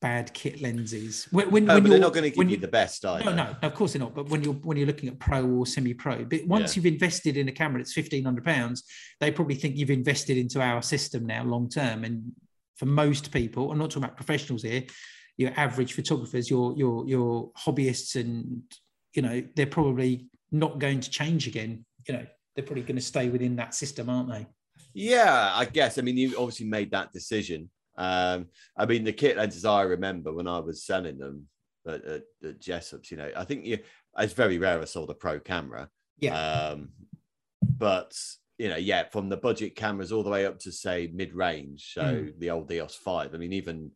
bad 0.00 0.32
kit 0.32 0.60
lenses. 0.62 1.26
When, 1.32 1.50
when, 1.50 1.64
No, 1.64 1.74
when 1.74 1.82
they're 1.82 1.92
you're- 1.94 2.00
not 2.00 2.12
going 2.12 2.22
to 2.22 2.30
give 2.30 2.38
when 2.38 2.48
you 2.48 2.56
the 2.56 2.68
best 2.68 3.04
either. 3.04 3.24
no, 3.24 3.34
no, 3.34 3.56
of 3.62 3.74
course 3.74 3.92
they're 3.94 4.00
not. 4.00 4.14
But 4.14 4.28
when 4.28 4.44
you're 4.44 4.54
when 4.54 4.76
you're 4.76 4.86
looking 4.86 5.08
at 5.08 5.18
pro 5.18 5.44
or 5.44 5.66
semi-pro, 5.66 6.24
but 6.26 6.46
once 6.46 6.76
Yeah. 6.76 6.82
you've 6.82 6.92
invested 6.94 7.36
in 7.36 7.48
a 7.48 7.52
camera 7.52 7.80
that's 7.80 7.92
fifteen 7.92 8.24
hundred 8.24 8.44
pounds, 8.44 8.84
they 9.20 9.32
probably 9.32 9.56
think 9.56 9.76
you've 9.76 9.90
invested 9.90 10.36
into 10.36 10.60
our 10.60 10.82
system 10.82 11.26
now 11.26 11.42
long 11.44 11.68
term. 11.68 12.04
And 12.04 12.32
for 12.78 12.86
most 12.86 13.32
people, 13.32 13.70
I'm 13.70 13.78
not 13.78 13.90
talking 13.90 14.04
about 14.04 14.16
professionals 14.16 14.62
here, 14.62 14.84
your 15.36 15.52
average 15.56 15.92
photographers, 15.92 16.48
your 16.48 16.76
your 16.76 17.06
your 17.06 17.50
hobbyists, 17.52 18.18
and 18.18 18.62
you 19.14 19.22
know 19.22 19.42
they're 19.54 19.66
probably 19.66 20.28
not 20.50 20.78
going 20.78 21.00
to 21.00 21.10
change 21.10 21.46
again. 21.46 21.84
You 22.06 22.14
know 22.14 22.26
they're 22.54 22.64
probably 22.64 22.82
going 22.82 22.96
to 22.96 23.02
stay 23.02 23.28
within 23.28 23.56
that 23.56 23.74
system, 23.74 24.08
aren't 24.08 24.30
they? 24.30 24.46
Yeah, 24.94 25.52
I 25.54 25.64
guess. 25.64 25.98
I 25.98 26.02
mean, 26.02 26.16
you 26.16 26.36
obviously 26.38 26.66
made 26.66 26.90
that 26.92 27.12
decision. 27.12 27.70
Um, 27.96 28.46
I 28.76 28.86
mean, 28.86 29.04
the 29.04 29.12
kit 29.12 29.36
lenses 29.36 29.64
I 29.64 29.82
remember 29.82 30.32
when 30.32 30.48
I 30.48 30.60
was 30.60 30.84
selling 30.84 31.18
them 31.18 31.48
at, 31.86 32.04
at, 32.04 32.22
at 32.44 32.60
Jessop's, 32.60 33.10
you 33.10 33.16
know, 33.16 33.30
I 33.36 33.44
think 33.44 33.64
you, 33.64 33.78
it's 34.18 34.32
very 34.32 34.58
rare 34.58 34.80
I 34.80 34.84
sold 34.84 35.10
a 35.10 35.14
pro 35.14 35.40
camera. 35.40 35.88
Yeah. 36.18 36.38
Um, 36.38 36.90
but 37.62 38.16
you 38.58 38.68
know, 38.68 38.76
yeah, 38.76 39.04
from 39.08 39.28
the 39.28 39.36
budget 39.36 39.76
cameras 39.76 40.10
all 40.12 40.22
the 40.24 40.30
way 40.30 40.44
up 40.46 40.58
to 40.60 40.72
say 40.72 41.08
mid 41.12 41.32
range, 41.34 41.92
so 41.94 42.02
Mm. 42.02 42.38
the 42.38 42.50
old 42.50 42.70
EOS 42.72 42.94
five. 42.96 43.34
I 43.34 43.38
mean, 43.38 43.52
even 43.52 43.92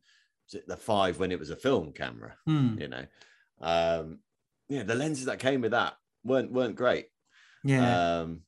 the 0.67 0.77
five 0.77 1.19
when 1.19 1.31
it 1.31 1.39
was 1.39 1.49
a 1.49 1.55
film 1.55 1.91
camera, 1.93 2.35
Hmm, 2.45 2.77
you 2.79 2.87
know, 2.87 3.05
um, 3.61 4.19
yeah, 4.69 4.83
the 4.83 4.95
lenses 4.95 5.25
that 5.25 5.39
came 5.39 5.61
with 5.61 5.71
that 5.71 5.95
weren't 6.23 6.51
weren't 6.51 6.75
great. 6.75 7.07
yeah. 7.63 8.19
Um, 8.21 8.41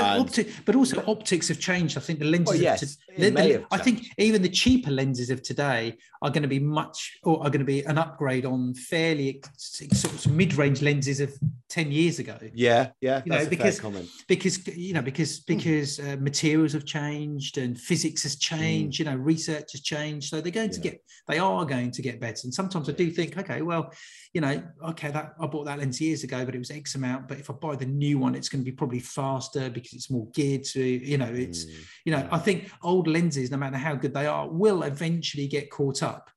But 0.00 0.10
And- 0.12 0.20
optic, 0.22 0.48
but 0.64 0.74
also 0.76 1.02
optics 1.06 1.48
have 1.48 1.60
changed. 1.60 1.96
I 1.96 2.00
think 2.00 2.18
the 2.18 2.24
lenses. 2.24 2.54
well, 2.54 2.62
yes, 2.62 2.80
to- 2.80 2.86
the- 3.18 3.30
the- 3.30 3.64
I 3.70 3.78
think 3.78 4.06
even 4.18 4.42
the 4.42 4.48
cheaper 4.48 4.90
lenses 4.90 5.30
of 5.30 5.42
today 5.42 5.96
are 6.22 6.30
going 6.30 6.42
to 6.42 6.48
be 6.48 6.58
much, 6.58 7.18
or 7.22 7.38
are 7.42 7.50
going 7.50 7.60
to 7.60 7.64
be 7.64 7.82
an 7.84 7.98
upgrade 7.98 8.44
on 8.44 8.74
fairly 8.74 9.42
sort 9.56 10.12
of 10.14 10.30
mid-range 10.32 10.82
lenses 10.82 11.20
of 11.20 11.32
ten 11.68 11.90
years 11.92 12.18
ago. 12.18 12.36
Yeah, 12.54 12.90
yeah, 13.00 13.22
You 13.24 13.32
know, 13.32 13.46
because-. 13.46 13.80
Because 14.28 14.66
you 14.76 14.92
know, 14.94 15.02
because 15.02 15.40
because 15.40 15.98
uh, 16.00 16.16
materials 16.20 16.72
have 16.72 16.84
changed 16.84 17.58
and 17.58 17.78
physics 17.78 18.22
has 18.24 18.36
changed. 18.36 18.98
You 18.98 19.04
know, 19.06 19.16
research 19.16 19.72
has 19.72 19.80
changed. 19.80 20.28
So 20.28 20.40
they're 20.40 20.52
going 20.52 20.70
to 20.70 20.80
Mm. 20.80 20.82
Get, 20.84 21.02
they 21.28 21.38
are 21.38 21.64
going 21.64 21.90
to 21.90 22.02
get 22.02 22.20
better. 22.20 22.40
And 22.44 22.52
sometimes 22.54 22.88
I 22.88 22.92
do 22.92 23.10
think, 23.10 23.36
okay, 23.36 23.62
well, 23.62 23.92
you 24.32 24.40
know, 24.40 24.62
okay, 24.90 25.10
that 25.10 25.34
I 25.40 25.46
bought 25.46 25.64
that 25.66 25.78
lens 25.78 26.00
years 26.00 26.24
ago, 26.24 26.44
but 26.44 26.54
it 26.54 26.58
was 26.58 26.70
X 26.70 26.94
amount. 26.94 27.28
But 27.28 27.38
if 27.38 27.50
I 27.50 27.54
buy 27.54 27.76
the 27.76 27.86
new 27.86 28.18
one, 28.18 28.34
it's 28.34 28.48
going 28.48 28.62
to 28.64 28.70
be 28.70 28.74
probably 28.76 29.00
faster 29.00 29.68
because 29.70 29.89
it's 29.92 30.10
more 30.10 30.28
geared 30.32 30.64
to, 30.64 30.82
you 30.82 31.18
know, 31.18 31.26
it's 31.32 31.64
Mm. 31.64 31.84
you 32.06 32.12
know. 32.12 32.28
I 32.30 32.38
think 32.38 32.70
old 32.82 33.06
lenses, 33.06 33.50
no 33.50 33.56
matter 33.56 33.76
how 33.76 33.94
good 33.94 34.14
they 34.14 34.26
are, 34.26 34.48
will 34.48 34.82
eventually 34.82 35.46
get 35.48 35.70
caught 35.70 36.02
up. 36.02 36.30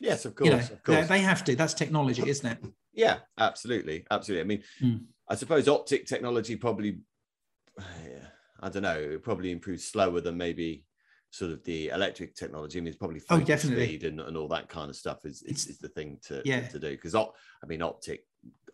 Yes, 0.00 0.24
of 0.24 0.34
course, 0.34 0.46
you 0.46 0.52
know, 0.52 0.58
of 0.62 0.68
they, 0.68 0.76
course. 0.94 1.08
they 1.08 1.20
have 1.20 1.44
to. 1.44 1.56
That's 1.56 1.74
technology, 1.74 2.28
isn't 2.28 2.46
it? 2.50 2.72
yeah, 2.92 3.18
absolutely, 3.38 4.06
absolutely. 4.10 4.42
I 4.42 4.46
mean, 4.46 4.62
Mm. 4.82 5.04
I 5.28 5.34
suppose 5.36 5.68
optic 5.68 6.06
technology 6.06 6.56
probably, 6.56 7.00
yeah, 7.78 8.26
I 8.60 8.68
don't 8.68 8.82
know, 8.82 8.98
it 8.98 9.22
probably 9.22 9.52
improves 9.52 9.84
slower 9.84 10.20
than 10.20 10.36
maybe 10.36 10.84
sort 11.30 11.52
of 11.52 11.62
the 11.64 11.88
electric 11.90 12.34
technology. 12.34 12.78
I 12.78 12.80
mean, 12.80 12.88
it's 12.88 12.98
probably 12.98 13.22
Oh, 13.30 13.38
definitely. 13.40 13.86
speed 13.86 14.04
and, 14.04 14.20
and 14.20 14.36
all 14.36 14.48
that 14.48 14.68
kind 14.68 14.90
of 14.90 14.96
stuff 14.96 15.24
is 15.24 15.42
is, 15.42 15.66
is 15.68 15.78
the 15.78 15.88
thing 15.88 16.18
to 16.26 16.42
yeah. 16.44 16.66
to 16.68 16.78
do 16.80 16.90
because 16.90 17.14
I 17.14 17.26
mean, 17.68 17.82
optic 17.82 18.24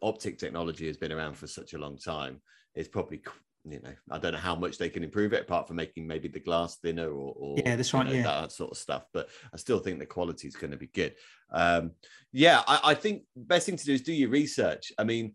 optic 0.01 0.38
technology 0.38 0.87
has 0.87 0.96
been 0.96 1.12
around 1.12 1.37
for 1.37 1.46
such 1.46 1.75
a 1.75 1.79
long 1.79 1.99
time. 1.99 2.40
It's 2.75 2.88
probably 2.88 3.20
you 3.68 3.81
know 3.81 3.94
I 4.11 4.18
don't 4.18 4.33
know 4.33 4.38
how 4.38 4.55
much 4.55 4.79
they 4.79 4.88
can 4.88 5.02
improve 5.05 5.33
it 5.33 5.42
apart 5.42 5.66
from 5.66 5.76
making 5.76 6.07
maybe 6.07 6.29
the 6.29 6.40
glass 6.40 6.76
thinner 6.76 7.09
or, 7.11 7.35
or 7.37 7.59
Yeah, 7.59 7.76
that's 7.76 7.92
you 7.92 7.98
right, 7.98 8.07
know, 8.07 8.12
yeah. 8.12 8.22
that 8.22 8.52
sort 8.52 8.70
of 8.70 8.76
stuff. 8.79 9.07
But 9.12 9.29
I 9.52 9.57
still 9.57 9.79
think 9.81 9.98
the 9.98 10.07
quality 10.07 10.48
is 10.48 10.57
going 10.57 10.70
to 10.70 10.76
be 10.76 10.87
good. 10.88 11.14
Um, 11.50 11.92
yeah, 12.33 12.62
I, 12.66 12.81
I 12.85 12.94
think 12.94 13.24
best 13.35 13.66
thing 13.66 13.76
to 13.76 13.85
do 13.85 13.92
is 13.94 14.02
do 14.02 14.12
your 14.12 14.31
research. 14.31 14.92
I 14.98 15.05
mean, 15.05 15.35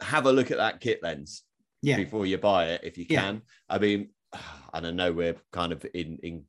have 0.00 0.26
a 0.26 0.32
look 0.32 0.50
at 0.50 0.58
that 0.58 0.80
kit 0.80 1.02
lens 1.02 1.42
Yeah, 1.82 1.96
before 1.96 2.26
you 2.26 2.38
buy 2.38 2.70
it 2.70 2.82
if 2.84 2.98
you 2.98 3.06
Yeah. 3.08 3.20
can. 3.22 3.42
I 3.68 3.78
mean, 3.78 4.10
and 4.72 4.86
I 4.86 4.90
know 4.90 5.12
we're 5.12 5.36
kind 5.52 5.72
of 5.72 5.84
in 5.94 6.18
in 6.22 6.44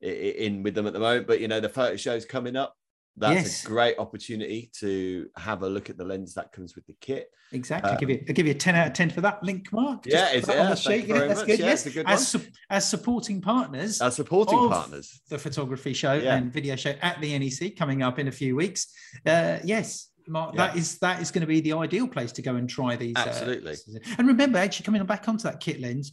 in 0.00 0.62
with 0.62 0.74
them 0.74 0.86
at 0.86 0.92
the 0.92 0.98
moment, 1.00 1.26
but 1.26 1.40
you 1.40 1.48
know 1.48 1.60
the 1.60 1.68
photo 1.68 1.96
show's 1.96 2.24
coming 2.24 2.56
up. 2.56 2.74
That's 3.20 3.34
Yes. 3.34 3.64
a 3.64 3.68
great 3.68 3.98
opportunity 3.98 4.70
to 4.80 5.28
have 5.36 5.62
a 5.62 5.68
look 5.68 5.90
at 5.90 5.98
the 5.98 6.04
lens 6.04 6.32
that 6.34 6.52
comes 6.52 6.74
with 6.74 6.86
the 6.86 6.94
kit. 7.00 7.30
exactly. 7.52 7.90
I'll 7.90 7.98
give 7.98 8.08
you, 8.10 8.24
I'll 8.28 8.34
give 8.34 8.46
you 8.46 8.52
a 8.52 8.62
ten 8.66 8.74
out 8.76 8.86
of 8.86 8.92
ten 8.94 9.10
for 9.10 9.20
that 9.22 9.42
link, 9.42 9.72
Mark. 9.72 10.06
Um, 10.06 10.12
Yeah, 10.12 10.28
it's- 10.28 10.46
that 10.46 10.56
on 10.58 10.64
yeah, 10.64 10.70
the 10.70 10.76
thank 10.76 11.00
sheet. 11.02 11.08
you 11.08 11.14
very 11.14 11.28
that's 11.28 11.40
much. 11.40 11.46
good. 11.48 11.58
Yeah, 11.58 11.66
yes, 11.66 11.86
a 11.86 11.90
good 11.90 12.06
as, 12.08 12.28
su- 12.28 12.40
as 12.70 12.88
supporting 12.88 13.40
partners 13.42 14.00
As 14.00 14.16
supporting 14.16 14.68
partners. 14.68 15.20
the 15.28 15.38
photography 15.38 15.92
show 15.92 16.14
Yeah. 16.14 16.36
and 16.36 16.52
video 16.52 16.76
show 16.76 16.94
at 17.02 17.20
the 17.20 17.34
NEC 17.38 17.76
coming 17.76 18.02
up 18.02 18.18
in 18.18 18.28
a 18.28 18.32
few 18.32 18.54
weeks. 18.56 18.86
Uh, 19.26 19.58
yes, 19.64 20.08
Mark, 20.28 20.54
Yeah. 20.54 20.68
that 20.68 20.76
is 20.76 20.98
that 21.00 21.20
is 21.20 21.30
going 21.32 21.40
to 21.42 21.46
be 21.48 21.60
the 21.60 21.72
ideal 21.72 22.06
place 22.08 22.30
to 22.32 22.42
go 22.42 22.54
and 22.56 22.70
try 22.70 22.94
these. 22.96 23.16
uh, 23.16 23.24
Absolutely. 23.26 23.74
and 24.16 24.28
remember, 24.28 24.56
actually 24.58 24.84
coming 24.84 25.04
back 25.04 25.28
onto 25.28 25.42
that 25.42 25.58
kit 25.60 25.80
lens, 25.80 26.12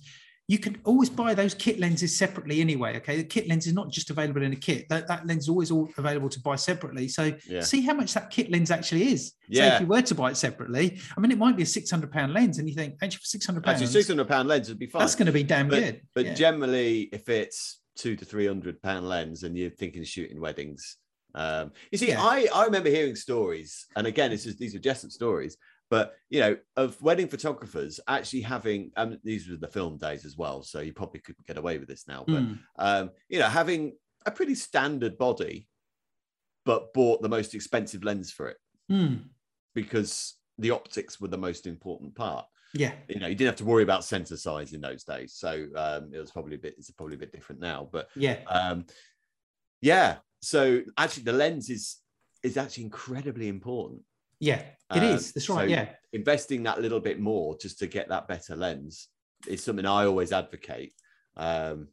you 0.50 0.58
can 0.58 0.78
always 0.86 1.10
buy 1.10 1.34
those 1.34 1.54
kit 1.54 1.78
lenses 1.78 2.18
separately 2.18 2.62
anyway. 2.62 2.96
Okay, 2.98 3.18
the 3.18 3.24
kit 3.24 3.50
lens 3.50 3.68
is 3.68 3.74
not 3.74 3.92
just 3.92 4.10
available 4.10 4.42
in 4.44 4.54
a 4.54 4.56
kit. 4.56 4.88
That, 4.88 5.06
that 5.08 5.28
lens 5.28 5.44
is 5.44 5.50
always 5.50 5.72
all 5.72 5.90
available 5.98 6.30
to 6.30 6.40
buy 6.40 6.56
separately. 6.56 7.10
So 7.10 7.34
Yeah. 7.48 7.60
see 7.62 7.82
how 7.82 7.94
much 7.94 8.14
that 8.14 8.30
kit 8.30 8.50
lens 8.50 8.72
actually 8.72 9.12
is. 9.12 9.34
Yeah. 9.50 9.70
So 9.70 9.76
if 9.76 9.82
you 9.82 9.88
were 9.88 10.02
to 10.02 10.16
buy 10.16 10.32
it 10.32 10.38
separately, 10.38 11.00
I 11.16 11.20
mean, 11.20 11.32
it 11.32 11.38
might 11.38 11.58
be 11.58 11.64
a 11.64 11.66
six 11.66 11.92
hundred 11.92 12.12
pound 12.14 12.34
lens, 12.34 12.60
and 12.60 12.70
you 12.70 12.76
think 12.76 12.96
actually 13.02 13.20
for 13.20 13.26
six 13.26 13.46
hundred 13.46 13.66
pounds, 13.66 13.82
Actually, 13.82 13.92
six 13.92 14.08
hundred 14.08 14.30
pound 14.30 14.48
lens 14.48 14.70
would 14.70 14.80
be 14.80 14.88
fine. 14.88 15.02
that's 15.02 15.16
going 15.16 15.26
to 15.26 15.34
be 15.34 15.44
damn 15.44 15.68
but, 15.68 15.80
good. 15.80 16.02
But 16.16 16.26
Yeah. 16.26 16.34
generally, 16.36 17.10
if 17.12 17.28
it's 17.28 17.82
two 17.98 18.16
to 18.16 18.24
three 18.24 18.48
hundred 18.48 18.82
pound 18.82 19.08
lens 19.10 19.44
and 19.44 19.58
you're 19.58 19.70
thinking 19.70 20.02
of 20.02 20.08
shooting 20.08 20.40
weddings, 20.40 20.96
Um, 21.36 21.72
you 21.92 21.98
see, 21.98 22.08
Yeah. 22.08 22.24
I, 22.24 22.48
I 22.56 22.64
remember 22.64 22.90
hearing 22.90 23.16
stories, 23.18 23.86
and 23.98 24.08
again, 24.08 24.32
this 24.32 24.46
is 24.46 24.56
these 24.56 24.74
are 24.76 24.80
just 24.80 25.12
stories, 25.12 25.58
but 25.90 26.16
you 26.30 26.40
know, 26.40 26.58
of 26.76 27.02
wedding 27.02 27.28
photographers 27.28 28.00
actually 28.08 28.42
having, 28.42 28.92
um, 28.98 29.18
these 29.24 29.48
were 29.50 29.56
the 29.58 29.68
film 29.68 29.98
days 29.98 30.26
as 30.26 30.36
well, 30.38 30.62
so 30.64 30.80
you 30.82 30.94
probably 30.94 31.20
couldn't 31.22 31.46
get 31.48 31.58
away 31.58 31.78
with 31.78 31.88
this 31.88 32.08
now, 32.08 32.24
but 32.28 32.44
Mm. 32.44 32.60
um, 32.78 33.12
you 33.30 33.40
know, 33.40 33.48
having 33.48 33.94
a 34.26 34.32
pretty 34.32 34.56
standard 34.56 35.18
body, 35.18 35.68
but 36.66 36.94
bought 36.94 37.22
the 37.22 37.30
most 37.30 37.56
expensive 37.56 38.04
lens 38.04 38.32
for 38.32 38.50
it 38.50 38.58
Mm. 38.92 39.30
because 39.74 40.36
the 40.58 40.72
optics 40.72 41.20
were 41.22 41.28
the 41.30 41.38
most 41.38 41.68
important 41.68 42.16
part. 42.16 42.46
Yeah. 42.74 42.94
You 43.08 43.20
know, 43.20 43.28
you 43.28 43.36
didn't 43.36 43.52
have 43.52 43.58
to 43.58 43.66
worry 43.66 43.84
about 43.84 44.04
sensor 44.04 44.36
size 44.38 44.74
in 44.74 44.82
those 44.82 45.04
days, 45.06 45.34
so 45.36 45.68
um, 45.76 46.14
it 46.14 46.20
was 46.20 46.32
probably 46.32 46.56
a 46.56 46.60
bit. 46.60 46.76
It's 46.78 46.92
probably 46.92 47.16
a 47.16 47.20
bit 47.20 47.32
different 47.32 47.62
now, 47.62 47.88
but 47.92 48.10
Yeah. 48.16 48.44
um, 48.48 48.86
yeah. 49.82 50.18
So 50.42 50.82
actually, 50.98 51.24
the 51.24 51.34
lens 51.34 51.70
is 51.70 51.98
is 52.44 52.58
actually 52.58 52.84
incredibly 52.84 53.48
important. 53.48 54.02
Yeah. 54.40 54.60
It 54.96 55.00
Um, 55.00 55.04
is. 55.04 55.32
That's 55.34 55.50
right. 55.50 55.68
so- 55.68 55.72
yeah. 55.72 55.90
Investing 56.14 56.64
that 56.64 56.82
little 56.82 57.00
bit 57.00 57.20
more 57.20 57.58
just 57.58 57.80
to 57.80 57.88
get 57.88 58.08
that 58.10 58.28
better 58.28 58.56
lens 58.56 59.10
is 59.48 59.64
something 59.64 59.86
I 59.86 60.06
always 60.06 60.32
advocate. 60.32 60.94
Um, 61.36 61.90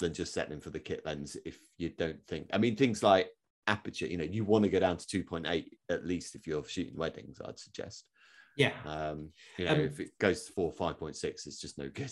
than 0.00 0.12
just 0.12 0.34
settling 0.34 0.60
for 0.60 0.70
the 0.70 0.80
kit 0.80 1.06
lens 1.06 1.36
if 1.46 1.56
you 1.78 1.88
don't 1.90 2.20
think. 2.26 2.48
I 2.52 2.58
mean, 2.58 2.74
things 2.74 3.00
like 3.00 3.30
aperture. 3.68 4.06
You 4.08 4.16
know, 4.16 4.24
you 4.24 4.44
want 4.44 4.64
to 4.64 4.68
go 4.68 4.80
down 4.80 4.96
to 4.96 5.06
two 5.06 5.22
point 5.22 5.46
eight 5.48 5.78
at 5.88 6.04
least 6.04 6.34
if 6.34 6.48
you're 6.48 6.64
shooting 6.64 6.96
weddings. 6.96 7.40
I'd 7.40 7.60
suggest. 7.60 8.04
Yeah. 8.56 8.72
Um, 8.84 9.30
you 9.56 9.66
know, 9.66 9.74
Um, 9.74 9.80
if 9.82 10.00
it 10.00 10.18
goes 10.18 10.46
to 10.46 10.52
four 10.52 10.72
five 10.72 10.98
point 10.98 11.14
six, 11.16 11.46
it's 11.46 11.60
just 11.60 11.78
no 11.78 11.88
good. 11.88 12.10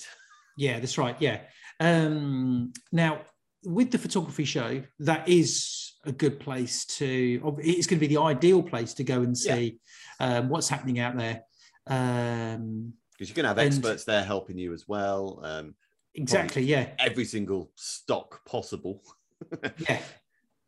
Yeah, 0.57 0.79
that's 0.79 0.97
right. 0.97 1.17
Yeah. 1.21 1.41
Um, 1.81 2.73
now, 2.93 3.23
with 3.65 3.91
the 3.91 3.99
photography 3.99 4.45
show, 4.45 4.83
that 5.01 5.29
is 5.29 5.93
a 6.05 6.13
good 6.13 6.41
place 6.41 6.85
to. 6.85 7.57
It's 7.63 7.87
going 7.87 7.99
to 8.01 8.07
be 8.07 8.13
the 8.15 8.21
ideal 8.21 8.63
place 8.63 8.95
to 8.95 9.05
go 9.05 9.23
and 9.23 9.37
Yeah. 9.41 9.55
see 9.55 9.79
um, 10.21 10.49
what's 10.49 10.69
happening 10.69 10.99
out 10.99 11.17
there. 11.17 11.43
Um, 11.87 12.95
Because 13.13 13.29
you're 13.29 13.35
going 13.37 13.45
to 13.45 13.49
have 13.49 13.59
And- 13.59 13.67
experts 13.69 14.05
there 14.05 14.25
helping 14.25 14.59
you 14.59 14.73
as 14.73 14.87
well. 14.89 15.41
Um, 15.45 15.75
exactly. 16.15 16.63
Yeah. 16.63 16.91
every 16.99 17.25
single 17.25 17.71
stock 17.77 18.45
possible 18.45 19.03
Yeah. 19.89 20.01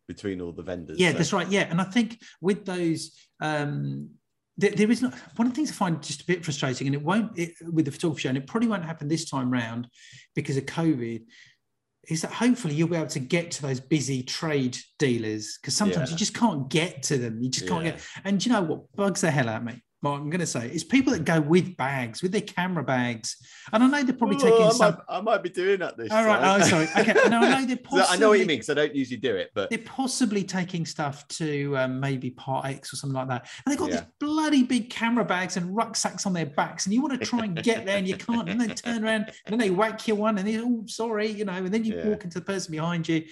between 0.08 0.40
all 0.40 0.52
the 0.52 0.62
vendors. 0.62 0.98
Yeah, 0.98 1.12
so- 1.12 1.18
that's 1.18 1.32
right. 1.32 1.50
Yeah, 1.50 1.62
and 1.70 1.80
I 1.80 1.84
think 1.84 2.20
with 2.40 2.64
those, 2.64 3.12
um, 3.40 4.10
there, 4.56 4.70
there 4.70 4.90
is 4.90 5.02
not 5.02 5.14
one 5.36 5.48
of 5.48 5.52
the 5.52 5.56
things 5.56 5.70
I 5.70 5.74
find 5.74 6.00
just 6.02 6.22
a 6.22 6.26
bit 6.26 6.44
frustrating, 6.44 6.86
and 6.86 6.94
it 6.94 7.02
won't 7.02 7.36
it, 7.38 7.54
with 7.72 7.86
the 7.86 7.90
photography 7.90 8.22
show, 8.22 8.28
and 8.28 8.38
it 8.38 8.46
probably 8.46 8.68
won't 8.68 8.84
happen 8.84 9.08
this 9.08 9.28
time 9.28 9.50
round 9.50 9.88
because 10.36 10.56
of 10.56 10.64
COVID. 10.66 11.24
Is 12.08 12.22
that 12.22 12.32
hopefully 12.32 12.74
you'll 12.74 12.88
be 12.88 12.96
able 12.96 13.06
to 13.08 13.20
get 13.20 13.50
to 13.52 13.62
those 13.62 13.80
busy 13.80 14.22
trade 14.22 14.76
dealers 14.98 15.58
because 15.60 15.74
sometimes 15.76 16.10
Yeah. 16.10 16.12
you 16.14 16.18
just 16.18 16.34
can't 16.34 16.68
get 16.68 17.02
to 17.04 17.18
them. 17.18 17.40
You 17.40 17.48
just 17.50 17.66
can't 17.66 17.84
Yeah. 17.84 17.92
get. 17.92 18.00
And 18.24 18.44
you 18.44 18.52
know 18.52 18.62
what 18.62 18.92
bugs 18.94 19.20
the 19.22 19.30
hell 19.30 19.48
out 19.48 19.58
of 19.58 19.64
me? 19.64 19.82
Well, 20.04 20.12
I'm 20.12 20.28
going 20.28 20.40
to 20.40 20.46
say 20.46 20.68
it's 20.68 20.84
people 20.84 21.14
that 21.14 21.24
go 21.24 21.40
with 21.40 21.78
bags, 21.78 22.20
with 22.22 22.30
their 22.32 22.42
camera 22.42 22.84
bags, 22.84 23.36
and 23.72 23.82
I 23.82 23.86
know 23.86 24.02
they're 24.02 24.14
probably 24.14 24.36
Oh, 24.36 24.40
taking 24.50 24.66
I, 24.66 24.70
some. 24.70 24.94
might, 24.96 25.00
I 25.08 25.20
might 25.22 25.42
be 25.42 25.48
doing 25.48 25.78
that 25.80 25.96
this 25.96 26.12
All 26.12 26.26
right. 26.26 26.42
time. 26.42 26.60
Oh, 26.60 26.64
sorry. 26.66 26.88
Okay. 26.98 27.14
No, 27.30 27.38
I 27.40 27.60
know 27.62 27.66
they're 27.66 27.76
possibly. 27.82 28.02
I 28.14 28.16
know 28.18 28.28
what 28.28 28.38
you 28.38 28.44
mean 28.44 28.58
because 28.58 28.68
I 28.68 28.74
don't 28.74 28.94
usually 28.94 29.16
do 29.16 29.34
it, 29.34 29.50
but 29.54 29.70
they're 29.70 29.78
possibly 29.78 30.44
taking 30.44 30.84
stuff 30.84 31.26
to 31.28 31.74
um, 31.78 32.00
maybe 32.00 32.28
Part 32.30 32.66
X 32.66 32.92
or 32.92 32.96
something 32.96 33.14
like 33.16 33.28
that. 33.28 33.48
And 33.64 33.72
they've 33.72 33.78
got 33.78 33.88
Yeah. 33.88 34.00
these 34.00 34.06
bloody 34.20 34.62
big 34.64 34.90
camera 34.90 35.24
bags 35.24 35.56
and 35.56 35.74
rucksacks 35.74 36.26
on 36.26 36.34
their 36.34 36.44
backs, 36.46 36.84
and 36.84 36.92
you 36.94 37.00
want 37.00 37.18
to 37.18 37.26
try 37.26 37.44
and 37.46 37.56
get 37.62 37.86
there 37.86 37.96
and 37.96 38.06
you 38.06 38.18
can't. 38.18 38.46
And 38.50 38.60
they 38.60 38.68
turn 38.74 39.04
around 39.06 39.32
and 39.46 39.52
then 39.52 39.58
they 39.58 39.70
whack 39.70 40.06
you 40.06 40.16
one, 40.16 40.36
and 40.36 40.46
they 40.46 40.58
oh 40.60 40.84
sorry, 40.86 41.28
you 41.28 41.46
know, 41.46 41.52
and 41.54 41.72
then 41.72 41.82
you 41.82 41.96
Yeah. 41.96 42.08
walk 42.10 42.24
into 42.24 42.38
the 42.40 42.44
person 42.44 42.72
behind 42.72 43.08
you, 43.08 43.24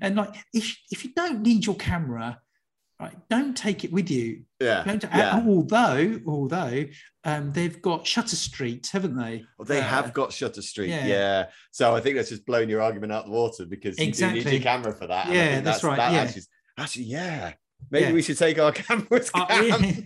and 0.00 0.14
like 0.14 0.36
if 0.54 0.78
if 0.92 1.04
you 1.04 1.10
don't 1.16 1.42
need 1.42 1.66
your 1.66 1.74
camera. 1.74 2.38
Right, 3.00 3.16
don't 3.30 3.56
take 3.56 3.82
it 3.84 3.92
with 3.92 4.10
you. 4.10 4.42
yeah, 4.60 4.84
Don't, 4.84 5.02
yeah. 5.04 5.42
Although, 5.46 6.20
although 6.26 6.84
um, 7.24 7.50
they've 7.52 7.80
got 7.80 8.06
Shutter 8.06 8.36
Street, 8.36 8.90
haven't 8.92 9.16
they? 9.16 9.44
Well, 9.56 9.64
they 9.64 9.78
Uh, 9.78 9.84
have 9.84 10.12
got 10.12 10.32
Shutter 10.34 10.60
Street, 10.60 10.90
yeah. 10.90 11.06
yeah. 11.06 11.46
So 11.70 11.94
I 11.96 12.00
think 12.00 12.16
that's 12.16 12.28
just 12.28 12.44
blowing 12.44 12.68
your 12.68 12.82
argument 12.82 13.10
out 13.12 13.24
the 13.24 13.30
water 13.30 13.64
because 13.64 13.98
you 13.98 14.12
do 14.12 14.30
need 14.32 14.46
your 14.46 14.60
camera 14.60 14.92
for 14.92 15.06
that. 15.06 15.28
Yeah, 15.28 15.52
think 15.52 15.64
that's 15.64 15.82
right, 15.82 15.96
That 15.96 16.12
yeah. 16.12 16.20
Actually, 16.22 16.42
actually, 16.76 17.04
yeah. 17.04 17.52
Maybe 17.90 18.06
Yeah. 18.08 18.12
we 18.12 18.20
should 18.20 18.36
take 18.36 18.58
our 18.58 18.72
cameras. 18.72 19.30
Uh, 19.32 19.46
Kam. 19.46 20.04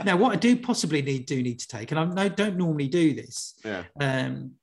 now, 0.04 0.16
what 0.16 0.32
I 0.32 0.36
do 0.36 0.56
possibly 0.56 1.00
need 1.02 1.26
do 1.26 1.40
need 1.40 1.60
to 1.60 1.68
take, 1.68 1.92
and 1.92 2.18
I 2.18 2.26
don't 2.26 2.56
normally 2.56 2.88
do 2.88 3.14
this, 3.14 3.54
yeah, 3.64 3.84
um, 4.00 4.54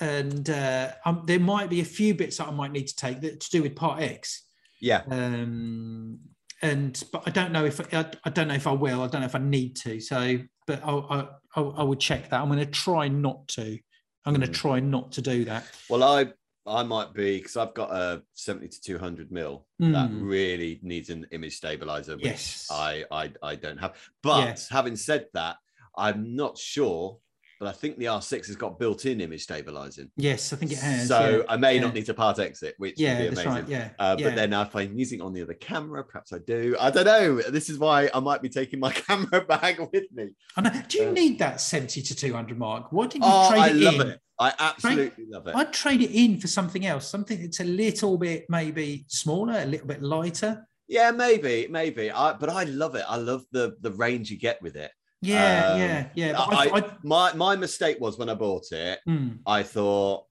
and 0.00 0.50
uh, 0.50 0.90
um, 1.06 1.22
there 1.26 1.40
might 1.40 1.70
be 1.70 1.80
a 1.80 1.84
few 1.86 2.12
bits 2.14 2.36
that 2.36 2.48
I 2.48 2.50
might 2.50 2.72
need 2.72 2.88
to 2.88 2.96
take 2.96 3.22
that 3.22 3.40
to 3.40 3.50
do 3.50 3.62
with 3.62 3.74
Part 3.74 4.02
X. 4.02 4.42
yeah, 4.80 5.02
Um, 5.10 6.18
and 6.62 7.02
but 7.12 7.24
I 7.26 7.30
don't 7.30 7.52
know 7.52 7.64
if 7.64 7.80
I, 7.94 8.06
I 8.24 8.30
don't 8.30 8.48
know 8.48 8.54
if 8.54 8.66
I 8.66 8.72
will. 8.72 9.02
I 9.02 9.08
don't 9.08 9.20
know 9.20 9.26
if 9.26 9.34
I 9.34 9.38
need 9.40 9.76
to. 9.76 10.00
So, 10.00 10.38
but 10.66 10.80
I'll, 10.84 11.06
I, 11.10 11.60
I, 11.60 11.62
I 11.62 11.82
would 11.82 12.00
check 12.00 12.30
that. 12.30 12.40
I'm 12.40 12.46
going 12.48 12.60
to 12.60 12.66
try 12.66 13.08
not 13.08 13.48
to. 13.48 13.78
I'm 14.24 14.32
going 14.34 14.46
to 14.46 14.52
Mm. 14.52 14.54
try 14.54 14.78
not 14.80 15.10
to 15.12 15.22
do 15.22 15.44
that. 15.46 15.66
Well, 15.88 16.04
I 16.04 16.32
I 16.64 16.84
might 16.84 17.12
be 17.12 17.38
because 17.38 17.56
I've 17.56 17.74
got 17.74 17.90
a 17.90 18.22
seventy 18.34 18.68
to 18.68 18.80
two 18.80 18.96
hundred 18.98 19.32
mil 19.32 19.66
that 19.80 20.10
Mm. 20.10 20.22
really 20.22 20.78
needs 20.82 21.10
an 21.10 21.26
image 21.32 21.56
stabilizer, 21.56 22.14
which 22.14 22.24
Yes. 22.24 22.68
I, 22.70 23.04
I 23.10 23.32
I 23.42 23.56
don't 23.56 23.78
have. 23.78 23.96
But 24.22 24.46
Yes. 24.46 24.68
having 24.68 24.94
said 24.94 25.26
that, 25.34 25.56
I'm 25.98 26.36
not 26.36 26.56
sure. 26.56 27.18
But 27.62 27.68
I 27.68 27.72
think 27.78 27.96
the 27.96 28.06
R6 28.06 28.48
has 28.48 28.56
got 28.56 28.76
built-in 28.80 29.20
image 29.20 29.44
stabilizing, 29.44 30.10
Yes, 30.16 30.52
I 30.52 30.56
think 30.56 30.72
it 30.72 30.78
has. 30.78 31.06
so 31.06 31.38
yeah. 31.38 31.42
I 31.48 31.56
may 31.56 31.78
not 31.78 31.94
need 31.94 32.06
to 32.06 32.14
part 32.14 32.40
exit, 32.40 32.74
which 32.78 32.98
Yeah, 32.98 33.20
would 33.20 33.22
be 33.22 33.40
amazing. 33.40 33.52
right. 33.52 33.68
Yeah, 33.68 33.90
Uh, 34.00 34.16
yeah. 34.18 34.24
But 34.26 34.34
then 34.34 34.52
if 34.52 34.74
I'm 34.74 34.98
using 34.98 35.20
it 35.20 35.22
on 35.22 35.32
the 35.32 35.42
other 35.42 35.54
camera, 35.54 36.02
perhaps 36.02 36.32
I 36.32 36.38
do. 36.44 36.74
I 36.80 36.90
don't 36.90 37.04
know. 37.04 37.40
This 37.40 37.70
is 37.70 37.78
why 37.78 38.10
I 38.12 38.18
might 38.18 38.42
be 38.42 38.48
taking 38.48 38.80
my 38.80 38.90
camera 39.06 39.42
bag 39.44 39.78
with 39.78 40.10
me. 40.12 40.30
I 40.56 40.62
know. 40.62 40.72
Do 40.88 40.98
you 40.98 41.08
uh, 41.10 41.12
need 41.12 41.38
that 41.38 41.60
70 41.60 42.02
to 42.02 42.16
200 42.16 42.58
mark? 42.58 42.90
Why 42.90 43.06
didn't 43.06 43.26
you 43.26 43.30
Oh, 43.32 43.50
trade 43.50 43.60
I 43.60 43.68
it 43.68 43.76
love 43.76 44.00
in? 44.00 44.08
it. 44.08 44.20
I 44.40 44.52
absolutely 44.58 45.26
love 45.28 45.46
it. 45.46 45.54
I'd 45.54 45.72
trade 45.72 46.00
it 46.02 46.10
in 46.10 46.40
for 46.40 46.48
something 46.48 46.84
else, 46.84 47.06
something 47.08 47.40
that's 47.42 47.60
a 47.60 47.64
little 47.64 48.18
bit 48.18 48.46
maybe 48.48 49.04
smaller, 49.06 49.60
a 49.60 49.66
little 49.66 49.86
bit 49.86 50.02
lighter. 50.02 50.66
Yeah, 50.88 51.12
maybe, 51.12 51.68
maybe. 51.70 52.10
I 52.10 52.32
but 52.32 52.50
I 52.50 52.64
love 52.64 52.96
it. 52.96 53.04
I 53.08 53.18
love 53.18 53.44
the 53.52 53.76
the 53.82 53.92
range 53.92 54.32
you 54.32 54.36
get 54.36 54.60
with 54.60 54.74
it. 54.74 54.90
Yeah, 55.22 55.72
Um, 55.72 55.80
yeah, 55.80 56.06
yeah. 56.14 56.38
I, 56.38 56.66
I, 56.68 56.78
I, 56.78 56.90
my 57.04 57.32
my 57.34 57.56
mistake 57.56 57.98
was 58.00 58.18
when 58.18 58.28
I 58.28 58.34
bought 58.34 58.70
it. 58.72 58.98
mm, 59.08 59.38
I 59.46 59.62
thought 59.62 60.26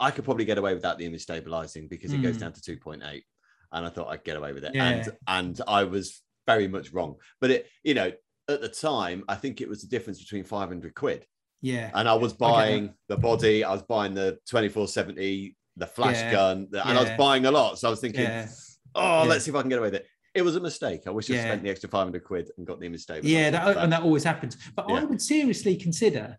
I 0.00 0.10
could 0.10 0.24
probably 0.24 0.44
get 0.44 0.58
away 0.58 0.74
without 0.74 0.98
the 0.98 1.04
image 1.06 1.22
stabilizing 1.22 1.88
because 1.88 2.12
it 2.12 2.22
goes 2.22 2.36
Mm. 2.36 2.40
down 2.40 2.52
to 2.52 2.60
2.8. 2.60 3.22
And 3.74 3.86
I 3.86 3.88
thought 3.88 4.08
I'd 4.08 4.24
get 4.24 4.36
away 4.36 4.52
with 4.52 4.64
it. 4.64 4.74
Yeah. 4.74 4.86
And 4.88 5.12
and 5.26 5.60
I 5.66 5.84
was 5.84 6.22
very 6.46 6.68
much 6.68 6.92
wrong. 6.92 7.16
But 7.40 7.50
it, 7.50 7.66
you 7.82 7.94
know, 7.94 8.12
at 8.48 8.60
the 8.60 8.68
time, 8.68 9.24
I 9.28 9.34
think 9.34 9.60
it 9.60 9.68
was 9.68 9.82
the 9.82 9.88
difference 9.88 10.18
between 10.20 10.44
500 10.44 10.94
quid. 10.94 11.26
yeah, 11.60 11.90
And 11.94 12.08
I 12.08 12.14
was 12.14 12.32
buying 12.32 12.92
the 13.08 13.16
body, 13.16 13.62
I 13.64 13.72
was 13.72 13.82
buying 13.82 14.14
the 14.14 14.38
2470, 14.46 15.56
the 15.76 15.86
flash 15.86 16.16
Yeah. 16.16 16.32
gun, 16.32 16.66
the- 16.70 16.86
and 16.86 16.98
I 16.98 17.00
was 17.02 17.10
buying 17.16 17.46
a 17.46 17.50
lot. 17.50 17.78
So 17.78 17.86
I 17.88 17.90
was 17.90 18.00
thinking, 18.00 18.26
oh, 18.94 19.24
let's 19.28 19.44
see 19.44 19.50
if 19.50 19.56
I 19.56 19.60
can 19.62 19.68
get 19.70 19.78
away 19.78 19.86
with 19.90 19.94
it. 20.00 20.06
It 20.34 20.42
was 20.42 20.56
a 20.56 20.60
mistake. 20.60 21.02
I 21.06 21.10
wish 21.10 21.30
I 21.30 21.34
spent 21.34 21.62
the 21.62 21.70
extra 21.70 21.88
500 21.90 22.24
quid 22.24 22.50
and 22.56 22.66
got 22.66 22.80
the 22.80 22.86
image 22.86 23.02
stabilizer. 23.02 23.28
yeah. 23.28 23.50
That, 23.50 23.76
and 23.76 23.92
that 23.92 24.02
always 24.02 24.24
happens. 24.24 24.56
But 24.74 24.90
I 24.90 25.04
would 25.04 25.20
seriously 25.20 25.76
consider 25.76 26.38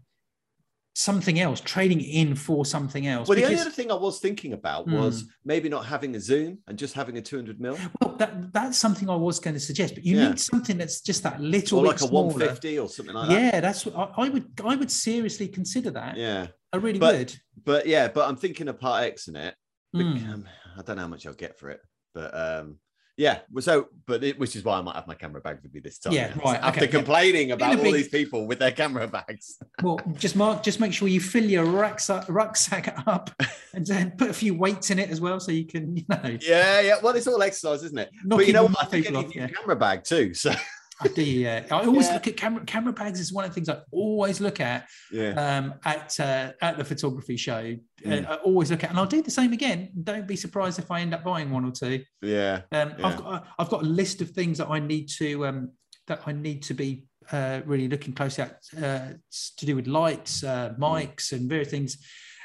something 0.96 1.40
else, 1.40 1.60
trading 1.60 2.02
in 2.02 2.36
for 2.36 2.66
something 2.66 3.08
else. 3.08 3.28
well, 3.28 3.36
the 3.36 3.44
only 3.46 3.58
other 3.60 3.72
thing 3.72 3.92
I 3.92 3.96
was 3.96 4.20
thinking 4.20 4.54
about 4.54 4.86
Hmm. 4.86 4.94
was 4.94 5.26
maybe 5.44 5.68
not 5.68 5.86
having 5.88 6.16
a 6.16 6.20
zoom 6.20 6.60
and 6.68 6.78
just 6.78 6.94
having 6.94 7.18
a 7.18 7.22
200 7.22 7.60
mil. 7.60 7.78
well, 8.02 8.16
that, 8.18 8.54
that's 8.54 8.78
something 8.78 9.10
I 9.10 9.16
was 9.16 9.40
going 9.40 9.56
to 9.56 9.60
suggest. 9.60 9.96
But 9.96 10.06
you 10.06 10.18
Yeah. 10.18 10.30
need 10.30 10.40
something 10.40 10.78
that's 10.78 11.02
just 11.02 11.24
that 11.24 11.42
little 11.42 11.80
or 11.80 11.86
like 11.88 11.96
a 11.96 12.00
smaller. 12.08 12.28
150 12.34 12.78
or 12.80 12.90
something 12.90 13.16
like 13.16 13.30
that. 13.30 13.42
Yeah, 13.54 13.60
that's 13.60 13.86
what 13.88 13.96
I, 13.96 14.26
I 14.26 14.30
would. 14.30 14.52
I 14.64 14.76
would 14.76 14.92
seriously 14.92 15.48
consider 15.48 15.90
that. 15.92 16.16
Yeah. 16.18 16.48
I 16.72 16.78
really 16.78 17.00
But- 17.00 17.16
would. 17.18 17.36
But 17.64 17.88
yeah, 17.88 18.08
but 18.08 18.28
I'm 18.30 18.36
thinking 18.38 18.68
of 18.68 18.80
part 18.80 19.04
X 19.04 19.28
in 19.28 19.36
it. 19.36 19.56
Mm. 19.96 20.34
Um, 20.34 20.50
I 20.78 20.82
don't 20.84 20.96
know 20.98 21.04
how 21.04 21.08
much 21.08 21.26
I'll 21.26 21.34
get 21.34 21.58
for 21.58 21.70
it. 21.70 21.80
But 22.14 22.32
um 22.38 22.78
yeah, 23.16 23.40
so 23.60 23.90
but 24.08 24.24
it, 24.24 24.40
which 24.40 24.56
is 24.56 24.64
why 24.64 24.78
I 24.80 24.82
might 24.82 24.96
have 24.96 25.06
my 25.08 25.14
camera 25.14 25.40
bag 25.40 25.60
with 25.62 25.74
me 25.74 25.80
this 25.80 26.00
time. 26.00 26.14
Yeah, 26.14 26.34
right, 26.44 26.60
After 26.62 26.82
okay, 26.82 26.86
yeah. 26.86 26.92
complaining 26.92 27.52
about 27.52 27.78
all 27.78 27.84
big- 27.84 27.94
these 27.94 28.08
people 28.10 28.48
with 28.48 28.60
their 28.60 28.72
camera 28.72 29.08
bags. 29.08 29.58
Well, 29.84 30.00
just 30.18 30.36
mark, 30.36 30.64
just 30.64 30.80
make 30.80 30.94
sure 30.94 31.08
you 31.08 31.20
fill 31.20 31.44
your 31.44 31.66
rucksack, 31.66 32.26
rucksack 32.30 33.04
up 33.06 33.30
and 33.74 33.86
then 33.86 34.12
put 34.12 34.30
a 34.30 34.34
few 34.34 34.54
weights 34.56 34.92
in 34.92 35.00
it 35.00 35.10
as 35.10 35.20
well, 35.20 35.40
so 35.40 35.52
you 35.52 35.66
can, 35.66 35.98
you 35.98 36.06
know, 36.08 36.38
Yeah, 36.42 36.80
yeah. 36.80 36.96
Well, 37.04 37.16
it's 37.16 37.28
all 37.28 37.42
exercise, 37.44 37.84
isn't 37.84 37.98
it? 37.98 38.10
knock 38.24 38.40
but 38.40 38.48
you 38.48 38.54
know 38.54 38.64
what? 38.66 38.82
I 38.82 38.86
think 38.86 39.08
I 39.08 39.10
need 39.10 39.26
off. 39.26 39.36
Yeah, 39.36 39.48
camera 39.48 39.76
bag 39.76 40.04
too. 40.04 40.34
So 40.34 40.54
I 41.02 41.08
do. 41.08 41.24
Yeah, 41.24 41.66
I 41.72 41.86
always 41.86 42.08
Yeah. 42.08 42.14
look 42.14 42.28
at 42.28 42.38
camera. 42.38 42.64
Camera 42.66 42.94
bags 42.94 43.20
is 43.20 43.34
one 43.34 43.46
of 43.46 43.50
the 43.52 43.56
things 43.56 43.68
I 43.70 43.80
always 43.92 44.40
look 44.40 44.60
at 44.60 44.88
yeah. 45.12 45.30
um, 45.58 45.74
at 45.86 46.18
uh, 46.20 46.52
at 46.62 46.78
the 46.78 46.84
photography 46.86 47.36
show. 47.36 47.76
Mm. 48.06 48.26
Uh, 48.28 48.34
I 48.34 48.36
always 48.38 48.70
look 48.72 48.84
at, 48.84 48.90
and 48.92 49.00
I'll 49.00 49.06
do 49.06 49.22
the 49.22 49.32
same 49.32 49.54
again. 49.54 49.90
Don't 50.04 50.28
be 50.28 50.36
surprised 50.36 50.78
if 50.80 50.92
I 50.92 51.02
end 51.02 51.14
up 51.14 51.24
buying 51.24 51.50
one 51.50 51.66
or 51.66 51.72
two. 51.72 52.04
Yeah. 52.22 52.62
Um, 52.72 52.94
Yeah. 53.00 53.08
I've 53.08 53.18
got 53.18 53.34
a- 53.34 53.44
I've 53.60 53.70
got 53.70 53.82
a 53.82 53.86
list 53.88 54.22
of 54.22 54.30
things 54.32 54.58
that 54.60 54.70
I 54.70 54.80
need 54.80 55.10
to 55.18 55.48
um, 55.48 55.72
that 56.08 56.22
I 56.28 56.32
need 56.32 56.62
to 56.64 56.74
be 56.74 57.06
uh, 57.32 57.62
really 57.66 57.88
looking 57.88 58.14
close 58.14 58.38
at 58.38 58.60
uh, 58.78 59.14
to 59.58 59.66
do 59.66 59.76
with 59.76 59.88
lights, 59.88 60.44
uh, 60.44 60.70
Mm. 60.70 60.80
mics, 60.80 61.32
and 61.32 61.50
various 61.50 61.70
things. 61.72 61.98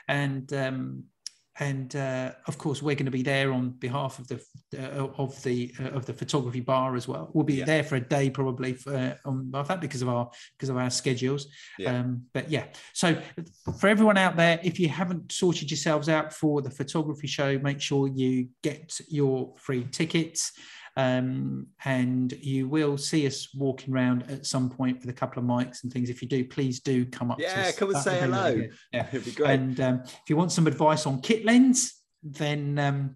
And 0.09 0.51
um, 0.55 1.05
and 1.61 1.95
uh, 1.97 2.33
of 2.47 2.57
course, 2.59 2.83
we're 2.83 2.95
going 2.95 3.07
to 3.07 3.11
be 3.11 3.23
there 3.23 3.53
on 3.53 3.71
behalf 3.71 4.19
of 4.19 4.29
the 4.29 4.41
uh, 4.79 5.09
of 5.19 5.43
the 5.43 5.73
uh, 5.81 5.89
of 5.91 6.07
the 6.07 6.13
photography 6.13 6.61
bar 6.61 6.95
as 6.95 7.09
well. 7.09 7.31
We'll 7.35 7.45
be 7.45 7.55
Yeah. 7.55 7.65
there 7.65 7.83
for 7.83 7.97
a 7.97 8.01
day 8.01 8.31
probably 8.31 8.75
for, 8.75 8.95
uh, 8.95 9.15
on 9.25 9.51
that 9.51 9.81
because 9.81 10.03
of 10.03 10.09
our 10.09 10.31
because 10.57 10.69
of 10.69 10.77
our 10.77 10.91
schedules. 10.91 11.49
Yeah. 11.79 11.99
Um, 11.99 12.23
but 12.33 12.51
yeah, 12.51 12.67
so 12.93 13.21
for 13.79 13.89
everyone 13.89 14.19
out 14.19 14.37
there, 14.37 14.61
if 14.63 14.79
you 14.79 14.89
haven't 14.89 15.33
sorted 15.33 15.71
yourselves 15.71 16.09
out 16.09 16.33
for 16.33 16.63
the 16.63 16.71
photography 16.71 17.27
show, 17.27 17.59
make 17.59 17.81
sure 17.81 18.07
you 18.09 18.49
get 18.63 18.99
your 19.09 19.55
free 19.57 19.85
tickets. 19.85 20.53
Um, 20.99 21.69
and 21.85 22.33
you 22.33 22.67
will 22.69 22.99
see 22.99 23.25
us 23.29 23.55
walking 23.55 23.95
around 23.95 24.25
at 24.29 24.45
some 24.47 24.69
point 24.69 24.99
with 25.01 25.09
a 25.11 25.13
couple 25.13 25.41
of 25.41 25.49
mics 25.49 25.85
and 25.85 25.93
things. 25.93 26.11
If 26.11 26.21
you 26.23 26.27
do, 26.29 26.45
please 26.45 26.81
do 26.81 27.07
come 27.07 27.31
up. 27.31 27.39
to 27.39 27.45
Yeah, 27.45 27.67
us. 27.69 27.79
come 27.79 27.91
and 27.95 27.99
say 28.03 28.21
really 28.21 28.33
hello. 28.33 28.55
good. 28.57 28.73
Yeah. 28.93 29.07
It'd 29.13 29.25
be 29.25 29.31
great. 29.31 29.51
And 29.51 29.81
um, 29.81 30.03
if 30.05 30.23
you 30.29 30.37
want 30.37 30.51
some 30.51 30.67
advice 30.67 31.07
on 31.07 31.21
kit 31.21 31.45
lens, 31.45 31.95
then 32.25 32.79
um, 32.81 33.15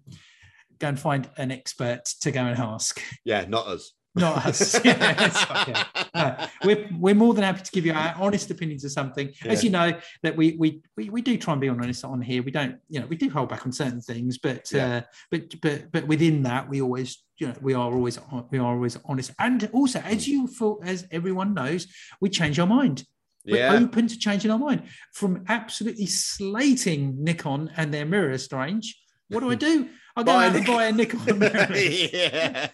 go 0.79 0.87
and 0.87 0.97
find 0.97 1.29
an 1.35 1.51
expert 1.51 2.05
to 2.21 2.31
go 2.31 2.45
and 2.45 2.57
ask. 2.57 3.01
yeah, 3.25 3.43
not 3.49 3.67
us. 3.67 3.91
Not 4.15 4.45
us. 4.45 4.79
Yeah. 4.85 5.83
No, 6.13 6.47
we're, 6.63 6.87
we're 6.99 7.15
more 7.15 7.33
than 7.33 7.43
happy 7.43 7.63
to 7.63 7.71
give 7.71 7.83
you 7.83 7.93
our 7.93 8.13
honest 8.19 8.51
opinions 8.51 8.85
of 8.85 8.91
something. 8.91 9.31
As 9.43 9.63
you 9.63 9.71
know, 9.71 9.91
that 10.21 10.37
we, 10.37 10.55
we 10.59 10.83
we 10.95 11.09
we 11.09 11.23
do 11.23 11.35
try 11.35 11.53
and 11.53 11.59
be 11.59 11.67
honest 11.67 12.05
on 12.05 12.21
here. 12.21 12.43
We 12.43 12.51
don't, 12.51 12.77
you 12.89 12.99
know, 12.99 13.07
we 13.07 13.15
do 13.15 13.27
hold 13.31 13.49
back 13.49 13.65
on 13.65 13.71
certain 13.71 14.01
things, 14.01 14.37
but 14.37 14.71
Yeah. 14.71 14.97
uh, 14.97 15.01
but 15.31 15.59
but 15.61 15.91
but 15.91 16.05
within 16.05 16.43
that, 16.43 16.69
we 16.69 16.79
always, 16.79 17.22
you 17.37 17.47
know, 17.47 17.55
we 17.61 17.73
are 17.73 17.91
always 17.91 18.19
we 18.51 18.59
are 18.59 18.73
always 18.75 18.97
honest. 19.05 19.31
And 19.39 19.69
also, 19.73 19.99
as 19.99 20.25
hmm. 20.25 20.31
you 20.31 20.47
feel, 20.47 20.79
as 20.83 21.07
everyone 21.11 21.53
knows, 21.53 21.87
we 22.21 22.29
change 22.29 22.59
our 22.59 22.67
mind. 22.67 23.03
We're 23.45 23.57
Yeah. 23.57 23.73
open 23.73 24.07
to 24.07 24.17
changing 24.17 24.51
our 24.51 24.59
mind 24.59 24.83
from 25.13 25.43
absolutely 25.49 26.05
slating 26.05 27.23
Nikon 27.23 27.71
and 27.75 27.93
their 27.93 28.05
mirror 28.05 28.37
strange 28.37 28.95
What 29.27 29.41
do 29.41 29.51
I 29.51 29.55
do? 29.69 29.89
I 30.15 30.21
go 30.23 30.25
Buy 30.31 30.47
out 30.47 30.55
and 30.55 30.65
buy 30.65 30.85
a 30.85 30.91
Nikon 30.91 31.19
mirrorless. 31.39 32.13
yeah. 32.13 32.69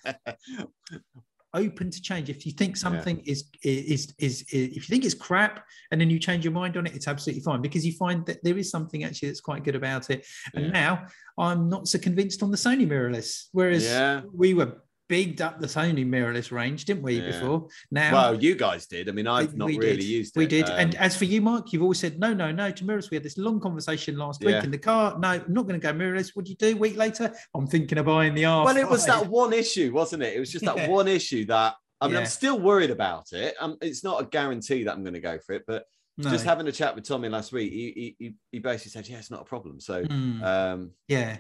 Open 1.55 1.89
to 1.89 2.01
change. 2.01 2.29
If 2.29 2.45
you 2.45 2.51
think 2.51 2.77
something 2.77 3.21
is, 3.25 3.45
is 3.63 4.13
is 4.19 4.43
is 4.51 4.75
if 4.75 4.75
you 4.75 4.81
think 4.81 5.03
it's 5.03 5.15
crap 5.15 5.65
and 5.91 5.99
then 5.99 6.09
you 6.09 6.19
change 6.19 6.45
your 6.45 6.53
mind 6.53 6.77
on 6.77 6.85
it, 6.85 6.93
it's 6.95 7.07
absolutely 7.07 7.41
fine 7.41 7.59
because 7.61 7.83
you 7.83 7.93
find 7.93 8.23
that 8.27 8.43
there 8.43 8.55
is 8.57 8.69
something 8.69 9.03
actually 9.03 9.29
that's 9.29 9.41
quite 9.41 9.63
good 9.63 9.75
about 9.75 10.11
it. 10.11 10.27
And 10.53 10.65
Yeah. 10.65 10.71
now 10.71 11.05
I'm 11.39 11.67
not 11.67 11.87
so 11.87 11.97
convinced 11.97 12.43
on 12.43 12.51
the 12.51 12.57
Sony 12.57 12.87
mirrorless, 12.87 13.47
whereas 13.51 13.83
Yeah. 13.83 14.21
we 14.31 14.53
were 14.53 14.83
bigged 15.09 15.41
up 15.41 15.59
the 15.59 15.67
Sony 15.67 16.07
mirrorless 16.07 16.51
range, 16.51 16.85
didn't 16.85 17.03
we? 17.03 17.19
Yeah. 17.19 17.31
Before 17.31 17.67
now, 17.91 18.13
Well, 18.13 18.41
you 18.41 18.55
guys 18.55 18.85
did. 18.85 19.09
I 19.09 19.11
mean, 19.11 19.27
I've 19.27 19.57
not 19.57 19.67
really 19.67 19.97
did. 19.97 20.03
used 20.03 20.37
it. 20.37 20.39
We 20.39 20.45
did. 20.47 20.69
and 20.69 20.95
Um, 20.95 21.01
as 21.01 21.17
for 21.17 21.25
you, 21.25 21.41
Mark, 21.41 21.73
you've 21.73 21.81
always 21.81 21.99
said 21.99 22.19
no, 22.19 22.33
no, 22.33 22.51
no 22.51 22.71
to 22.71 22.83
mirrorless. 22.85 23.09
We 23.09 23.15
had 23.15 23.23
this 23.23 23.37
long 23.37 23.59
conversation 23.59 24.17
last 24.17 24.41
Yeah. 24.41 24.55
week 24.55 24.63
in 24.63 24.71
the 24.71 24.77
car. 24.77 25.17
No, 25.19 25.27
I'm 25.29 25.43
not 25.53 25.67
going 25.67 25.79
to 25.79 25.85
go 25.85 25.91
mirrorless. 25.93 26.35
What 26.35 26.45
do 26.45 26.51
you 26.51 26.57
do? 26.57 26.69
A 26.69 26.73
week 26.75 26.95
later, 26.95 27.33
I'm 27.53 27.67
thinking 27.67 27.97
of 27.97 28.05
buying 28.05 28.35
the 28.35 28.45
R. 28.45 28.63
well, 28.63 28.77
it 28.77 28.87
was 28.87 29.05
that 29.07 29.27
one 29.27 29.51
issue, 29.51 29.91
wasn't 29.91 30.23
it? 30.23 30.35
It 30.35 30.39
was 30.39 30.51
just 30.51 30.63
that 30.63 30.77
Yeah. 30.77 30.87
one 30.87 31.07
issue 31.09 31.45
that 31.47 31.73
I 31.99 32.07
mean. 32.07 32.17
I'm 32.17 32.25
still 32.27 32.59
worried 32.59 32.91
about 32.91 33.33
it. 33.33 33.55
Um, 33.59 33.77
it's 33.81 34.03
not 34.03 34.21
a 34.21 34.25
guarantee 34.25 34.83
that 34.83 34.93
I'm 34.93 35.03
going 35.03 35.15
to 35.15 35.19
go 35.19 35.37
for 35.39 35.53
it, 35.53 35.63
but 35.67 35.83
No. 36.17 36.29
just 36.29 36.45
having 36.45 36.67
a 36.67 36.71
chat 36.71 36.95
with 36.95 37.03
Tommy 37.05 37.27
last 37.29 37.51
week, 37.51 37.73
he, 37.73 38.15
he, 38.19 38.25
he- 38.25 38.35
he 38.53 38.59
basically 38.59 38.91
said, 38.91 39.09
"Yeah, 39.09 39.17
it's 39.17 39.31
not 39.31 39.41
a 39.41 39.45
problem." 39.45 39.79
So, 39.81 40.03
Mm, 40.05 40.43
um, 40.43 40.91
yeah, 41.07 41.37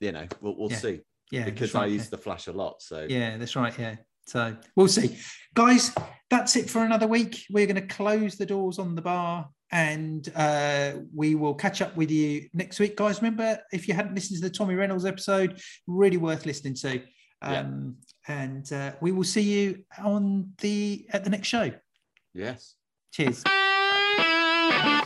you 0.00 0.10
know, 0.12 0.26
we'll, 0.40 0.56
we'll 0.56 0.70
Yeah. 0.70 0.76
see 0.78 1.00
yeah. 1.30 1.44
because 1.44 1.74
right, 1.74 1.84
I 1.84 1.86
yeah. 1.86 1.94
use 1.94 2.08
the 2.08 2.18
flash 2.18 2.46
a 2.46 2.52
lot. 2.52 2.82
So, 2.82 3.06
Yeah, 3.08 3.36
that's 3.36 3.56
right. 3.56 3.76
Yeah. 3.78 3.96
So 4.26 4.56
we'll 4.76 4.88
see. 4.88 5.18
Guys, 5.54 5.94
that's 6.28 6.54
it 6.56 6.70
for 6.70 6.84
another 6.84 7.06
week. 7.06 7.44
We're 7.50 7.66
going 7.66 7.76
to 7.76 7.94
close 7.94 8.36
the 8.36 8.46
doors 8.46 8.78
on 8.78 8.94
the 8.94 9.02
bar 9.02 9.48
and 9.72 10.28
uh, 10.36 10.92
we 11.14 11.34
will 11.34 11.54
catch 11.54 11.82
up 11.82 11.96
with 11.96 12.10
you 12.10 12.48
next 12.52 12.78
week. 12.78 12.96
Guys, 12.96 13.22
remember, 13.22 13.58
if 13.72 13.88
you 13.88 13.94
hadn't 13.94 14.14
listened 14.14 14.40
to 14.40 14.48
the 14.48 14.54
Tommy 14.54 14.74
Reynolds 14.74 15.04
episode, 15.04 15.60
really 15.86 16.16
worth 16.16 16.46
listening 16.46 16.74
to. 16.74 17.00
Yeah. 17.42 17.60
Um, 17.60 17.96
And 18.28 18.70
uh, 18.72 18.92
we 19.00 19.12
will 19.12 19.24
see 19.24 19.42
you 19.42 19.84
on 19.98 20.52
the 20.58 21.06
at 21.10 21.24
the 21.24 21.30
next 21.30 21.48
show. 21.48 21.70
yes. 22.34 22.74
Cheers. 23.12 23.42
Bye. 23.42 25.04